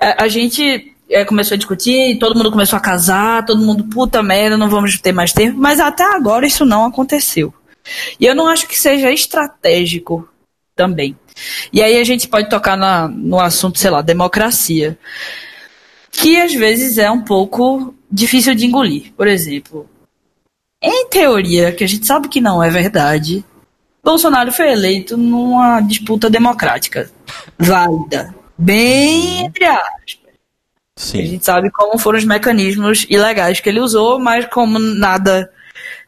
[0.00, 4.22] a, a gente é, começou a discutir, todo mundo começou a casar, todo mundo, puta
[4.22, 7.52] merda, não vamos ter mais tempo, mas até agora isso não aconteceu.
[8.18, 10.28] E eu não acho que seja estratégico
[10.74, 11.16] também.
[11.72, 14.98] E aí a gente pode tocar na, no assunto, sei lá, democracia.
[16.10, 19.12] Que às vezes é um pouco difícil de engolir.
[19.16, 19.88] Por exemplo,
[20.80, 23.44] em teoria, que a gente sabe que não é verdade,
[24.02, 27.10] Bolsonaro foi eleito numa disputa democrática
[27.58, 28.34] válida.
[28.58, 30.22] Bem entre aspas.
[30.96, 31.20] Sim.
[31.20, 35.50] A gente sabe como foram os mecanismos ilegais que ele usou, mas como nada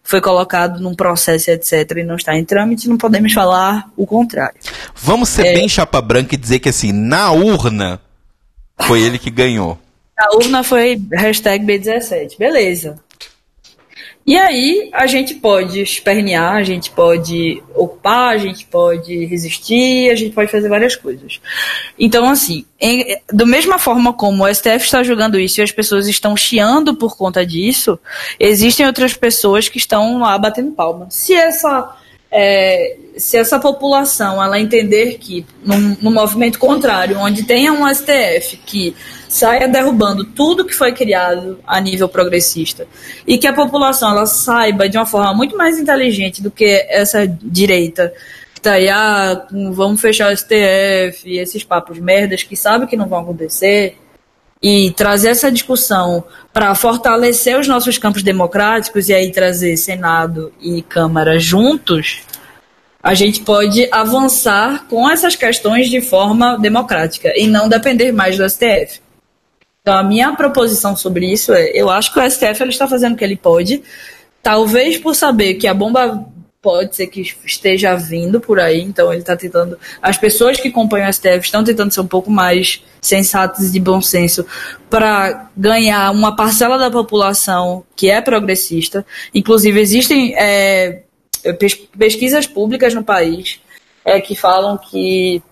[0.05, 4.55] foi colocado num processo, etc., e não está em trâmite, não podemos falar o contrário.
[4.95, 5.55] Vamos ser é...
[5.55, 7.99] bem chapa branca e dizer que, assim, na urna,
[8.83, 9.79] foi ele que ganhou.
[10.17, 12.39] Na urna foi hashtag B17.
[12.39, 12.97] Beleza.
[14.27, 20.15] E aí a gente pode espernear, a gente pode ocupar, a gente pode resistir, a
[20.15, 21.41] gente pode fazer várias coisas.
[21.99, 26.09] Então, assim, em, da mesma forma como o STF está julgando isso e as pessoas
[26.09, 27.99] estão chiando por conta disso,
[28.41, 31.07] existem outras pessoas que estão lá batendo palma.
[31.11, 31.95] Se essa
[32.37, 38.57] é, se essa população ela entender que num, num, movimento contrário, onde tenha um STF
[38.67, 38.97] que
[39.35, 42.87] saia derrubando tudo que foi criado a nível progressista
[43.27, 47.27] e que a população ela saiba de uma forma muito mais inteligente do que essa
[47.27, 48.13] direita
[48.63, 53.19] tá aí, ah, vamos fechar o STF, esses papos merdas que sabe que não vão
[53.23, 53.99] acontecer
[54.63, 60.81] e trazer essa discussão para fortalecer os nossos campos democráticos e aí trazer Senado e
[60.81, 62.23] Câmara juntos,
[63.03, 68.49] a gente pode avançar com essas questões de forma democrática e não depender mais do
[68.49, 69.04] STF.
[69.87, 73.13] Então, a minha proposição sobre isso é: eu acho que o STF ele está fazendo
[73.13, 73.83] o que ele pode,
[74.43, 76.27] talvez por saber que a bomba
[76.63, 79.79] pode ser que esteja vindo por aí, então ele está tentando.
[80.01, 83.79] As pessoas que acompanham o STF estão tentando ser um pouco mais sensatas e de
[83.79, 84.47] bom senso
[84.89, 89.05] para ganhar uma parcela da população que é progressista.
[89.35, 91.03] Inclusive, existem é,
[91.99, 93.61] pesquisas públicas no país
[94.03, 95.43] é, que falam que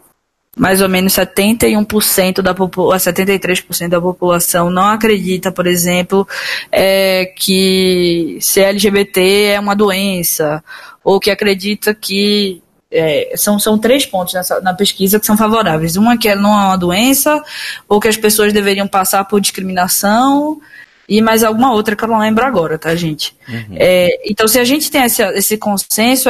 [0.57, 6.29] mais ou menos 71% da população, 73% da população não acredita, por exemplo,
[6.71, 10.63] é, que ser LGBT é uma doença,
[11.03, 15.97] ou que acredita que é, são, são três pontos nessa, na pesquisa que são favoráveis.
[15.97, 17.43] Uma que não é uma doença,
[17.89, 20.61] ou que as pessoas deveriam passar por discriminação,
[21.09, 23.35] e mais alguma outra que eu não lembro agora, tá, gente?
[23.49, 23.77] Uhum.
[23.77, 26.29] É, então, se a gente tem esse, esse consenso,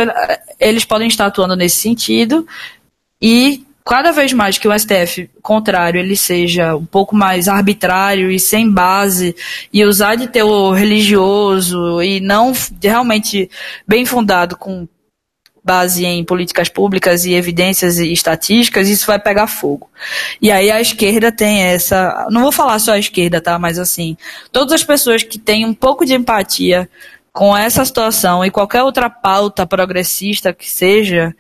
[0.61, 2.47] eles podem estar atuando nesse sentido,
[3.21, 8.39] e cada vez mais que o STF contrário ele seja um pouco mais arbitrário e
[8.39, 9.35] sem base
[9.73, 12.53] e usar de teor religioso e não
[12.83, 13.51] realmente
[13.87, 14.87] bem fundado com
[15.65, 19.89] base em políticas públicas e evidências e estatísticas, isso vai pegar fogo.
[20.41, 24.17] E aí a esquerda tem essa, não vou falar só a esquerda, tá, mas assim,
[24.51, 26.89] todas as pessoas que têm um pouco de empatia
[27.33, 31.35] com essa situação e qualquer outra pauta progressista que seja,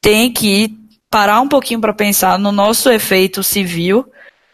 [0.00, 0.76] tem que
[1.16, 4.04] parar um pouquinho para pensar no nosso efeito civil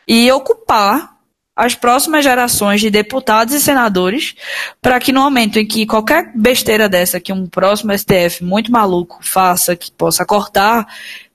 [0.06, 1.16] e ocupar
[1.56, 4.36] as próximas gerações de deputados e senadores
[4.80, 9.18] para que no momento em que qualquer besteira dessa que um próximo STF muito maluco
[9.22, 10.86] faça, que possa cortar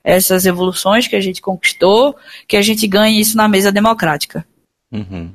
[0.01, 2.15] essas evoluções que a gente conquistou,
[2.47, 4.47] que a gente ganhe isso na mesa democrática.
[4.93, 5.29] Uhum.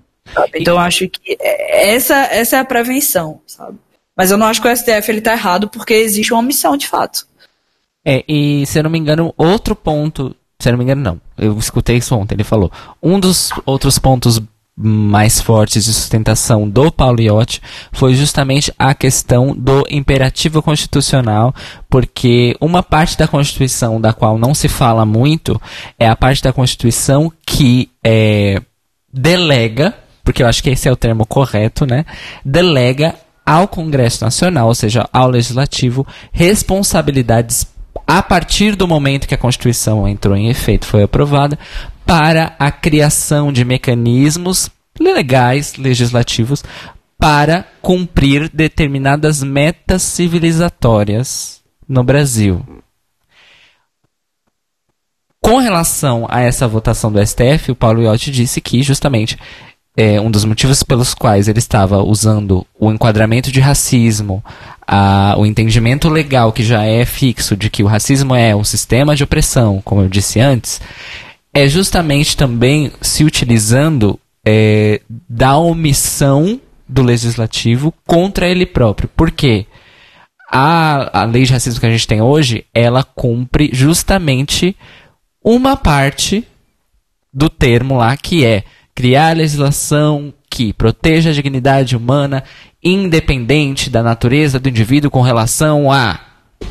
[0.55, 3.77] Então, eu acho que essa, essa é a prevenção, sabe?
[4.17, 6.89] Mas eu não acho que o STF ele está errado porque existe uma omissão de
[6.89, 7.27] fato.
[8.05, 10.35] É, e se eu não me engano, outro ponto.
[10.59, 11.21] Se eu não me engano, não.
[11.37, 12.71] Eu escutei isso ontem, ele falou.
[13.03, 14.41] Um dos outros pontos
[14.75, 17.61] mais fortes de sustentação do Paulo Iotti
[17.93, 21.55] foi justamente a questão do imperativo constitucional,
[21.91, 25.61] porque uma parte da Constituição da qual não se fala muito
[25.99, 28.63] é a parte da Constituição que é,
[29.13, 32.07] delega, porque eu acho que esse é o termo correto, né?
[32.45, 33.15] Delega
[33.45, 37.67] ao Congresso Nacional, ou seja, ao Legislativo, responsabilidades
[38.07, 41.59] a partir do momento que a Constituição entrou em efeito, foi aprovada,
[42.05, 46.63] para a criação de mecanismos legais, legislativos,
[47.19, 52.65] para cumprir determinadas metas civilizatórias no Brasil.
[55.41, 59.37] Com relação a essa votação do STF, o Paulo Iotti disse que, justamente,
[59.97, 64.43] é, um dos motivos pelos quais ele estava usando o enquadramento de racismo,
[64.87, 69.15] a, o entendimento legal que já é fixo de que o racismo é um sistema
[69.15, 70.81] de opressão, como eu disse antes,
[71.53, 79.09] é justamente também se utilizando é, da omissão do legislativo contra ele próprio.
[79.15, 79.67] Por quê?
[80.51, 84.77] A, a lei de racismo que a gente tem hoje, ela cumpre justamente
[85.45, 86.47] uma parte
[87.33, 88.65] do termo lá que é
[88.95, 92.45] criar legislação que proteja a dignidade humana
[92.83, 96.21] independente da natureza do indivíduo com relação a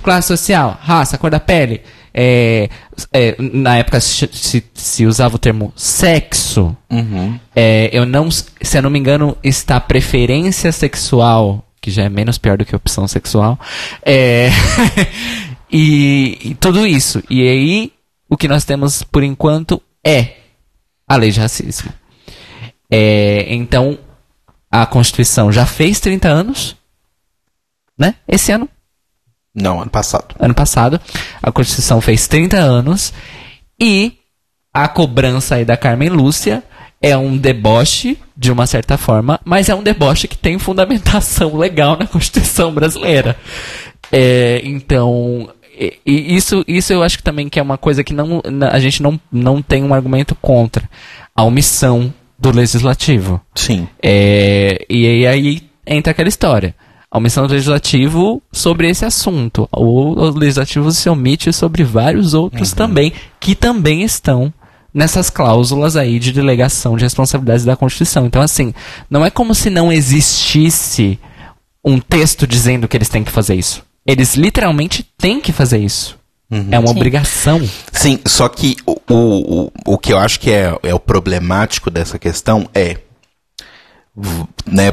[0.04, 1.82] classe social, raça, cor da pele.
[2.14, 2.70] É,
[3.14, 6.76] é, na época se, se, se, usava o termo sexo.
[6.90, 7.40] Uhum.
[7.56, 12.38] É, eu não, se eu não me engano, está preferência sexual, que já é menos
[12.38, 13.58] pior do que opção sexual.
[14.06, 14.50] É,
[15.72, 17.24] e, e tudo isso.
[17.30, 17.94] E aí,
[18.30, 20.36] o que nós temos por enquanto é
[21.08, 21.92] a lei de racismo.
[22.92, 23.98] É, então,
[24.70, 26.76] a Constituição já fez 30 anos,
[27.98, 28.16] né?
[28.28, 28.68] Esse ano.
[29.56, 30.36] Não, ano passado.
[30.38, 31.00] Ano passado.
[31.42, 33.14] A Constituição fez 30 anos
[33.80, 34.18] e
[34.74, 36.64] a cobrança aí da Carmen Lúcia
[37.02, 41.98] é um deboche, de uma certa forma, mas é um deboche que tem fundamentação legal
[41.98, 43.36] na Constituição brasileira.
[44.12, 48.14] É, então, e, e isso, isso eu acho que também que é uma coisa que
[48.14, 48.42] não,
[48.72, 50.90] a gente não, não tem um argumento contra.
[51.36, 53.40] A omissão do legislativo.
[53.54, 53.88] Sim.
[54.02, 56.76] É, e aí, entra aquela história.
[57.10, 59.70] a omissão do legislativo sobre esse assunto.
[59.72, 62.76] O, o legislativo se omite sobre vários outros uhum.
[62.76, 64.52] também, que também estão
[64.94, 68.26] nessas cláusulas aí de delegação de responsabilidades da Constituição.
[68.26, 68.74] Então, assim,
[69.10, 71.20] não é como se não existisse
[71.86, 73.84] um texto dizendo que eles têm que fazer isso.
[74.06, 76.18] Eles literalmente têm que fazer isso.
[76.52, 76.68] Uhum.
[76.70, 76.96] É uma Sim.
[76.96, 77.70] obrigação.
[77.94, 82.20] Sim, só que o, o, o que eu acho que é, é o problemático dessa
[82.20, 82.98] questão é
[84.66, 84.92] né,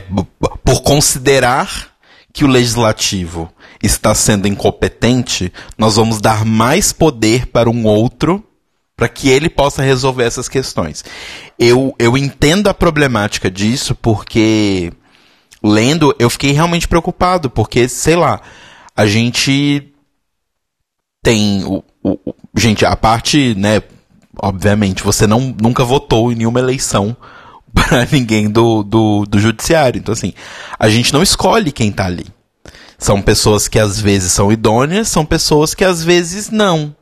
[0.65, 1.89] por considerar
[2.33, 3.53] que o legislativo
[3.83, 8.45] está sendo incompetente, nós vamos dar mais poder para um outro
[8.97, 11.05] para que ele possa resolver essas questões.
[11.59, 14.93] Eu, eu entendo a problemática disso porque
[15.63, 18.41] lendo eu fiquei realmente preocupado porque sei lá
[18.97, 19.93] a gente
[21.23, 23.83] tem o, o, o gente a parte né
[24.41, 27.17] obviamente você não nunca votou em nenhuma eleição
[27.75, 29.99] para ninguém do, do, do judiciário.
[29.99, 30.33] Então, assim,
[30.79, 32.27] a gente não escolhe quem tá ali.
[32.99, 36.95] São pessoas que às vezes são idôneas, são pessoas que às vezes não.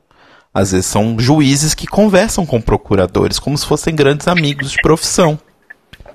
[0.52, 5.38] Às vezes são juízes que conversam com procuradores como se fossem grandes amigos de profissão.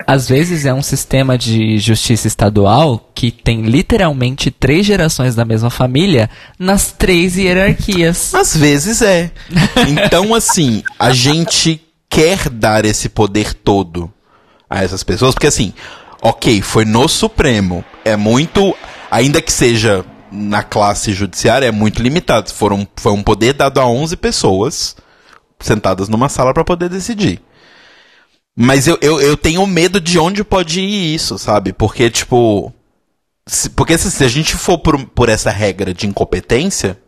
[0.08, 5.70] Às vezes é um sistema de justiça estadual que tem literalmente três gerações da mesma
[5.70, 8.34] família nas três hierarquias.
[8.36, 9.32] Às vezes é.
[9.88, 14.12] Então, assim, a gente quer dar esse poder todo
[14.70, 15.74] a essas pessoas, porque assim,
[16.22, 18.76] ok, foi no Supremo, é muito,
[19.10, 22.52] ainda que seja na classe judiciária, é muito limitado.
[22.52, 24.96] Foram, foi um poder dado a 11 pessoas
[25.60, 27.42] sentadas numa sala para poder decidir.
[28.56, 31.74] Mas eu, eu, eu tenho medo de onde pode ir isso, sabe?
[31.74, 32.74] Porque, tipo.
[33.48, 37.00] Se, porque se, se, a gente for por, por essa regra de incompetência,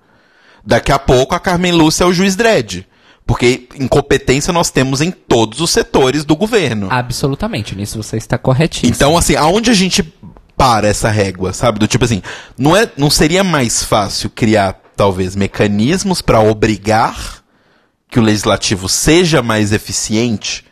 [0.65, 2.87] daqui a pouco a Carmen Lúcia é o juiz dread.
[3.25, 6.87] Porque incompetência nós temos em todos os setores do governo.
[6.91, 8.93] Absolutamente, nisso você está corretíssimo.
[8.93, 10.03] Então, assim, aonde a gente
[10.57, 11.79] para essa régua, sabe?
[11.79, 12.21] Do tipo assim,
[12.57, 17.43] não, é, não seria mais fácil criar, talvez, mecanismos para obrigar
[18.09, 20.65] que o legislativo seja mais eficiente?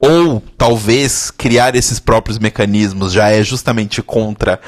[0.00, 4.60] Ou talvez criar esses próprios mecanismos já é justamente contra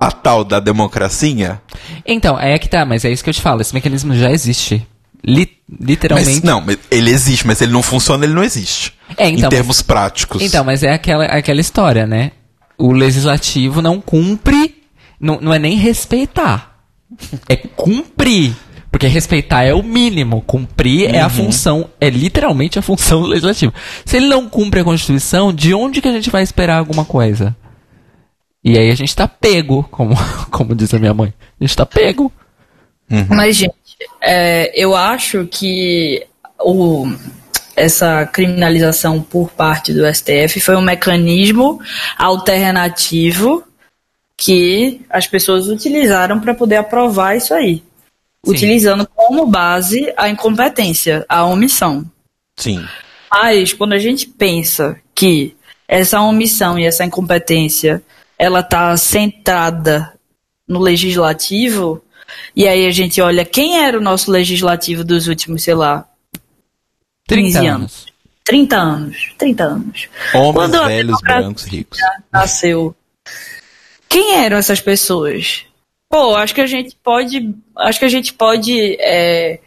[0.00, 1.60] a tal da democracia?
[2.06, 4.86] Então, é que tá, mas é isso que eu te falo, esse mecanismo já existe.
[5.24, 6.30] Li literalmente.
[6.30, 8.94] Mas, não, ele existe, mas ele não funciona, ele não existe.
[9.16, 10.40] É, então, em termos práticos.
[10.40, 12.32] Então, mas é aquela, aquela história, né?
[12.78, 14.76] O legislativo não cumpre.
[15.20, 16.78] Não, não é nem respeitar.
[17.48, 18.54] É cumprir.
[18.90, 20.42] Porque respeitar é o mínimo.
[20.42, 21.14] Cumprir uhum.
[21.14, 21.30] é a uhum.
[21.30, 21.90] função.
[22.00, 23.72] É literalmente a função do legislativo.
[24.04, 27.54] Se ele não cumpre a Constituição, de onde que a gente vai esperar alguma coisa?
[28.64, 30.14] E aí a gente tá pego, como,
[30.50, 31.32] como diz a minha mãe.
[31.60, 32.32] A gente tá pego.
[33.10, 33.26] Uhum.
[33.30, 33.74] Mas, gente,
[34.20, 36.26] é, eu acho que
[36.60, 37.06] o,
[37.76, 41.80] essa criminalização por parte do STF foi um mecanismo
[42.18, 43.64] alternativo
[44.36, 47.82] que as pessoas utilizaram para poder aprovar isso aí.
[48.48, 52.04] Utilizando como base a incompetência, a omissão.
[52.56, 52.84] Sim.
[53.30, 55.54] Mas quando a gente pensa que
[55.86, 58.02] essa omissão e essa incompetência
[58.38, 60.12] ela está centrada
[60.66, 62.02] no legislativo,
[62.54, 66.06] e aí a gente olha quem era o nosso legislativo dos últimos, sei lá,
[67.26, 67.68] 30 anos.
[67.68, 68.06] anos.
[68.44, 69.34] 30 anos.
[69.36, 70.08] 30 anos.
[70.34, 71.98] Homens Quando velhos, brancos, ricos.
[72.32, 72.94] Nasceu.
[74.08, 75.64] Quem eram essas pessoas?
[76.10, 77.54] Pô, acho que a gente pode.
[77.76, 79.60] Acho que a gente pode é,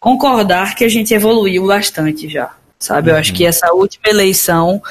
[0.00, 3.10] concordar que a gente evoluiu bastante já sabe?
[3.10, 3.48] Eu acho que uhum.
[3.48, 4.82] essa última eleição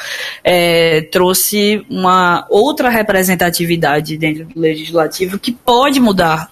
[0.43, 6.51] é, trouxe uma outra representatividade dentro do legislativo que pode mudar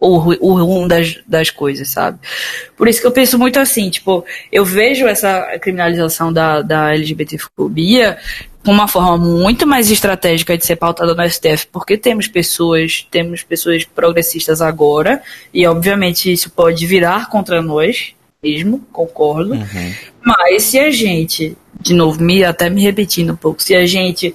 [0.00, 2.18] o, o rumo das, das coisas, sabe?
[2.76, 8.18] Por isso que eu penso muito assim, tipo, eu vejo essa criminalização da, da LGBTfobia
[8.70, 13.84] uma forma muito mais estratégica de ser pautada no STF, porque temos pessoas, temos pessoas
[13.84, 15.22] progressistas agora,
[15.52, 19.52] e obviamente isso pode virar contra nós mesmo, concordo.
[19.52, 19.94] Uhum.
[20.22, 24.34] Mas se a gente, de novo, me até me repetindo um pouco, se a gente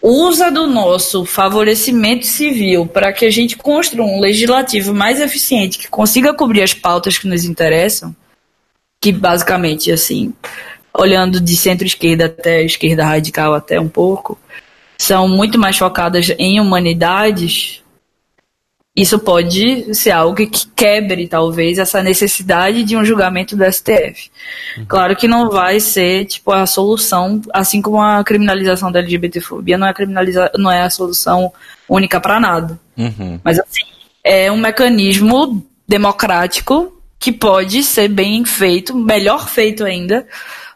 [0.00, 5.88] usa do nosso favorecimento civil para que a gente construa um legislativo mais eficiente que
[5.88, 8.14] consiga cobrir as pautas que nos interessam,
[9.00, 10.32] que basicamente, assim,
[10.98, 14.38] olhando de centro-esquerda até esquerda radical até um pouco,
[14.98, 17.82] são muito mais focadas em humanidades
[18.98, 24.28] isso pode ser algo que quebre, talvez, essa necessidade de um julgamento do STF.
[24.76, 24.86] Uhum.
[24.88, 29.86] Claro que não vai ser, tipo, a solução, assim como a criminalização da LGBTfobia não
[29.86, 31.52] é, criminaliza não é a solução
[31.88, 32.76] única para nada.
[32.96, 33.38] Uhum.
[33.44, 33.82] Mas, assim,
[34.24, 40.26] é um mecanismo democrático que pode ser bem feito, melhor feito ainda,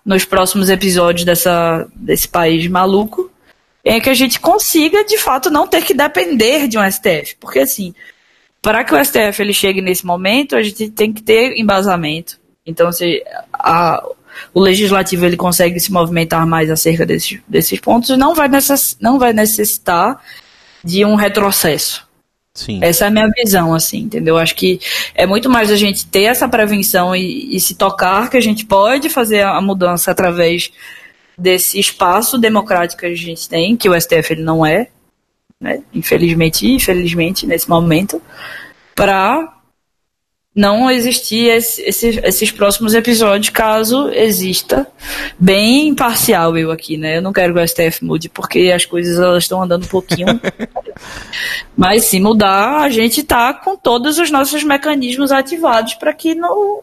[0.04, 3.30] nos próximos episódios dessa, desse país maluco.
[3.84, 7.36] é que a gente consiga, de fato, não ter que depender de um STF.
[7.40, 7.94] Porque, assim,
[8.60, 12.38] para que o STF ele chegue nesse momento, a gente tem que ter embasamento.
[12.64, 13.22] Então, se
[13.52, 14.00] a,
[14.54, 19.18] o legislativo ele consegue se movimentar mais acerca desses, desses pontos, não vai, necess, não
[19.18, 20.20] vai necessitar
[20.84, 22.06] de um retrocesso.
[22.54, 22.80] Sim.
[22.82, 24.36] Essa é a minha visão, assim, entendeu?
[24.36, 24.78] Acho que
[25.14, 28.66] é muito mais a gente ter essa prevenção e, e se tocar que a gente
[28.66, 30.70] pode fazer a mudança através
[31.36, 34.88] desse espaço democrático que a gente tem, que o STF ele não é,
[35.58, 35.82] né?
[35.94, 38.20] Infelizmente, infelizmente nesse momento,
[38.94, 39.61] para
[40.54, 44.86] não existir esse, esse, esses próximos episódios, caso exista.
[45.38, 47.16] Bem imparcial eu aqui, né?
[47.16, 50.26] Eu não quero que o STF mude, porque as coisas elas estão andando um pouquinho.
[51.76, 56.82] Mas se mudar, a gente tá com todos os nossos mecanismos ativados para que não,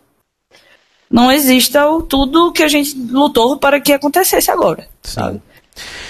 [1.10, 5.40] não exista o, tudo que a gente lutou para que acontecesse agora, sabe?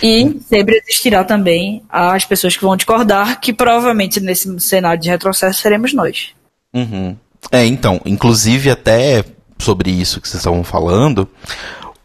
[0.02, 5.62] E sempre existirá também as pessoas que vão discordar, que provavelmente nesse cenário de retrocesso
[5.62, 6.30] seremos nós.
[6.74, 7.18] Uhum.
[7.52, 9.24] É, então, inclusive até
[9.58, 11.28] sobre isso que vocês estavam falando,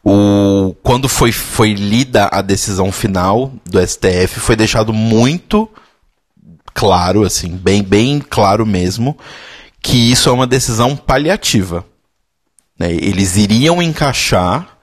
[0.04, 5.68] o, quando foi, foi lida a decisão final do STF, foi deixado muito
[6.74, 9.16] claro, assim, bem, bem claro mesmo,
[9.80, 11.84] que isso é uma decisão paliativa.
[12.78, 12.92] Né?
[12.92, 14.76] Eles iriam encaixar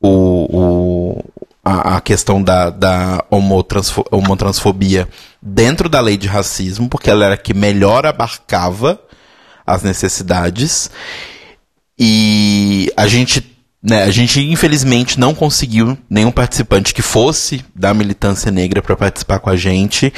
[0.00, 1.24] o, o,
[1.64, 5.08] a, a questão da, da homotransfo, homotransfobia
[5.42, 9.00] dentro da lei de racismo, porque ela era a que melhor abarcava
[9.66, 10.90] as necessidades.
[11.98, 18.50] E a gente, né, a gente infelizmente não conseguiu nenhum participante que fosse da militância
[18.50, 20.12] negra para participar com a gente,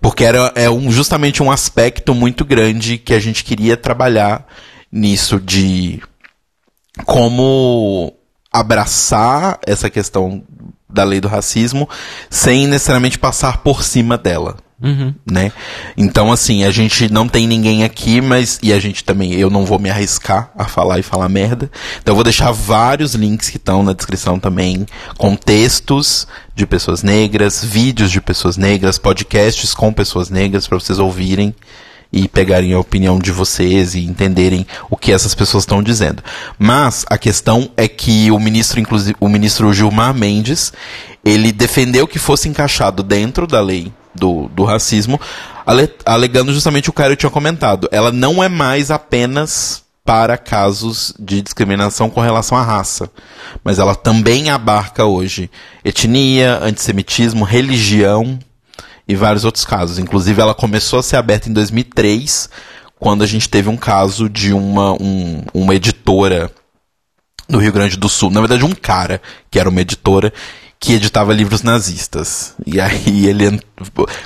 [0.00, 4.46] porque era é um, justamente um aspecto muito grande que a gente queria trabalhar
[4.90, 6.00] nisso de
[7.06, 8.12] como
[8.52, 10.44] abraçar essa questão
[10.88, 11.88] da lei do racismo
[12.28, 14.58] sem necessariamente passar por cima dela.
[14.82, 15.14] Uhum.
[15.30, 15.52] Né?
[15.96, 18.58] Então, assim, a gente não tem ninguém aqui, mas.
[18.62, 21.70] E a gente também, eu não vou me arriscar a falar e falar merda.
[22.00, 24.84] Então, eu vou deixar vários links que estão na descrição também,
[25.16, 30.98] com textos de pessoas negras, vídeos de pessoas negras, podcasts com pessoas negras para vocês
[30.98, 31.54] ouvirem
[32.12, 36.22] e pegarem a opinião de vocês e entenderem o que essas pessoas estão dizendo.
[36.58, 40.72] Mas a questão é que o ministro, inclusive, o ministro Gilmar Mendes,
[41.24, 45.20] ele defendeu que fosse encaixado dentro da lei do, do racismo,
[46.04, 47.88] alegando justamente o que eu tinha comentado.
[47.90, 53.10] Ela não é mais apenas para casos de discriminação com relação à raça,
[53.62, 55.50] mas ela também abarca hoje
[55.84, 58.38] etnia, antissemitismo, religião
[59.06, 59.98] e vários outros casos.
[59.98, 62.50] Inclusive, ela começou a ser aberta em 2003,
[62.98, 66.50] quando a gente teve um caso de uma, um, uma editora
[67.48, 69.20] no Rio Grande do Sul, na verdade um cara
[69.50, 70.32] que era uma editora
[70.82, 72.54] que editava livros nazistas.
[72.66, 73.60] E aí ele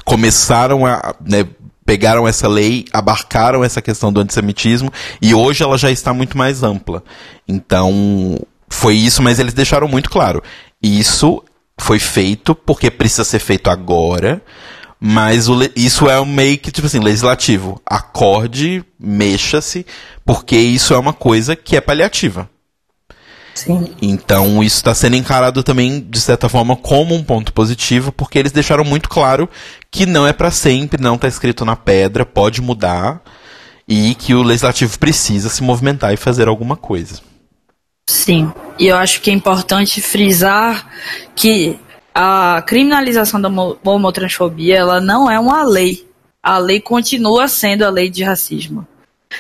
[0.05, 1.15] começaram a.
[1.21, 1.47] Né,
[1.85, 4.93] pegaram essa lei, abarcaram essa questão do antissemitismo
[5.23, 7.05] e hoje ela já está muito mais ampla.
[7.47, 8.37] Então,
[8.69, 10.43] foi isso, mas eles deixaram muito claro.
[10.83, 11.45] Isso
[11.79, 14.43] foi feito porque precisa ser feito agora,
[14.99, 17.81] mas o, isso é um meio que, tipo assim, legislativo.
[17.87, 19.87] Acorde, mexa-se,
[20.25, 22.51] porque isso é uma coisa que é paliativa.
[23.57, 23.89] Sim.
[24.03, 28.53] Então isso está sendo encarado também, de certa forma, como um ponto positivo, porque eles
[28.53, 29.49] deixaram muito claro
[29.91, 33.23] que não é para sempre, não está escrito na pedra, pode mudar,
[33.89, 37.21] e que o legislativo precisa se movimentar e fazer alguma coisa.
[38.07, 40.87] Sim, e eu acho que é importante frisar
[41.35, 41.79] que
[42.15, 43.49] a criminalização da
[43.83, 46.07] homotransfobia ela não é uma lei.
[46.43, 48.87] A lei continua sendo a lei de racismo.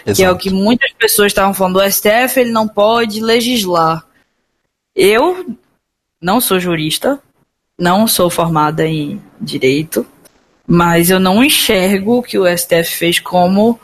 [0.05, 0.17] Exato.
[0.17, 1.77] Que é o que muitas pessoas estavam falando.
[1.77, 4.05] O STF ele não pode legislar.
[4.95, 5.57] Eu
[6.21, 7.21] não sou jurista,
[7.79, 10.07] não sou formada em direito,
[10.67, 13.79] mas eu não enxergo o que o STF fez como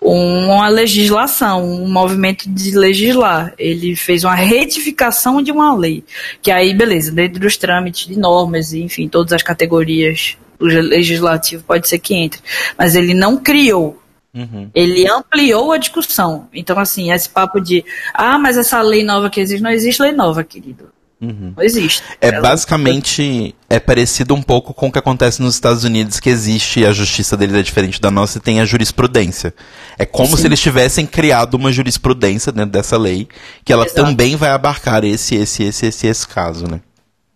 [0.00, 3.52] uma legislação, um movimento de legislar.
[3.58, 6.04] Ele fez uma retificação de uma lei.
[6.40, 11.88] Que aí, beleza, dentro dos trâmites de normas, enfim, todas as categorias, o legislativo pode
[11.88, 12.40] ser que entre.
[12.76, 14.00] Mas ele não criou.
[14.34, 14.70] Uhum.
[14.74, 16.48] Ele ampliou a discussão.
[16.52, 17.84] Então, assim, esse papo de
[18.14, 20.90] ah, mas essa lei nova que existe, não existe lei nova, querido.
[21.20, 21.52] Uhum.
[21.56, 22.02] Não existe.
[22.20, 22.40] É Ela...
[22.40, 26.92] basicamente é parecido um pouco com o que acontece nos Estados Unidos, que existe a
[26.92, 29.52] justiça deles é diferente da nossa e tem a jurisprudência.
[29.98, 30.36] É como Sim.
[30.36, 33.26] se eles tivessem criado uma jurisprudência dentro dessa lei,
[33.64, 34.04] que ela Exato.
[34.04, 36.80] também vai abarcar esse, esse, esse, esse, esse caso, né?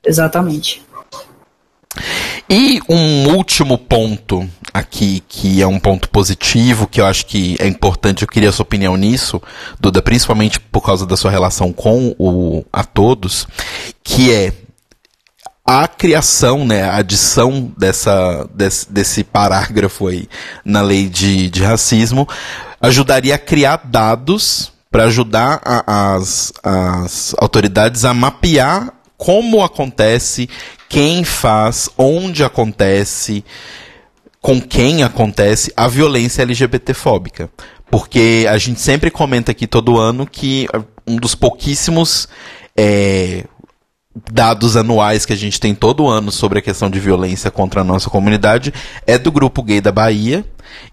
[0.04, 0.82] Exatamente.
[2.48, 7.66] E um último ponto aqui, que é um ponto positivo, que eu acho que é
[7.66, 9.40] importante, eu queria a sua opinião nisso,
[9.78, 13.46] Duda, principalmente por causa da sua relação com o A Todos,
[14.02, 14.52] que é
[15.64, 20.28] a criação, né, a adição dessa, desse, desse parágrafo aí
[20.64, 22.28] na lei de, de racismo
[22.80, 28.92] ajudaria a criar dados para ajudar a, as, as autoridades a mapear
[29.22, 30.48] como acontece,
[30.88, 33.44] quem faz, onde acontece,
[34.40, 37.48] com quem acontece a violência LGBTfóbica.
[37.88, 40.66] Porque a gente sempre comenta aqui todo ano que
[41.06, 42.28] um dos pouquíssimos
[42.76, 43.44] é,
[44.32, 47.84] dados anuais que a gente tem todo ano sobre a questão de violência contra a
[47.84, 48.74] nossa comunidade
[49.06, 50.44] é do grupo gay da Bahia.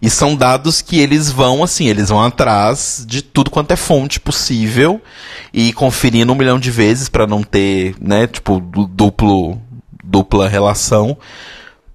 [0.01, 4.19] E são dados que eles vão, assim, eles vão atrás de tudo quanto é fonte
[4.19, 5.01] possível
[5.53, 9.61] e conferindo um milhão de vezes para não ter, né, tipo, duplo,
[10.03, 11.17] dupla relação.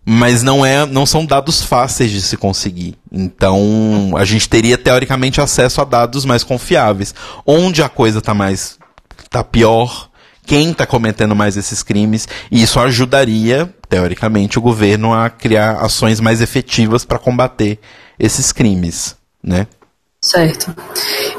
[0.06, 2.94] Mas não é, não são dados fáceis de se conseguir.
[3.10, 7.14] Então, a gente teria teoricamente acesso a dados mais confiáveis.
[7.46, 8.78] Onde a coisa está mais
[9.30, 10.10] tá pior,
[10.46, 16.20] quem está cometendo mais esses crimes, e isso ajudaria, teoricamente, o governo a criar ações
[16.20, 17.78] mais efetivas para combater
[18.18, 19.66] esses crimes, né?
[20.20, 20.74] Certo.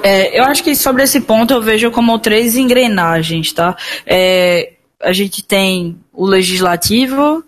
[0.04, 3.76] É, eu acho que sobre esse ponto eu vejo como três engrenagens, tá?
[4.06, 7.44] É, a gente tem o legislativo,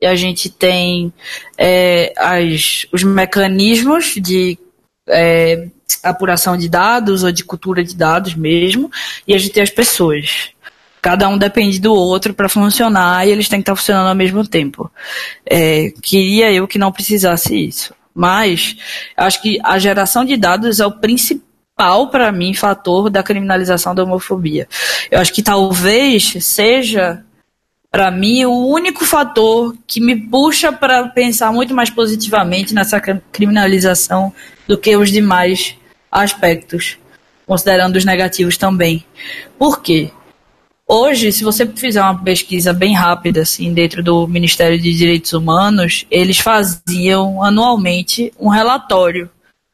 [0.00, 1.12] e a gente tem
[1.56, 4.58] é, as, os mecanismos de
[5.08, 5.68] é,
[6.02, 8.90] apuração de dados ou de cultura de dados mesmo,
[9.26, 10.50] e a gente tem as pessoas.
[11.06, 14.44] Cada um depende do outro para funcionar e eles têm que estar funcionando ao mesmo
[14.44, 14.90] tempo.
[15.48, 17.94] É, queria eu que não precisasse isso.
[18.12, 18.76] Mas
[19.16, 24.02] acho que a geração de dados é o principal para mim fator da criminalização da
[24.02, 24.66] homofobia.
[25.08, 27.22] Eu acho que talvez seja
[27.88, 34.32] para mim o único fator que me puxa para pensar muito mais positivamente nessa criminalização
[34.66, 35.76] do que os demais
[36.10, 36.98] aspectos,
[37.46, 39.06] considerando os negativos também.
[39.56, 40.10] Por quê?
[40.88, 46.06] Hoje, se você fizer uma pesquisa bem rápida, assim, dentro do Ministério de Direitos Humanos,
[46.08, 49.28] eles faziam anualmente um relatório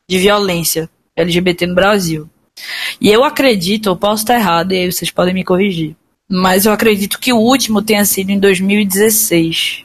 [0.09, 2.31] de violência LGBT no Brasil.
[2.99, 5.95] E eu acredito, eu posso estar errado, e aí vocês podem me corrigir,
[6.27, 9.85] mas eu acredito que o último tenha sido em 2016.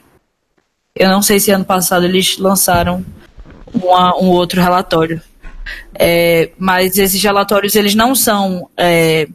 [0.96, 3.06] Eu não sei se ano passado eles lançaram
[3.74, 5.22] uma, um outro relatório.
[5.94, 9.28] É, mas esses relatórios eles não são é,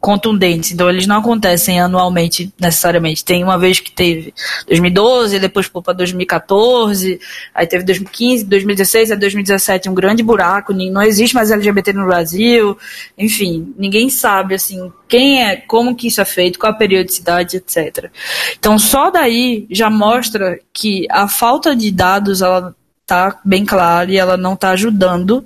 [0.00, 0.72] contundentes.
[0.72, 3.24] Então, eles não acontecem anualmente, necessariamente.
[3.24, 4.32] Tem uma vez que teve
[4.66, 7.20] 2012, depois para 2014,
[7.54, 12.78] aí teve 2015, 2016, aí 2017 um grande buraco, não existe mais LGBT no Brasil,
[13.16, 18.10] enfim, ninguém sabe, assim, quem é, como que isso é feito, qual a periodicidade, etc.
[18.58, 22.74] Então, só daí já mostra que a falta de dados, ela
[23.06, 25.44] tá bem clara e ela não está ajudando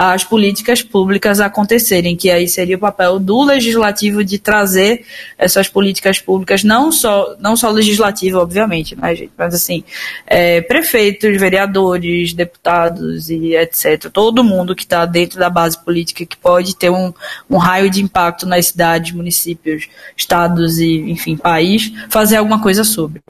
[0.00, 5.04] as políticas públicas acontecerem, que aí seria o papel do legislativo de trazer
[5.36, 9.82] essas políticas públicas, não só, não só legislativo, obviamente, né, gente, mas assim,
[10.24, 14.08] é, prefeitos, vereadores, deputados e etc.
[14.12, 17.12] Todo mundo que está dentro da base política que pode ter um,
[17.50, 23.20] um raio de impacto nas cidades, municípios, estados e, enfim, país, fazer alguma coisa sobre.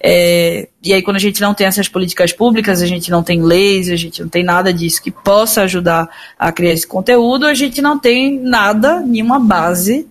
[0.00, 3.42] É, e aí, quando a gente não tem essas políticas públicas, a gente não tem
[3.42, 6.08] leis, a gente não tem nada disso que possa ajudar
[6.38, 10.08] a criar esse conteúdo, a gente não tem nada, nenhuma base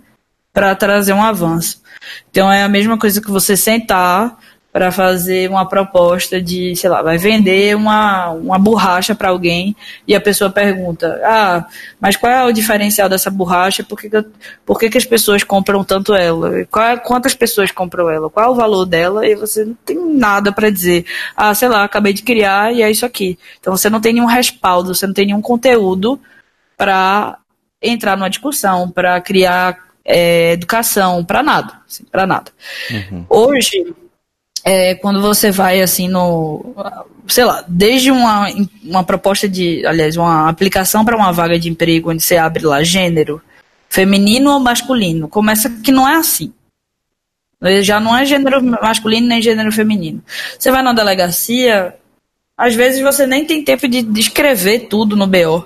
[0.54, 1.82] para trazer um avanço.
[2.30, 4.38] Então, é a mesma coisa que você sentar
[4.78, 9.76] para fazer uma proposta de, sei lá, vai vender uma, uma borracha para alguém
[10.08, 11.66] e a pessoa pergunta: Ah,
[12.00, 13.84] mas qual é o diferencial dessa borracha?
[13.84, 14.24] Por que, que,
[14.64, 16.64] por que, que as pessoas compram tanto ela?
[16.66, 18.30] Qual, é, quantas pessoas compram ela?
[18.30, 19.26] Qual é o valor dela?
[19.26, 21.08] E você não tem nada para dizer.
[21.36, 23.40] Ah, sei lá, acabei de criar e é isso aqui.
[23.60, 26.22] Então você não tem nenhum respaldo, você não tem nenhum conteúdo
[26.78, 27.40] para
[27.82, 29.76] entrar numa discussão, para criar
[30.06, 31.82] é, educação, para nada.
[31.90, 32.52] Assim, para nada.
[32.92, 33.26] Uhum.
[33.28, 33.96] Hoje
[34.68, 36.76] é, quando você vai assim no.
[37.26, 38.50] Sei lá, desde uma,
[38.84, 39.86] uma proposta de.
[39.86, 43.42] Aliás, uma aplicação para uma vaga de emprego onde você abre lá gênero,
[43.88, 45.30] feminino ou masculino.
[45.30, 46.52] Começa que não é assim.
[47.82, 50.22] Já não é gênero masculino nem gênero feminino.
[50.60, 51.96] Você vai na delegacia,
[52.58, 55.66] às vezes você nem tem tempo de, escrever tudo no BO.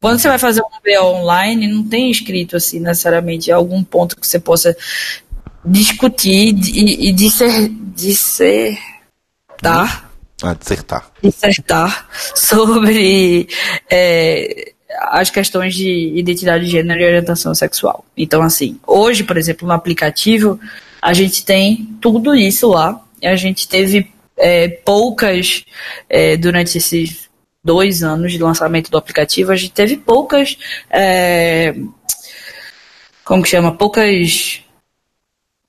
[0.00, 4.26] Quando você vai fazer um BO online, não tem escrito assim necessariamente algum ponto que
[4.26, 4.74] você possa
[5.64, 8.80] discutir e, e disser, dissertar.
[10.42, 11.10] Ah, dissertar.
[11.22, 13.48] Dissertar sobre
[13.90, 14.72] é,
[15.10, 18.04] as questões de identidade de gênero e orientação sexual.
[18.16, 20.58] Então, assim, hoje, por exemplo, no aplicativo,
[21.00, 23.00] a gente tem tudo isso lá.
[23.22, 25.64] A gente teve é, poucas,
[26.08, 27.28] é, durante esses
[27.64, 30.58] dois anos de lançamento do aplicativo, a gente teve poucas.
[30.90, 31.74] É,
[33.24, 33.72] como que chama?
[33.76, 34.61] Poucas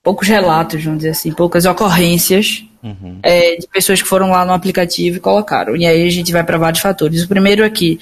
[0.03, 3.19] poucos relatos, vamos dizer assim, poucas ocorrências uhum.
[3.23, 5.77] é, de pessoas que foram lá no aplicativo e colocaram.
[5.77, 7.23] E aí a gente vai para vários fatores.
[7.23, 7.99] O primeiro é que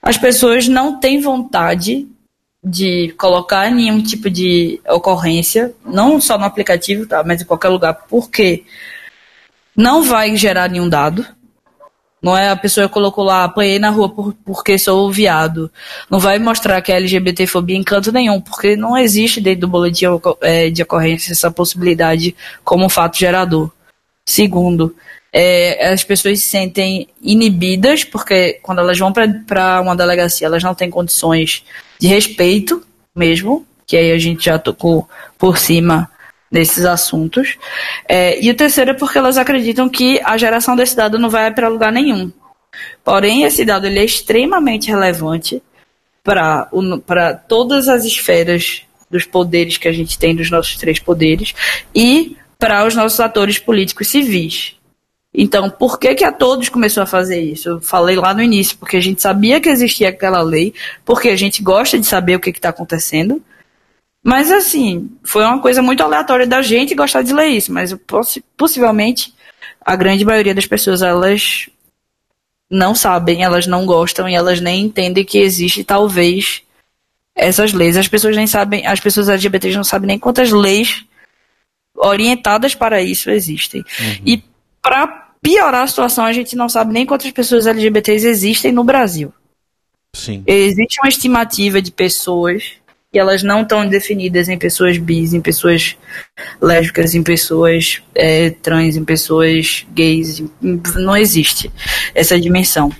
[0.00, 2.06] as pessoas não têm vontade
[2.64, 7.92] de colocar nenhum tipo de ocorrência, não só no aplicativo, tá, mas em qualquer lugar,
[8.08, 8.62] porque
[9.76, 11.26] não vai gerar nenhum dado.
[12.22, 15.68] Não é a pessoa que colocou lá, apanhei na rua por, porque sou viado.
[16.08, 20.06] Não vai mostrar que é LGBTfobia em canto nenhum, porque não existe dentro do boletim
[20.40, 23.72] é, de ocorrência essa possibilidade como fato gerador.
[24.24, 24.94] Segundo,
[25.32, 30.76] é, as pessoas se sentem inibidas, porque quando elas vão para uma delegacia, elas não
[30.76, 31.64] têm condições
[31.98, 32.84] de respeito
[33.16, 36.08] mesmo, que aí a gente já tocou por cima
[36.52, 37.56] desses assuntos.
[38.06, 41.50] É, e o terceiro é porque elas acreditam que a geração desse dado não vai
[41.52, 42.30] para lugar nenhum.
[43.02, 45.62] Porém, esse dado ele é extremamente relevante
[46.22, 51.54] para todas as esferas dos poderes que a gente tem, dos nossos três poderes,
[51.94, 54.76] e para os nossos atores políticos civis.
[55.34, 57.68] Então, por que que a todos começou a fazer isso?
[57.70, 60.74] Eu falei lá no início, porque a gente sabia que existia aquela lei,
[61.04, 63.42] porque a gente gosta de saber o que está acontecendo,
[64.22, 67.94] mas assim, foi uma coisa muito aleatória da gente gostar de ler isso, mas
[68.56, 69.34] possivelmente
[69.80, 71.68] a grande maioria das pessoas elas
[72.70, 76.62] não sabem, elas não gostam e elas nem entendem que existe talvez
[77.34, 77.96] essas leis.
[77.96, 81.04] As pessoas nem sabem, as pessoas LGBTs não sabem nem quantas leis
[81.94, 83.80] orientadas para isso existem.
[83.80, 84.22] Uhum.
[84.24, 84.42] E
[84.80, 85.06] para
[85.42, 89.32] piorar a situação, a gente não sabe nem quantas pessoas LGBTs existem no Brasil.
[90.14, 90.42] Sim.
[90.46, 92.74] Existe uma estimativa de pessoas
[93.12, 95.96] e elas não estão definidas em pessoas bis, em pessoas
[96.60, 100.42] lésbicas, em pessoas é, trans, em pessoas gays.
[100.60, 101.70] Não existe
[102.14, 102.90] essa dimensão.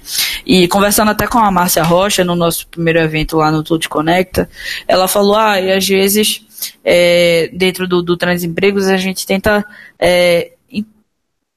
[0.45, 4.51] E conversando até com a Márcia Rocha no nosso primeiro evento lá no Tudo Conecta,
[4.87, 6.45] ela falou: ah, e às vezes
[6.85, 9.65] é, dentro do, do Transempregos a gente tenta
[9.99, 10.53] é,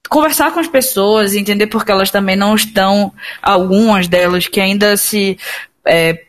[0.08, 3.12] conversar com as pessoas, entender porque elas também não estão,
[3.42, 5.38] algumas delas que ainda se
[5.84, 6.25] é,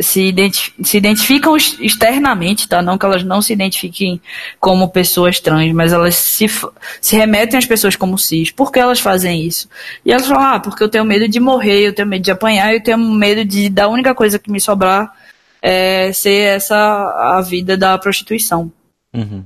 [0.00, 2.80] se, identif se identificam externamente, tá?
[2.80, 4.20] Não que elas não se identifiquem
[4.58, 6.46] como pessoas trans, mas elas se,
[7.00, 8.50] se remetem às pessoas como cis.
[8.50, 9.68] Por que elas fazem isso?
[10.04, 12.72] E elas falam, ah, porque eu tenho medo de morrer, eu tenho medo de apanhar,
[12.72, 15.12] eu tenho medo de da única coisa que me sobrar
[15.60, 18.72] é ser essa a vida da prostituição.
[19.14, 19.44] Uhum.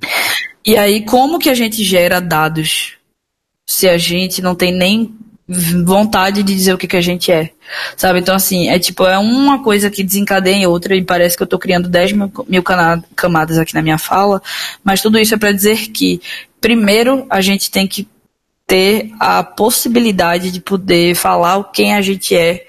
[0.65, 2.95] E aí, como que a gente gera dados
[3.67, 5.15] se a gente não tem nem
[5.49, 7.51] vontade de dizer o que, que a gente é.
[7.97, 8.19] Sabe?
[8.19, 11.59] Então, assim, é tipo, é uma coisa que desencadeia outra e parece que eu tô
[11.59, 12.63] criando 10 mil, mil
[13.15, 14.43] camadas aqui na minha fala,
[14.83, 16.21] mas tudo isso é para dizer que,
[16.61, 18.09] primeiro, a gente tem que
[18.67, 22.67] ter a possibilidade de poder falar quem a gente é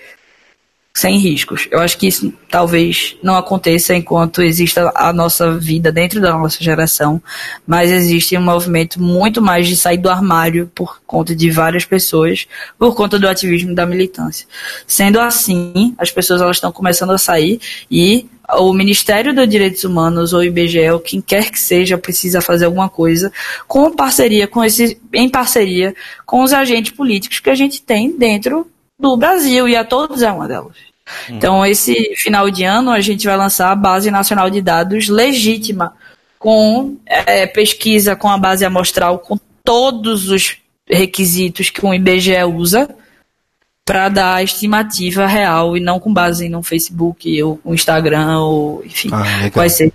[0.98, 1.68] sem riscos.
[1.70, 6.64] Eu acho que isso talvez não aconteça enquanto exista a nossa vida dentro da nossa
[6.64, 7.22] geração,
[7.68, 12.48] mas existe um movimento muito mais de sair do armário por conta de várias pessoas,
[12.80, 14.48] por conta do ativismo da militância.
[14.88, 17.62] Sendo assim, as pessoas elas estão começando a sair
[17.92, 18.26] e
[18.58, 22.66] o Ministério dos Direitos Humanos ou o IBGE, ou quem quer que seja, precisa fazer
[22.66, 23.32] alguma coisa
[23.68, 25.94] com parceria com esse, em parceria
[26.26, 28.66] com os agentes políticos que a gente tem dentro
[29.00, 30.76] do Brasil, e a todos é uma delas.
[31.30, 31.36] Hum.
[31.38, 35.94] Então, esse final de ano, a gente vai lançar a Base Nacional de Dados legítima,
[36.40, 40.58] com é, pesquisa com a base amostral, com todos os
[40.88, 42.88] requisitos que o IBGE usa
[43.84, 48.84] para dar a estimativa real e não com base no Facebook ou no Instagram ou
[48.86, 49.94] enfim ah, quais sejam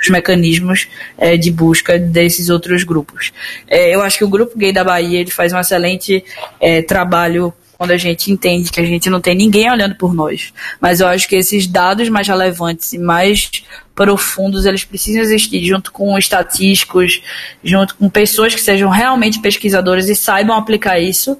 [0.00, 3.32] os mecanismos é, de busca desses outros grupos.
[3.68, 6.24] É, eu acho que o grupo gay da Bahia ele faz um excelente
[6.58, 7.52] é, trabalho
[7.84, 10.54] quando a gente entende que a gente não tem ninguém olhando por nós.
[10.80, 13.50] Mas eu acho que esses dados mais relevantes e mais
[13.94, 17.20] profundos, eles precisam existir junto com estatísticos,
[17.62, 21.38] junto com pessoas que sejam realmente pesquisadores e saibam aplicar isso,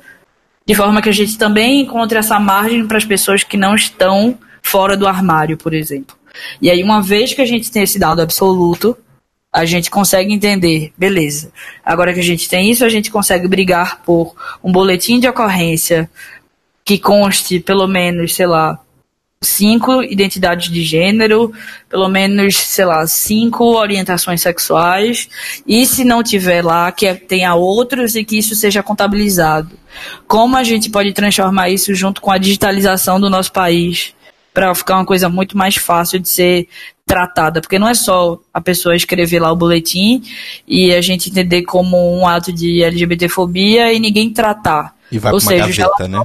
[0.66, 4.38] de forma que a gente também encontre essa margem para as pessoas que não estão
[4.62, 6.14] fora do armário, por exemplo.
[6.60, 8.94] E aí, uma vez que a gente tem esse dado absoluto,
[9.54, 11.52] a gente consegue entender, beleza.
[11.84, 14.34] Agora que a gente tem isso, a gente consegue brigar por
[14.64, 16.10] um boletim de ocorrência
[16.85, 18.78] que conste pelo menos, sei lá,
[19.40, 21.52] cinco identidades de gênero,
[21.89, 25.28] pelo menos, sei lá, cinco orientações sexuais,
[25.66, 29.78] e se não tiver lá, que tenha outros e que isso seja contabilizado.
[30.27, 34.15] Como a gente pode transformar isso junto com a digitalização do nosso país?
[34.55, 36.69] para ficar uma coisa muito mais fácil de ser
[37.05, 40.23] tratada, porque não é só a pessoa escrever lá o boletim
[40.66, 44.94] e a gente entender como um ato de LGBTfobia e ninguém tratar.
[45.11, 46.24] E vai Ou seja, gaveta, né?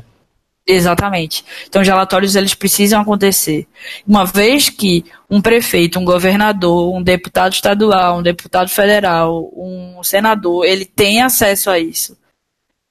[0.72, 1.44] Exatamente.
[1.68, 3.68] Então, os relatórios eles precisam acontecer.
[4.08, 10.64] Uma vez que um prefeito, um governador, um deputado estadual, um deputado federal, um senador,
[10.66, 12.16] ele tem acesso a isso.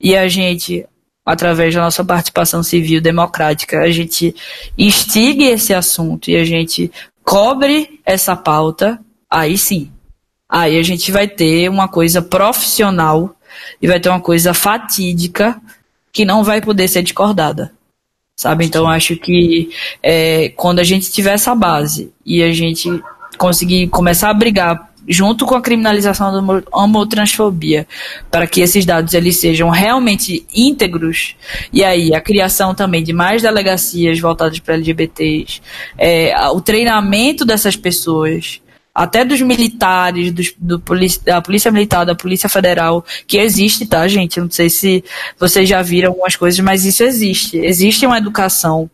[0.00, 0.84] E a gente,
[1.24, 4.34] através da nossa participação civil democrática, a gente
[4.76, 6.90] instigue esse assunto e a gente
[7.22, 8.98] cobre essa pauta,
[9.30, 9.92] aí sim.
[10.48, 13.36] Aí a gente vai ter uma coisa profissional
[13.80, 15.60] e vai ter uma coisa fatídica
[16.12, 17.72] que não vai poder ser discordada.
[18.36, 18.64] Sabe?
[18.64, 19.70] Então acho que
[20.02, 22.88] é, quando a gente tiver essa base e a gente
[23.36, 27.88] conseguir começar a brigar junto com a criminalização da homotransfobia,
[28.30, 31.34] para que esses dados eles sejam realmente íntegros,
[31.72, 35.62] e aí a criação também de mais delegacias voltadas para LGBTs,
[35.96, 38.60] é, o treinamento dessas pessoas,
[38.98, 44.08] até dos militares, dos, do policia, da Polícia Militar, da Polícia Federal, que existe, tá,
[44.08, 44.40] gente?
[44.40, 45.04] Não sei se
[45.38, 47.56] vocês já viram algumas coisas, mas isso existe.
[47.58, 48.90] Existe uma educação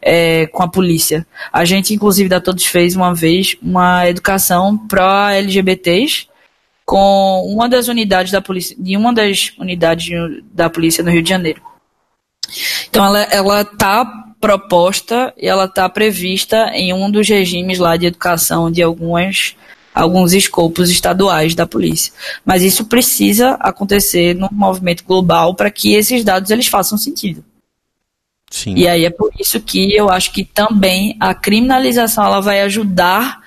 [0.00, 1.26] é, com a polícia.
[1.52, 6.28] A gente, inclusive, da Todos fez uma vez uma educação pró-LGBTs
[6.84, 10.08] com uma das unidades da polícia, de uma das unidades
[10.52, 11.60] da polícia no Rio de Janeiro.
[12.88, 18.06] Então ela, ela tá proposta e ela está prevista em um dos regimes lá de
[18.06, 19.56] educação de algumas
[19.94, 22.12] alguns escopos estaduais da polícia.
[22.44, 27.44] Mas isso precisa acontecer num movimento global para que esses dados eles façam sentido.
[28.48, 28.74] Sim.
[28.76, 33.40] E aí é por isso que eu acho que também a criminalização ela vai ajudar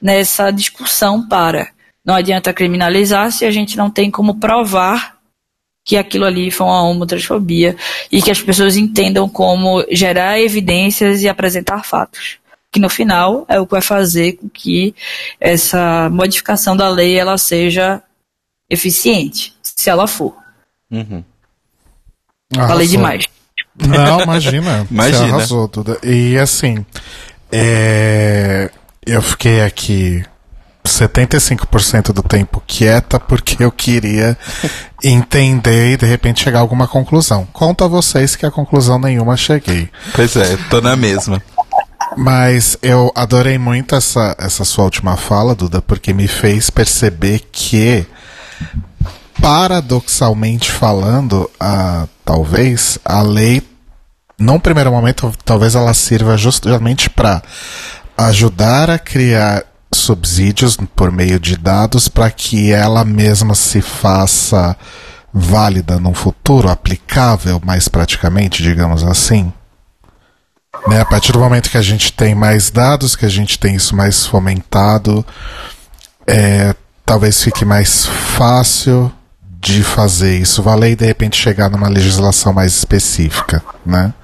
[0.00, 1.68] nessa discussão para
[2.04, 5.19] não adianta criminalizar se a gente não tem como provar
[5.84, 7.76] que aquilo ali foi uma homotransfobia
[8.10, 12.38] e que as pessoas entendam como gerar evidências e apresentar fatos.
[12.72, 14.94] Que no final é o que vai fazer com que
[15.40, 18.02] essa modificação da lei ela seja
[18.68, 20.36] eficiente, se ela for.
[20.90, 21.24] Uhum.
[22.54, 23.24] Falei demais.
[23.76, 24.86] Não, imagina.
[24.90, 25.18] imagina.
[25.18, 25.98] Você arrasou tudo.
[26.04, 26.84] E assim,
[27.50, 28.70] é...
[29.04, 30.24] eu fiquei aqui
[30.84, 34.36] 75% do tempo quieta porque eu queria
[35.02, 37.46] entender e de repente chegar a alguma conclusão.
[37.52, 39.88] Conto a vocês que a conclusão nenhuma cheguei.
[40.14, 41.42] Pois é, tô na mesma.
[42.16, 48.04] Mas eu adorei muito essa, essa sua última fala, Duda, porque me fez perceber que,
[49.40, 53.62] paradoxalmente falando, a, talvez a lei,
[54.36, 57.42] num primeiro momento, talvez ela sirva justamente para
[58.16, 64.76] ajudar a criar subsídios por meio de dados para que ela mesma se faça
[65.32, 69.52] válida no futuro, aplicável mais praticamente, digamos assim.
[70.86, 71.00] Né?
[71.00, 73.94] A partir do momento que a gente tem mais dados, que a gente tem isso
[73.94, 75.24] mais fomentado,
[76.26, 79.12] é, talvez fique mais fácil
[79.60, 84.14] de fazer isso valer e de repente chegar numa legislação mais específica, né?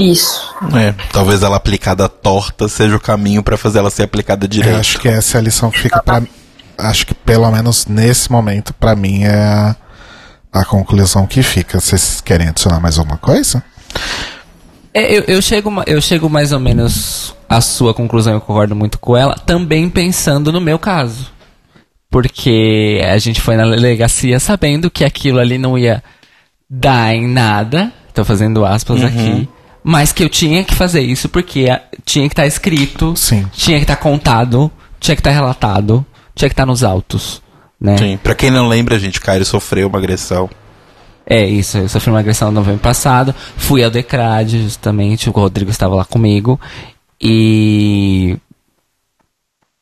[0.00, 0.54] Isso.
[0.74, 4.74] É, talvez ela aplicada torta seja o caminho para fazer ela ser aplicada direito.
[4.74, 6.22] Eu acho que essa é a lição que fica para
[6.78, 9.76] acho que pelo menos nesse momento para mim é a,
[10.50, 11.78] a, conclusão que fica.
[11.78, 13.62] Vocês querem adicionar mais alguma coisa?
[14.94, 18.98] É, eu, eu, chego, eu chego mais ou menos à sua conclusão, eu concordo muito
[18.98, 21.30] com ela, também pensando no meu caso.
[22.10, 26.02] Porque a gente foi na delegacia sabendo que aquilo ali não ia
[26.68, 27.92] dar em nada.
[28.08, 29.06] Estou fazendo aspas uhum.
[29.06, 29.48] aqui
[29.82, 31.66] mas que eu tinha que fazer isso porque
[32.04, 33.46] tinha que estar tá escrito, Sim.
[33.52, 36.04] tinha que estar tá contado, tinha que estar tá relatado,
[36.34, 37.42] tinha que estar tá nos autos.
[37.80, 37.96] Né?
[37.96, 40.50] Sim, pra quem não lembra, gente, Caio sofreu uma agressão.
[41.26, 45.70] É, isso, eu sofri uma agressão no novembro passado, fui ao Decrade, justamente, o Rodrigo
[45.70, 46.60] estava lá comigo,
[47.20, 48.36] e.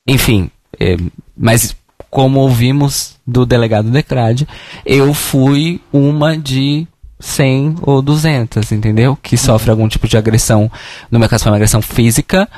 [0.07, 0.97] Enfim, é,
[1.37, 1.75] mas
[2.11, 4.47] como ouvimos do delegado Decrade,
[4.85, 6.87] eu fui uma de
[7.21, 9.19] 100 ou 200, entendeu?
[9.21, 10.71] Que sofre algum tipo de agressão,
[11.11, 12.49] no meu caso foi uma agressão física,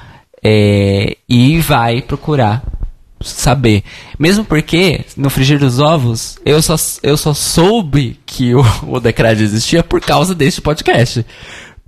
[0.42, 2.62] é, e vai procurar
[3.20, 3.82] saber.
[4.18, 9.42] Mesmo porque, no frigir dos ovos, eu só, eu só soube que o, o Decred
[9.42, 11.24] existia por causa deste podcast.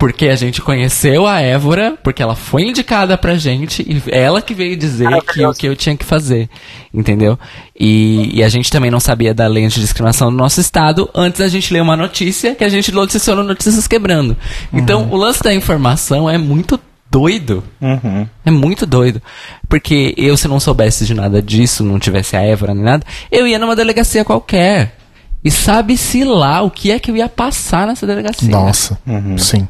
[0.03, 4.53] Porque a gente conheceu a Évora, porque ela foi indicada pra gente e ela que
[4.53, 6.51] veio dizer que o que eu tinha que fazer,
[6.93, 7.39] entendeu?
[7.79, 11.39] E, e, a gente também não sabia da lei de discriminação no nosso estado antes
[11.39, 14.37] da gente ler uma notícia que a gente noticiou no Notícias Quebrando.
[14.73, 15.13] Então, uhum.
[15.13, 17.63] o lance da informação é muito doido.
[17.81, 18.27] Uhum.
[18.45, 19.23] É muito doido.
[19.69, 23.47] Porque eu, se não soubesse de nada disso, não tivesse a Évora nem nada, eu
[23.47, 24.97] ia numa delegacia qualquer.
[25.45, 28.49] E sabe-se lá o que é que eu ia passar nessa delegacia.
[28.49, 29.39] Nossa, uhum.
[29.39, 29.69] sim.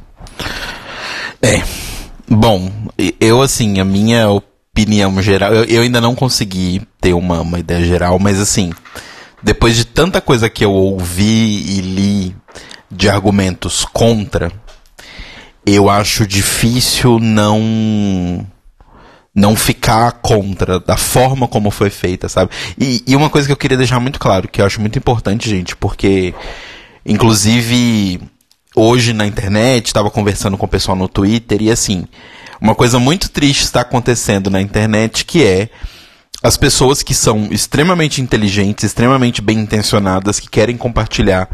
[1.42, 1.62] É.
[2.28, 2.70] Bom,
[3.20, 7.84] eu assim, a minha opinião geral, eu, eu ainda não consegui ter uma, uma ideia
[7.84, 8.72] geral, mas assim,
[9.42, 12.36] depois de tanta coisa que eu ouvi e li
[12.90, 14.52] de argumentos contra,
[15.66, 18.46] eu acho difícil não
[19.34, 22.50] não ficar contra da forma como foi feita, sabe?
[22.78, 25.48] E, e, uma coisa que eu queria deixar muito claro, que eu acho muito importante,
[25.48, 26.34] gente, porque
[27.04, 28.20] inclusive
[28.74, 32.06] hoje na internet estava conversando com o pessoal no Twitter e assim,
[32.60, 35.68] uma coisa muito triste está acontecendo na internet que é
[36.42, 41.48] as pessoas que são extremamente inteligentes, extremamente bem intencionadas, que querem compartilhar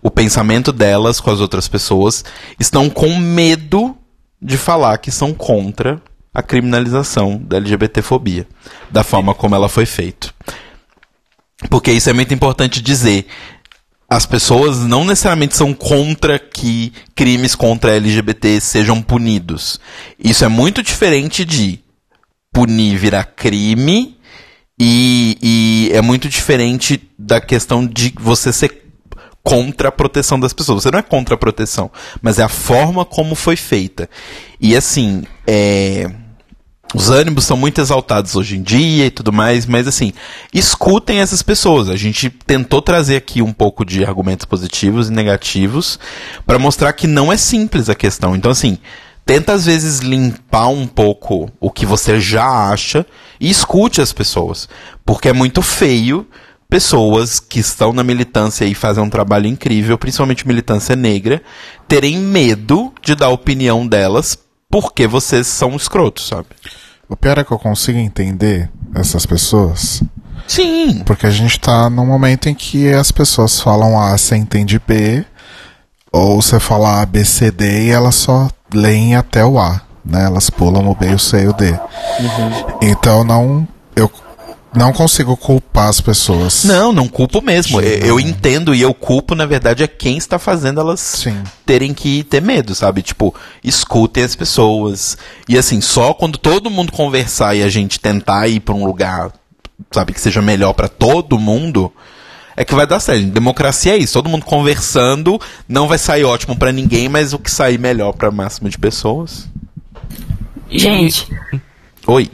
[0.00, 2.24] o pensamento delas com as outras pessoas,
[2.58, 3.96] estão com medo
[4.40, 6.00] de falar que são contra
[6.32, 8.46] a criminalização da LGBTfobia,
[8.90, 10.32] da forma como ela foi feita.
[11.68, 13.26] Porque isso é muito importante dizer.
[14.08, 19.78] As pessoas não necessariamente são contra que crimes contra LGBT sejam punidos.
[20.18, 21.80] Isso é muito diferente de
[22.50, 24.16] punir virar crime
[24.80, 28.84] e, e é muito diferente da questão de você ser
[29.42, 30.82] contra a proteção das pessoas.
[30.82, 31.90] Você não é contra a proteção,
[32.22, 34.08] mas é a forma como foi feita.
[34.58, 36.10] E assim, é
[36.94, 40.12] os ânimos são muito exaltados hoje em dia e tudo mais, mas assim,
[40.54, 41.90] escutem essas pessoas.
[41.90, 45.98] A gente tentou trazer aqui um pouco de argumentos positivos e negativos
[46.46, 48.34] para mostrar que não é simples a questão.
[48.34, 48.78] Então, assim,
[49.26, 53.04] tenta às vezes limpar um pouco o que você já acha
[53.38, 54.66] e escute as pessoas.
[55.04, 56.26] Porque é muito feio
[56.70, 61.42] pessoas que estão na militância e fazem um trabalho incrível, principalmente militância negra,
[61.86, 64.38] terem medo de dar a opinião delas
[64.70, 66.46] porque vocês são escrotos, sabe?
[67.08, 70.02] O pior é que eu consigo entender essas pessoas.
[70.46, 71.02] Sim.
[71.04, 75.24] Porque a gente tá num momento em que as pessoas falam A, você entende B,
[76.12, 80.24] ou você fala A, B, C, D e elas só leem até o A, né?
[80.24, 81.70] Elas pulam o B, o C e o D.
[81.70, 82.78] Uhum.
[82.82, 83.68] Então não.
[83.94, 84.10] Eu
[84.78, 86.64] não consigo culpar as pessoas.
[86.64, 87.80] Não, não culpo mesmo.
[87.80, 91.42] Eu, eu entendo e eu culpo, na verdade, é quem está fazendo elas Sim.
[91.66, 93.02] terem que ter medo, sabe?
[93.02, 95.18] Tipo, escutem as pessoas.
[95.48, 99.32] E assim, só quando todo mundo conversar e a gente tentar ir para um lugar,
[99.90, 101.92] sabe, que seja melhor para todo mundo,
[102.56, 103.26] é que vai dar certo.
[103.26, 104.12] Democracia é isso.
[104.14, 108.30] Todo mundo conversando, não vai sair ótimo para ninguém, mas o que sair melhor para
[108.30, 109.48] o máximo de pessoas.
[110.70, 111.28] Gente.
[112.06, 112.30] Oi.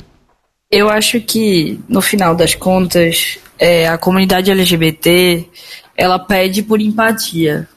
[0.74, 5.48] Eu acho que, no final das contas, é, a comunidade LGBT
[5.96, 7.68] ela pede por empatia.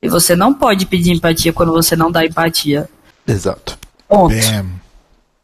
[0.00, 2.88] E você não pode pedir empatia quando você não dá empatia.
[3.26, 3.76] Exato.
[4.08, 4.32] Ponto.
[4.32, 4.66] Bam.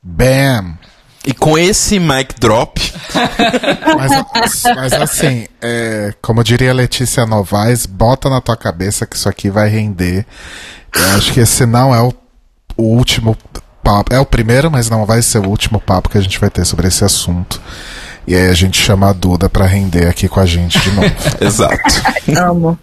[0.00, 0.78] Bam.
[1.26, 2.80] E com esse mic drop.
[3.98, 9.50] mas, mas, assim, é, como diria Letícia Novaes, bota na tua cabeça que isso aqui
[9.50, 10.24] vai render.
[10.94, 12.14] Eu acho que esse não é o,
[12.76, 13.36] o último
[13.86, 14.12] papo.
[14.12, 16.64] É o primeiro, mas não vai ser o último papo que a gente vai ter
[16.64, 17.60] sobre esse assunto.
[18.26, 21.12] E aí a gente chama a Duda pra render aqui com a gente de novo.
[21.40, 22.02] Exato.
[22.36, 22.76] amo.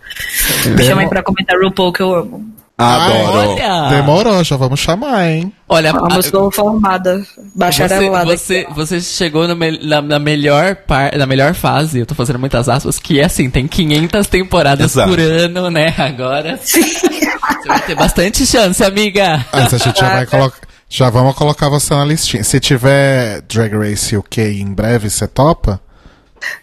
[0.66, 2.54] Me chamem pra comentar RuPaul que eu amo.
[2.78, 3.52] Adoro.
[3.52, 3.90] Olha.
[3.90, 5.54] Demorou, já vamos chamar, hein?
[5.70, 7.22] Olha, a, sou formada,
[7.54, 8.26] bacharelada.
[8.26, 12.40] Você, você, você chegou me, na, na, melhor par, na melhor fase, eu tô fazendo
[12.40, 15.10] muitas aspas, que é assim, tem 500 temporadas Exato.
[15.10, 16.58] por ano, né, agora.
[16.64, 16.82] Sim.
[16.82, 19.46] Você vai ter bastante chance, amiga.
[19.54, 20.73] Mas a gente já vai colocar...
[20.94, 22.44] Já vamos colocar você na listinha.
[22.44, 25.82] Se tiver Drag Race UK em breve, você topa?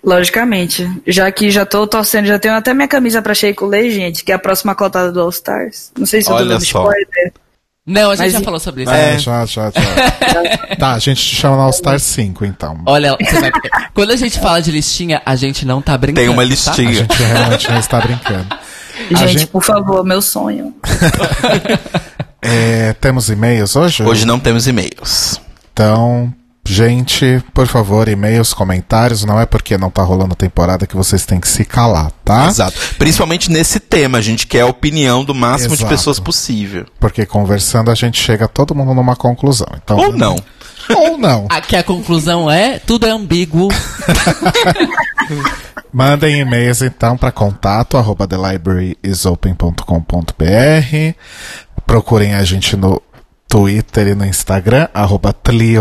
[0.05, 0.89] Logicamente.
[1.05, 4.37] Já que já tô torcendo, já tenho até minha camisa pra Shake gente, que é
[4.37, 5.91] a próxima cotada do All Stars.
[5.99, 7.33] Não sei se eu tô dando spoiler.
[7.85, 8.93] Não, a gente Mas já falou sobre isso.
[8.93, 10.77] É, já, já, já.
[10.79, 12.81] tá, a gente te chama no All Star 5, então.
[12.87, 13.51] Olha, vai...
[13.93, 16.25] quando a gente fala de listinha, a gente não tá brincando.
[16.25, 16.75] Tem uma listinha.
[16.75, 16.83] Tá?
[16.83, 18.47] A gente realmente não está brincando.
[19.11, 20.73] Gente, gente, por favor, meu sonho.
[22.51, 24.03] É, temos e-mails hoje?
[24.03, 25.41] Hoje não temos e-mails.
[25.73, 26.35] Então,
[26.67, 29.25] gente, por favor, e-mails, comentários.
[29.25, 32.49] Não é porque não tá rolando temporada que vocês têm que se calar, tá?
[32.49, 32.77] Exato.
[32.99, 35.89] Principalmente nesse tema, a gente quer a opinião do máximo Exato.
[35.89, 36.87] de pessoas possível.
[36.99, 39.69] Porque conversando a gente chega todo mundo numa conclusão.
[39.77, 40.35] Então, Ou não.
[40.89, 41.47] Ou não.
[41.51, 43.69] Aqui a conclusão é: tudo é ambíguo.
[45.93, 51.15] Mandem e-mails então para contato arroba thelibraryisopen.com.br
[51.91, 53.03] Procurem a gente no
[53.49, 55.35] Twitter e no Instagram, arroba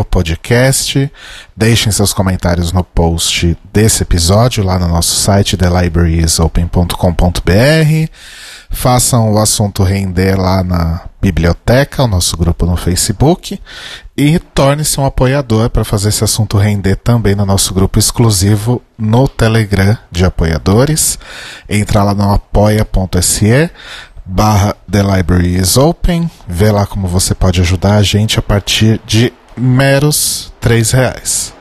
[0.10, 1.12] Podcast.
[1.56, 8.12] Deixem seus comentários no post desse episódio lá no nosso site, thelibrariesopen.com.br.
[8.72, 13.60] Façam o assunto render lá na biblioteca, o nosso grupo no Facebook.
[14.18, 19.28] E torne-se um apoiador para fazer esse assunto render também no nosso grupo exclusivo no
[19.28, 21.18] Telegram de apoiadores.
[21.70, 23.72] Entra lá no apoia.se
[24.30, 26.30] barra The Library is Open.
[26.48, 31.54] Vê lá como você pode ajudar a gente a partir de meros três reais.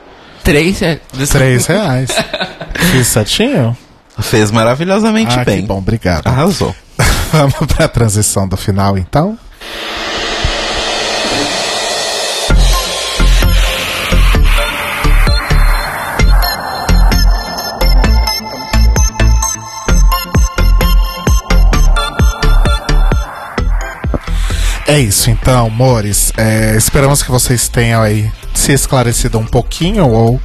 [0.43, 0.99] Três, é...
[1.29, 2.11] três reais.
[2.91, 3.75] Fiz certinho?
[4.21, 5.61] Fez maravilhosamente ah, bem.
[5.61, 6.27] Que bom, obrigado.
[6.27, 6.75] Arrasou.
[7.31, 9.37] Vamos para a transição do final, então?
[24.89, 26.33] É isso, então, Mores.
[26.35, 30.41] É, esperamos que vocês tenham aí se esclarecido um pouquinho ou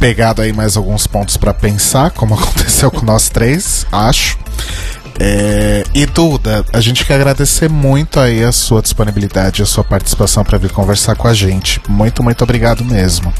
[0.00, 4.36] pegado aí mais alguns pontos para pensar, como aconteceu com nós três, acho.
[5.20, 10.42] É, e Duda, a gente quer agradecer muito aí a sua disponibilidade, a sua participação
[10.42, 11.80] para vir conversar com a gente.
[11.88, 13.32] Muito, muito obrigado mesmo.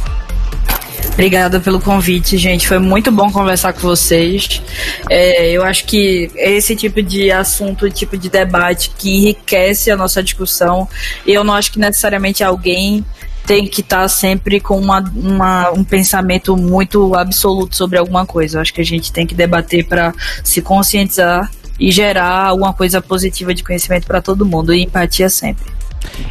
[1.15, 2.66] Obrigada pelo convite, gente.
[2.66, 4.61] Foi muito bom conversar com vocês.
[5.09, 10.20] É, eu acho que esse tipo de assunto, tipo de debate que enriquece a nossa
[10.20, 10.89] discussão.
[11.24, 13.05] Eu não acho que necessariamente alguém
[13.47, 18.57] tem que estar tá sempre com uma, uma, um pensamento muito absoluto sobre alguma coisa.
[18.57, 20.12] Eu acho que a gente tem que debater para
[20.43, 25.73] se conscientizar e gerar alguma coisa positiva de conhecimento para todo mundo e empatia sempre.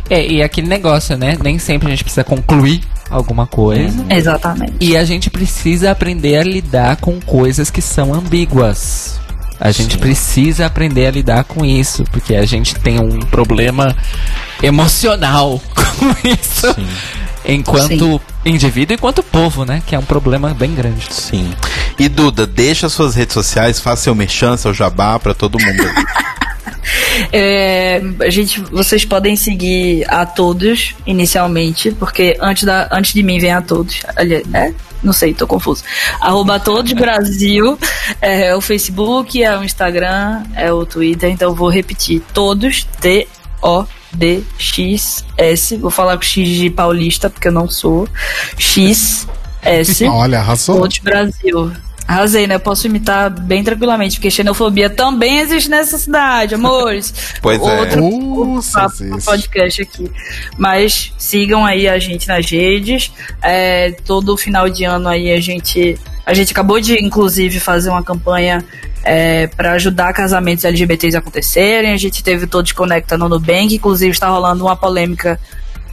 [0.10, 1.38] É, e aquele negócio, né?
[1.42, 4.02] Nem sempre a gente precisa concluir alguma coisa.
[4.02, 4.08] Uhum.
[4.10, 4.74] Exatamente.
[4.80, 9.20] E a gente precisa aprender a lidar com coisas que são ambíguas.
[9.60, 10.00] A gente Sim.
[10.00, 13.96] precisa aprender a lidar com isso, porque a gente tem um problema
[14.62, 16.74] emocional com isso.
[16.74, 16.88] Sim.
[17.46, 18.20] Enquanto Sim.
[18.46, 19.82] indivíduo e enquanto povo, né?
[19.86, 21.08] Que é um problema bem grande.
[21.10, 21.54] Sim.
[22.00, 25.84] E Duda, deixa suas redes sociais, faça seu merchan, seu jabá para todo mundo.
[27.32, 33.52] É, gente, vocês podem seguir a todos inicialmente, porque antes, da, antes de mim vem
[33.52, 34.02] a todos.
[34.16, 34.74] Aliás, é?
[35.04, 35.84] Não sei, tô confuso.
[36.20, 37.78] Arroba todos Brasil
[38.22, 42.22] é o Facebook, é o Instagram, é o Twitter, então vou repetir.
[42.34, 45.78] Todos, T-O D X S.
[45.78, 48.08] Vou falar com X de paulista, porque eu não sou.
[48.58, 49.28] X
[49.62, 50.06] S.
[50.08, 50.82] Olha, arrasou.
[50.82, 51.72] Todos Brasil.
[52.08, 52.56] Arrasei, né?
[52.56, 57.14] Eu posso imitar bem tranquilamente, porque xenofobia também existe nessa cidade, amores.
[57.42, 57.80] pois é.
[57.80, 60.12] Outro, outro podcast aqui.
[60.58, 63.12] Mas sigam aí a gente nas redes.
[63.42, 65.98] É, todo final de ano aí a gente.
[66.26, 68.64] A gente acabou de, inclusive, fazer uma campanha
[69.04, 71.92] é, para ajudar casamentos LGBTs a acontecerem.
[71.92, 75.40] A gente teve Todos Conecta no Nubank, inclusive está rolando uma polêmica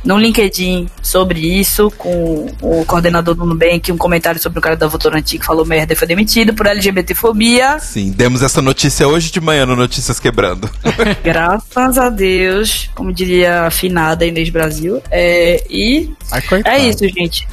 [0.04, 4.86] no LinkedIn sobre isso, com o coordenador do Nubank, um comentário sobre o cara da
[4.86, 7.78] Votorantim que falou merda e foi demitido por LGBTfobia.
[7.78, 10.70] Sim, demos essa notícia hoje de manhã no Notícias Quebrando.
[11.22, 15.02] Graças a Deus, como diria a afinada Inês Brasil.
[15.10, 17.46] É, e Ai, é isso, gente.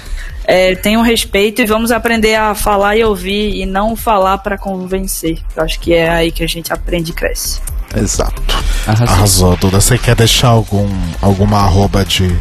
[0.45, 5.40] É, tenham respeito e vamos aprender a falar e ouvir e não falar para convencer.
[5.53, 7.60] Eu acho que é aí que a gente aprende e cresce.
[7.96, 8.42] Exato.
[8.86, 9.16] Arrasou.
[9.16, 9.82] Arrasou, Duda.
[9.82, 10.90] Você quer deixar algum,
[11.22, 12.34] alguma arroba de,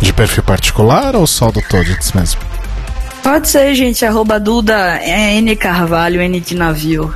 [0.00, 2.40] de perfil particular ou só do Todits mesmo?
[3.22, 4.04] Pode ser, gente.
[4.04, 7.12] Arroba Duda N Carvalho, N de navio.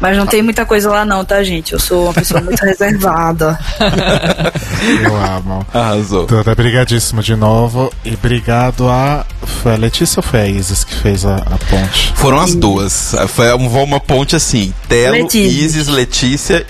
[0.00, 1.72] Mas não tem muita coisa lá não, tá, gente?
[1.72, 3.58] Eu sou uma pessoa muito reservada.
[5.02, 5.66] Eu amo.
[5.74, 6.26] Arrasou.
[6.26, 7.92] Duda, brigadíssimo de novo.
[8.04, 9.26] E obrigado a...
[9.42, 12.12] Foi a Letícia ou foi a Isis que fez a, a ponte?
[12.14, 13.14] Foram as duas.
[13.28, 14.72] Foi uma ponte assim.
[14.88, 15.64] Telo, Letícia.
[15.64, 16.66] Isis, Letícia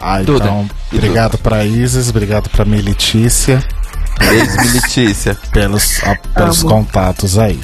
[0.00, 0.44] ah, Duda.
[0.44, 3.62] então, obrigado para Isis, obrigado para Militícia.
[4.18, 5.36] Beijo, Militícia.
[5.52, 7.60] Pelos, a, pelos contatos aí.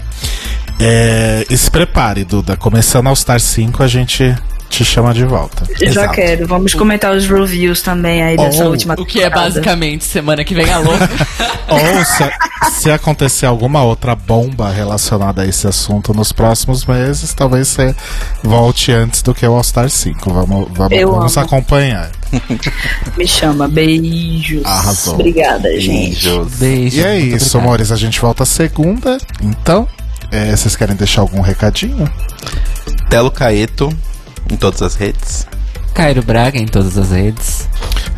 [0.81, 2.57] É, e se prepare, Duda.
[2.57, 4.35] Começando ao Star 5, a gente
[4.69, 5.65] te chama de volta.
[5.81, 6.47] Eu já quero.
[6.47, 10.55] Vamos comentar os reviews também aí dessa Ou, última O que é basicamente semana que
[10.55, 11.09] vem a louca.
[11.69, 17.69] Ou se, se, acontecer alguma outra bomba relacionada a esse assunto nos próximos meses, talvez
[17.69, 17.95] você
[18.43, 20.33] volte antes do que o All Star 5.
[20.33, 22.11] Vamos, vamos, vamos acompanhar.
[23.17, 23.69] Me chama.
[23.69, 24.65] Beijos.
[24.65, 25.15] Arrasou.
[25.15, 26.25] Obrigada, gente.
[26.25, 26.55] Beijos.
[26.55, 26.99] Beijos.
[26.99, 27.93] E é isso, amores.
[27.93, 29.19] A gente volta segunda.
[29.41, 29.89] Então,
[30.31, 32.11] é, vocês querem deixar algum recadinho?
[33.09, 33.89] Telo Caeto
[34.51, 35.47] em todas as redes.
[35.95, 37.69] Cairo Braga em todas as redes.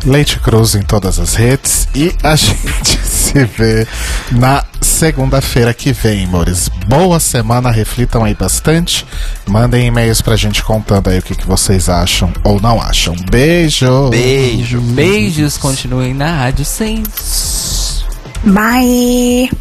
[0.03, 1.87] Leite Cruz em todas as redes.
[1.93, 3.87] E a gente se vê
[4.31, 6.69] na segunda-feira que vem, amores.
[6.87, 9.05] Boa semana, reflitam aí bastante.
[9.47, 13.15] Mandem e-mails pra gente contando aí o que, que vocês acham ou não acham.
[13.29, 14.09] Beijo!
[14.09, 14.81] Beijo!
[14.81, 18.03] Beijos, continuem na Rádio Sens.
[18.43, 19.51] Bye!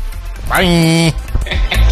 [0.48, 1.14] Bye!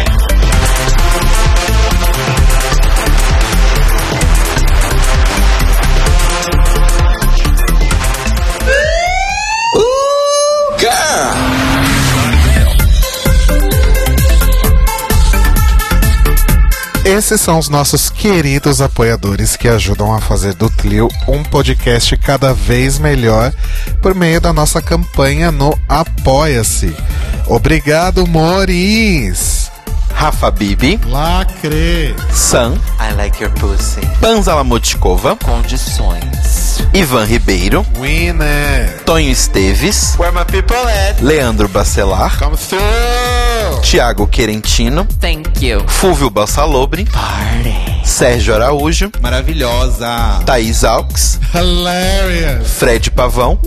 [17.05, 22.51] Esses são os nossos queridos apoiadores que ajudam a fazer do Tlio um podcast cada
[22.51, 23.53] vez melhor
[24.01, 26.95] por meio da nossa campanha no Apoia-se.
[27.47, 29.71] Obrigado, Moris!
[30.15, 39.29] Rafa Bibi, Lacre, Sam, I like your pussy, Panza Lamotikova, Condições, Ivan Ribeiro, Winner, Tonho
[39.29, 41.21] Esteves, Where my people at?
[41.21, 43.34] Leandro Bacelar, Come through!
[43.85, 45.83] Tiago Querentino, Thank you.
[45.87, 47.05] Fúvio Bassalobre,
[48.03, 50.41] Sérgio Araújo, Maravilhosa.
[50.45, 52.67] Thaís Alves, Hilarious.
[52.67, 53.59] Fred Pavão,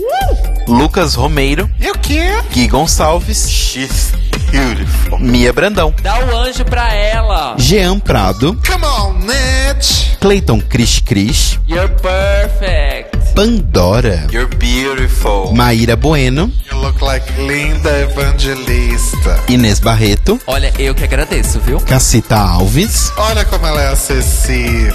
[0.67, 2.37] Lucas Romeiro, E o quê?
[2.51, 4.11] Gui Gonçalves, She's
[4.51, 5.17] beautiful.
[5.19, 7.55] Mia Brandão, Dá o anjo pra ela.
[7.57, 10.17] Jean Prado, Come on, Ned.
[10.19, 13.08] Cleiton Cris Cris, You're perfect.
[13.43, 15.53] Pandora, You're beautiful.
[15.55, 19.39] Maíra Bueno, You look like Linda Evangelista.
[19.47, 21.79] Inês Barreto, Olha, eu que agradeço, viu?
[21.79, 24.91] Cacita Alves, Olha como ela é acessível.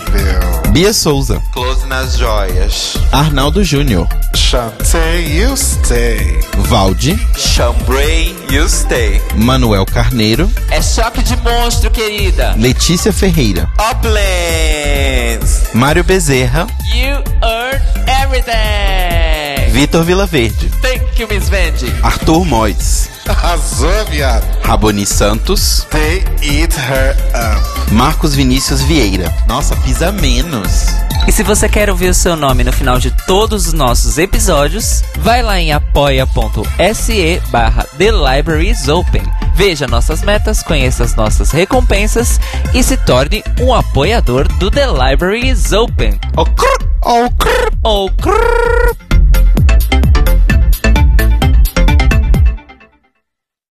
[0.72, 2.98] Bia Souza, Close nas joias.
[3.10, 6.38] Arnaldo Júnior, Chantei, you stay.
[6.68, 9.22] Valde, Chambray, you stay.
[9.36, 12.54] Manuel Carneiro, É choque de monstro, querida.
[12.58, 15.62] Letícia Ferreira, Uplands.
[15.72, 18.33] Mário Bezerra, You earn everything.
[18.34, 19.43] めて
[19.74, 21.92] Vitor Vilaverde, Thank you, Miss Vendi.
[22.00, 24.46] Arthur Mois, Arrasou, viado.
[24.62, 27.92] Raboni Santos, They eat her up.
[27.92, 29.34] Marcos Vinícius Vieira.
[29.48, 30.86] Nossa, pisa menos.
[31.26, 35.02] E se você quer ouvir o seu nome no final de todos os nossos episódios,
[35.18, 39.24] vai lá em apoia.se barra The Libraries Open.
[39.56, 42.38] Veja nossas metas, conheça as nossas recompensas
[42.72, 46.20] e se torne um apoiador do The Libraries Open.
[46.36, 47.70] Oh, crrr, oh, crrr.
[47.82, 49.13] Oh, crrr.